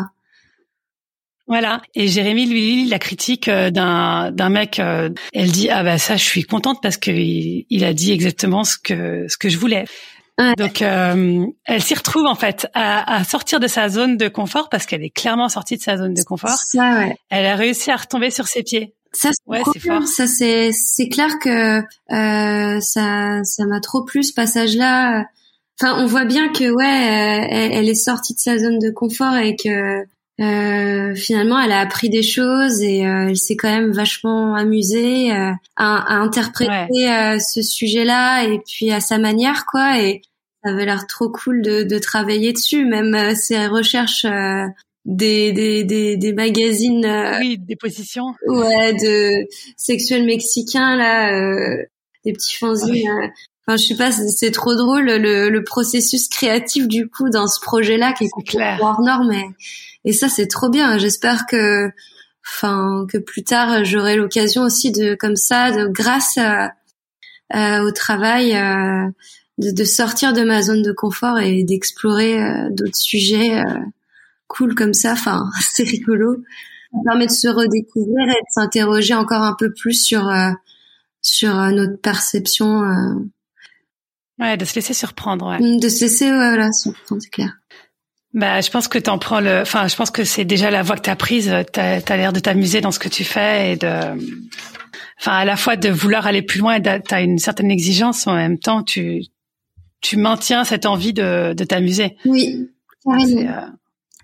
[1.47, 1.81] Voilà.
[1.95, 4.79] Et Jérémy lui la critique euh, d'un d'un mec.
[4.79, 8.11] euh, elle dit ah bah ça je suis contente parce que il, il a dit
[8.11, 9.85] exactement ce que ce que je voulais.
[10.57, 14.69] Donc euh, elle s'y retrouve en fait à, à sortir de sa zone de confort
[14.69, 16.51] parce qu'elle est clairement sortie de sa zone de confort.
[16.51, 18.93] ça ouais Elle a réussi à retomber sur ses pieds.
[19.13, 20.03] Ça, c'est Ouais, fort.
[20.05, 25.25] Ça, c'est, c'est clair que euh, ça, ça m'a trop plu ce passage-là.
[25.81, 28.91] Enfin, on voit bien que ouais, euh, elle, elle est sortie de sa zone de
[28.91, 30.03] confort et que
[30.39, 35.31] euh, finalement, elle a appris des choses et euh, elle s'est quand même vachement amusée
[35.31, 39.99] euh, à, à interpréter euh, ce sujet-là et puis à sa manière, quoi.
[40.01, 40.21] Et
[40.63, 44.25] ça avait l'air trop cool de, de travailler dessus, même euh, ses recherches.
[44.25, 44.65] euh,
[45.09, 48.33] des, des, des, des magazines euh, Oui, des positions.
[48.45, 49.47] ouais de
[49.77, 51.77] sexuel mexicain là euh,
[52.25, 53.27] des petits fanzines euh.
[53.65, 57.61] enfin je sais pas c'est trop drôle le, le processus créatif du coup dans ce
[57.61, 58.79] projet là qui est C'est clair.
[58.81, 59.43] Warner mais
[60.07, 61.89] et ça c'est trop bien j'espère que
[62.47, 66.73] enfin que plus tard j'aurai l'occasion aussi de comme ça de grâce à-
[67.51, 69.09] à- au travail euh,
[69.57, 73.79] de, de sortir de ma zone de confort et d'explorer euh, d'autres sujets euh,
[74.47, 76.37] cool comme ça enfin c'est rigolo
[76.93, 80.51] ça permet de se redécouvrir et de s'interroger encore un peu plus sur euh,
[81.21, 82.81] sur notre perception
[84.39, 85.47] Ouais, de se laisser surprendre.
[85.47, 85.79] Ouais.
[85.79, 87.57] de se laisser ouais, voilà surprendre c'est clair
[88.33, 89.61] Bah, je pense que t'en prends le.
[89.61, 91.53] Enfin, je pense que c'est déjà la voie que t'as prise.
[91.71, 93.87] T'as as, l'air de t'amuser dans ce que tu fais et de.
[95.19, 98.35] Enfin, à la fois de vouloir aller plus loin et t'as une certaine exigence, en
[98.35, 99.23] même temps, tu
[100.01, 102.17] tu maintiens cette envie de de t'amuser.
[102.25, 102.69] oui
[103.03, 103.51] carrément.
[103.51, 103.67] euh,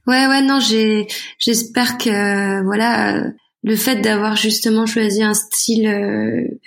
[0.06, 1.08] Ouais, ouais, non, j'ai,
[1.40, 3.24] j'espère que, voilà,
[3.64, 6.60] le fait d'avoir justement choisi un style euh,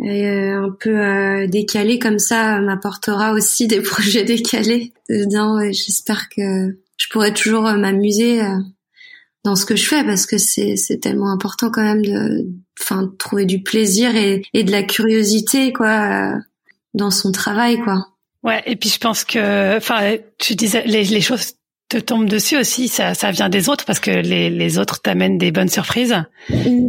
[0.00, 5.60] un peu euh, décalé comme ça m'apportera aussi des projets décalés dedans.
[5.60, 8.58] Et j'espère que je pourrai toujours euh, m'amuser euh,
[9.44, 12.46] dans ce que je fais parce que c'est, c'est tellement important quand même de,
[12.80, 16.38] enfin, trouver du plaisir et, et de la curiosité, quoi, euh,
[16.94, 18.06] dans son travail, quoi.
[18.44, 21.54] Ouais, et puis je pense que, enfin, tu disais les, les choses
[21.92, 22.88] te tombent dessus aussi.
[22.88, 26.16] Ça, ça vient des autres parce que les, les autres t'amènent des bonnes surprises.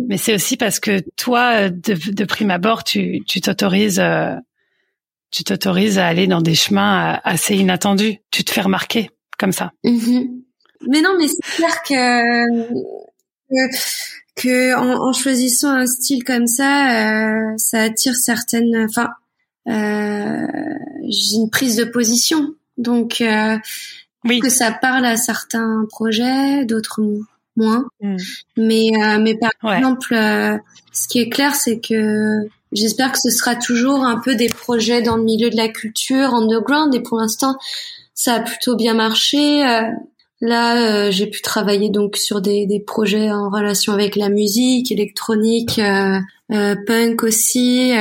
[0.08, 4.36] Mais c'est aussi parce que toi, de, de prime abord, tu tu t'autorises, euh,
[5.32, 8.20] tu t'autorises à aller dans des chemins euh, assez inattendus.
[8.32, 9.74] Tu te fais remarquer comme ça.
[9.84, 10.42] Mhm.
[10.88, 12.74] Mais non, mais c'est clair que
[13.50, 18.88] que, que en, en choisissant un style comme ça, euh, ça attire certaines.
[18.90, 19.10] Enfin,
[19.68, 20.48] euh,
[21.10, 23.58] j'ai une prise de position, donc euh,
[24.26, 24.40] Oui.
[24.40, 27.24] que ça parle à certains projets, d'autres mo-
[27.56, 27.86] moins.
[28.02, 28.16] Mm.
[28.58, 29.78] Mais euh, mais par Ouais.
[29.78, 30.58] exemple, euh,
[30.92, 35.02] ce qui est clair, c'est que j'espère que ce sera toujours un peu des projets
[35.02, 36.94] dans le milieu de la culture underground.
[36.96, 37.58] Et pour l'instant,
[38.16, 39.66] ça a plutôt bien marché.
[39.66, 39.82] euh,
[40.42, 45.80] là, j'ai pu travailler donc sur des, des, projets en relation avec la musique électronique,
[46.86, 47.94] punk aussi.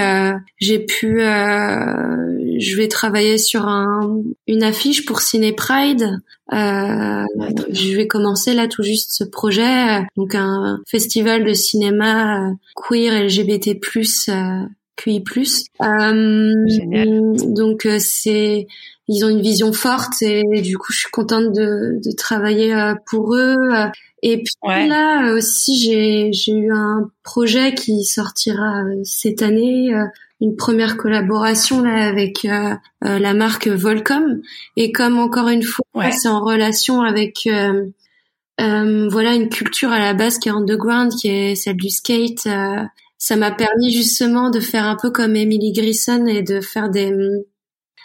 [0.59, 6.19] j'ai pu, je vais travailler sur un, une affiche pour Ciné Pride.
[6.51, 13.79] je vais commencer là tout juste ce projet, donc un festival de cinéma queer LGBT+
[14.97, 15.23] QI+.
[15.83, 16.55] Euh,
[17.55, 18.67] donc euh, c'est
[19.09, 22.95] ils ont une vision forte et du coup je suis contente de, de travailler euh,
[23.07, 23.57] pour eux.
[24.23, 29.93] Et puis là aussi j'ai j'ai eu un projet qui sortira cette année,
[30.41, 32.47] une première collaboration là avec
[33.01, 34.41] la marque Volcom.
[34.77, 37.49] Et comme encore une fois c'est en relation avec
[38.59, 42.49] voilà une culture à la base qui est underground, qui est celle du skate,
[43.19, 47.13] ça m'a permis justement de faire un peu comme Emily Grisson et de faire des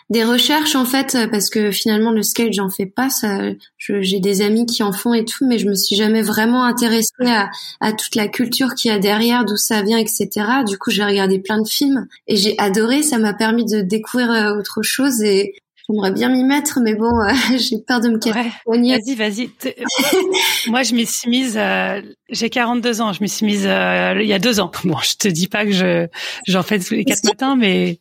[0.10, 3.40] des recherches en fait parce que finalement le skate j'en fais pas ça
[3.78, 7.12] j'ai des amis qui en font et tout mais je me suis jamais vraiment intéressée
[7.26, 7.50] à,
[7.82, 10.30] à toute la culture qu'il y a derrière d'où ça vient etc
[10.66, 14.32] du coup j'ai regardé plein de films et j'ai adoré ça m'a permis de découvrir
[14.32, 15.56] euh, autre chose et
[15.90, 18.50] J'aimerais bien m'y mettre, mais bon, euh, j'ai peur de me casser.
[18.66, 19.50] vas-y, vas-y.
[20.68, 21.56] Moi, je m'y suis mise.
[21.58, 23.14] Euh, j'ai 42 ans.
[23.14, 24.70] Je m'y suis mise euh, il y a deux ans.
[24.84, 26.08] Bon, je te dis pas que je
[26.46, 28.00] j'en fais tous les quatre matins, mais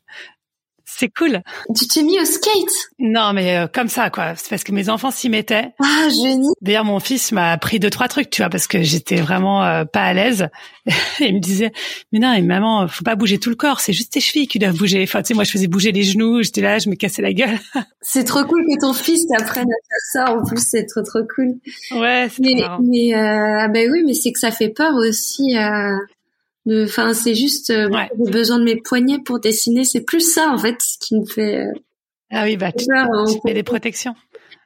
[0.98, 1.42] c'est cool.
[1.76, 2.90] Tu t'es mis au skate?
[2.98, 4.34] Non, mais euh, comme ça, quoi.
[4.36, 5.74] C'est parce que mes enfants s'y mettaient.
[5.78, 6.48] Ah, génie.
[6.62, 9.84] D'ailleurs, mon fils m'a appris deux trois trucs, tu vois, parce que j'étais vraiment euh,
[9.84, 10.48] pas à l'aise.
[11.20, 11.72] il me disait,
[12.12, 14.58] mais non, mais maman, faut pas bouger tout le corps, c'est juste tes chevilles qui
[14.58, 15.02] doivent bouger.
[15.02, 17.34] Enfin, tu sais, moi, je faisais bouger les genoux, j'étais là, je me cassais la
[17.34, 17.58] gueule.
[18.00, 20.34] c'est trop cool que ton fils t'apprenne à faire ça.
[20.34, 21.56] En plus, c'est trop trop cool.
[21.92, 25.56] Ouais, c'est mais, mais euh, ben oui, mais c'est que ça fait peur aussi.
[26.68, 27.88] Euh, Enfin, c'est juste euh,
[28.24, 29.84] j'ai besoin de mes poignets pour dessiner.
[29.84, 31.66] C'est plus ça en fait ce qui me fait.
[31.66, 31.72] Euh,
[32.30, 34.14] ah oui, bah tu, peur, tu mets des protections.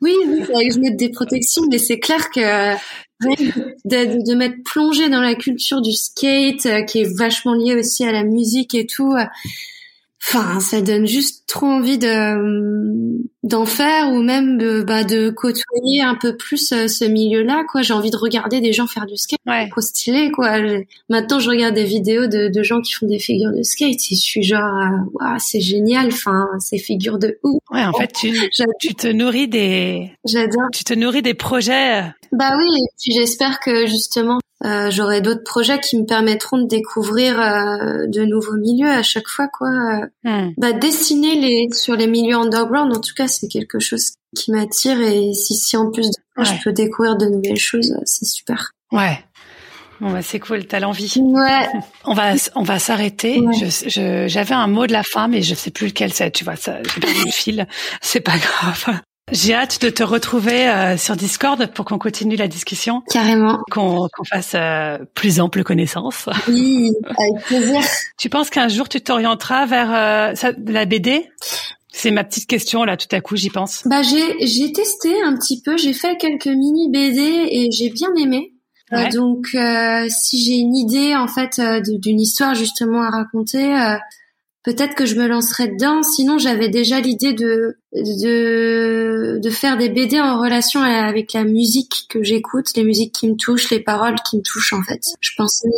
[0.00, 2.74] Oui, oui, que je mette des protections, mais c'est clair que
[3.20, 8.04] de, de m'être plongée dans la culture du skate, euh, qui est vachement liée aussi
[8.04, 9.14] à la musique et tout,
[10.22, 13.10] Enfin, ça donne juste trop envie de
[13.42, 17.64] d'en faire ou même de, bah, de côtoyer un peu plus euh, ce milieu-là.
[17.68, 19.68] Quoi, j'ai envie de regarder des gens faire du skate, ouais.
[19.70, 20.30] trop stylé.
[20.30, 20.58] Quoi,
[21.08, 24.14] maintenant je regarde des vidéos de, de gens qui font des figures de skate et
[24.14, 24.70] je suis genre,
[25.14, 26.08] waouh, c'est génial.
[26.08, 27.60] Enfin, ces figures de ouf.
[27.70, 28.30] Ouais, en fait, tu,
[28.80, 30.12] tu te nourris des.
[30.26, 30.68] J'adore.
[30.72, 32.02] Tu te nourris des projets.
[32.32, 36.66] Bah oui, et puis j'espère que justement euh, j'aurai d'autres projets qui me permettront de
[36.66, 39.70] découvrir euh, de nouveaux milieux à chaque fois quoi.
[40.24, 40.50] Hmm.
[40.58, 45.00] Bah dessiner les sur les milieux underground en tout cas c'est quelque chose qui m'attire
[45.00, 48.72] et si si en plus de je peux découvrir de nouvelles choses c'est super.
[48.92, 49.18] Ouais.
[50.00, 51.14] Bon bah c'est cool, t'as l'envie.
[51.18, 51.68] Ouais.
[52.04, 53.42] On va on va s'arrêter.
[53.52, 56.30] Je, j'avais un mot de la fin mais je sais plus lequel c'est.
[56.30, 57.66] Tu vois ça, j'ai perdu le fil.
[58.00, 59.00] C'est pas grave.
[59.32, 63.02] J'ai hâte de te retrouver euh, sur Discord pour qu'on continue la discussion.
[63.10, 63.60] Carrément.
[63.70, 66.28] Qu'on fasse euh, plus ample connaissance.
[66.48, 67.80] Oui, avec plaisir.
[68.18, 71.28] tu penses qu'un jour tu t'orienteras vers euh, la BD
[71.92, 73.82] c'est ma petite question là, tout à coup, j'y pense.
[73.84, 78.08] Bah j'ai j'ai testé un petit peu, j'ai fait quelques mini BD et j'ai bien
[78.16, 78.52] aimé.
[79.12, 79.48] donc
[80.08, 83.74] si j'ai une idée en fait d'une histoire justement à raconter,
[84.62, 86.02] peut-être que je me lancerais dedans.
[86.02, 92.06] Sinon, j'avais déjà l'idée de, de de faire des BD en relation avec la musique
[92.08, 95.00] que j'écoute, les musiques qui me touchent, les paroles qui me touchent en fait.
[95.20, 95.68] Je pensais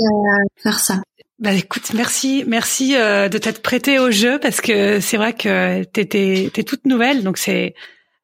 [0.56, 1.02] faire ça.
[1.38, 5.82] Bah écoute, merci, merci euh, de t'être prêté au jeu parce que c'est vrai que
[5.84, 7.74] t'étais t'es toute nouvelle, donc c'est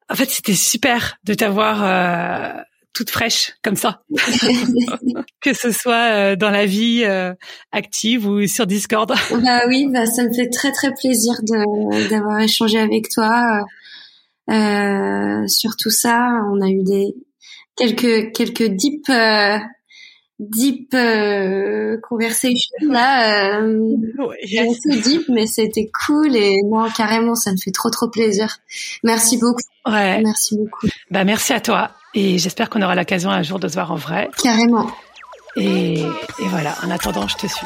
[0.09, 2.61] en fait c'était super de t'avoir euh,
[2.93, 4.01] toute fraîche comme ça,
[5.41, 7.33] que ce soit euh, dans la vie euh,
[7.71, 9.13] active ou sur Discord.
[9.31, 11.35] Bah oui, bah ça me fait très très plaisir
[12.09, 13.63] d'avoir échangé avec toi.
[14.49, 16.41] Euh, sur tout ça.
[16.51, 17.13] On a eu des
[17.75, 19.57] quelques quelques deep euh,
[20.39, 23.95] deep euh, conversation là euh,
[24.57, 28.57] un deep mais c'était cool et non carrément ça me fait trop trop plaisir.
[29.03, 29.61] Merci beaucoup.
[29.85, 30.21] Ouais.
[30.21, 30.87] Merci beaucoup.
[31.11, 33.95] Bah merci à toi et j'espère qu'on aura l'occasion un jour de se voir en
[33.95, 34.29] vrai.
[34.41, 34.87] Carrément.
[35.55, 37.65] Et, et voilà, en attendant, je te suis.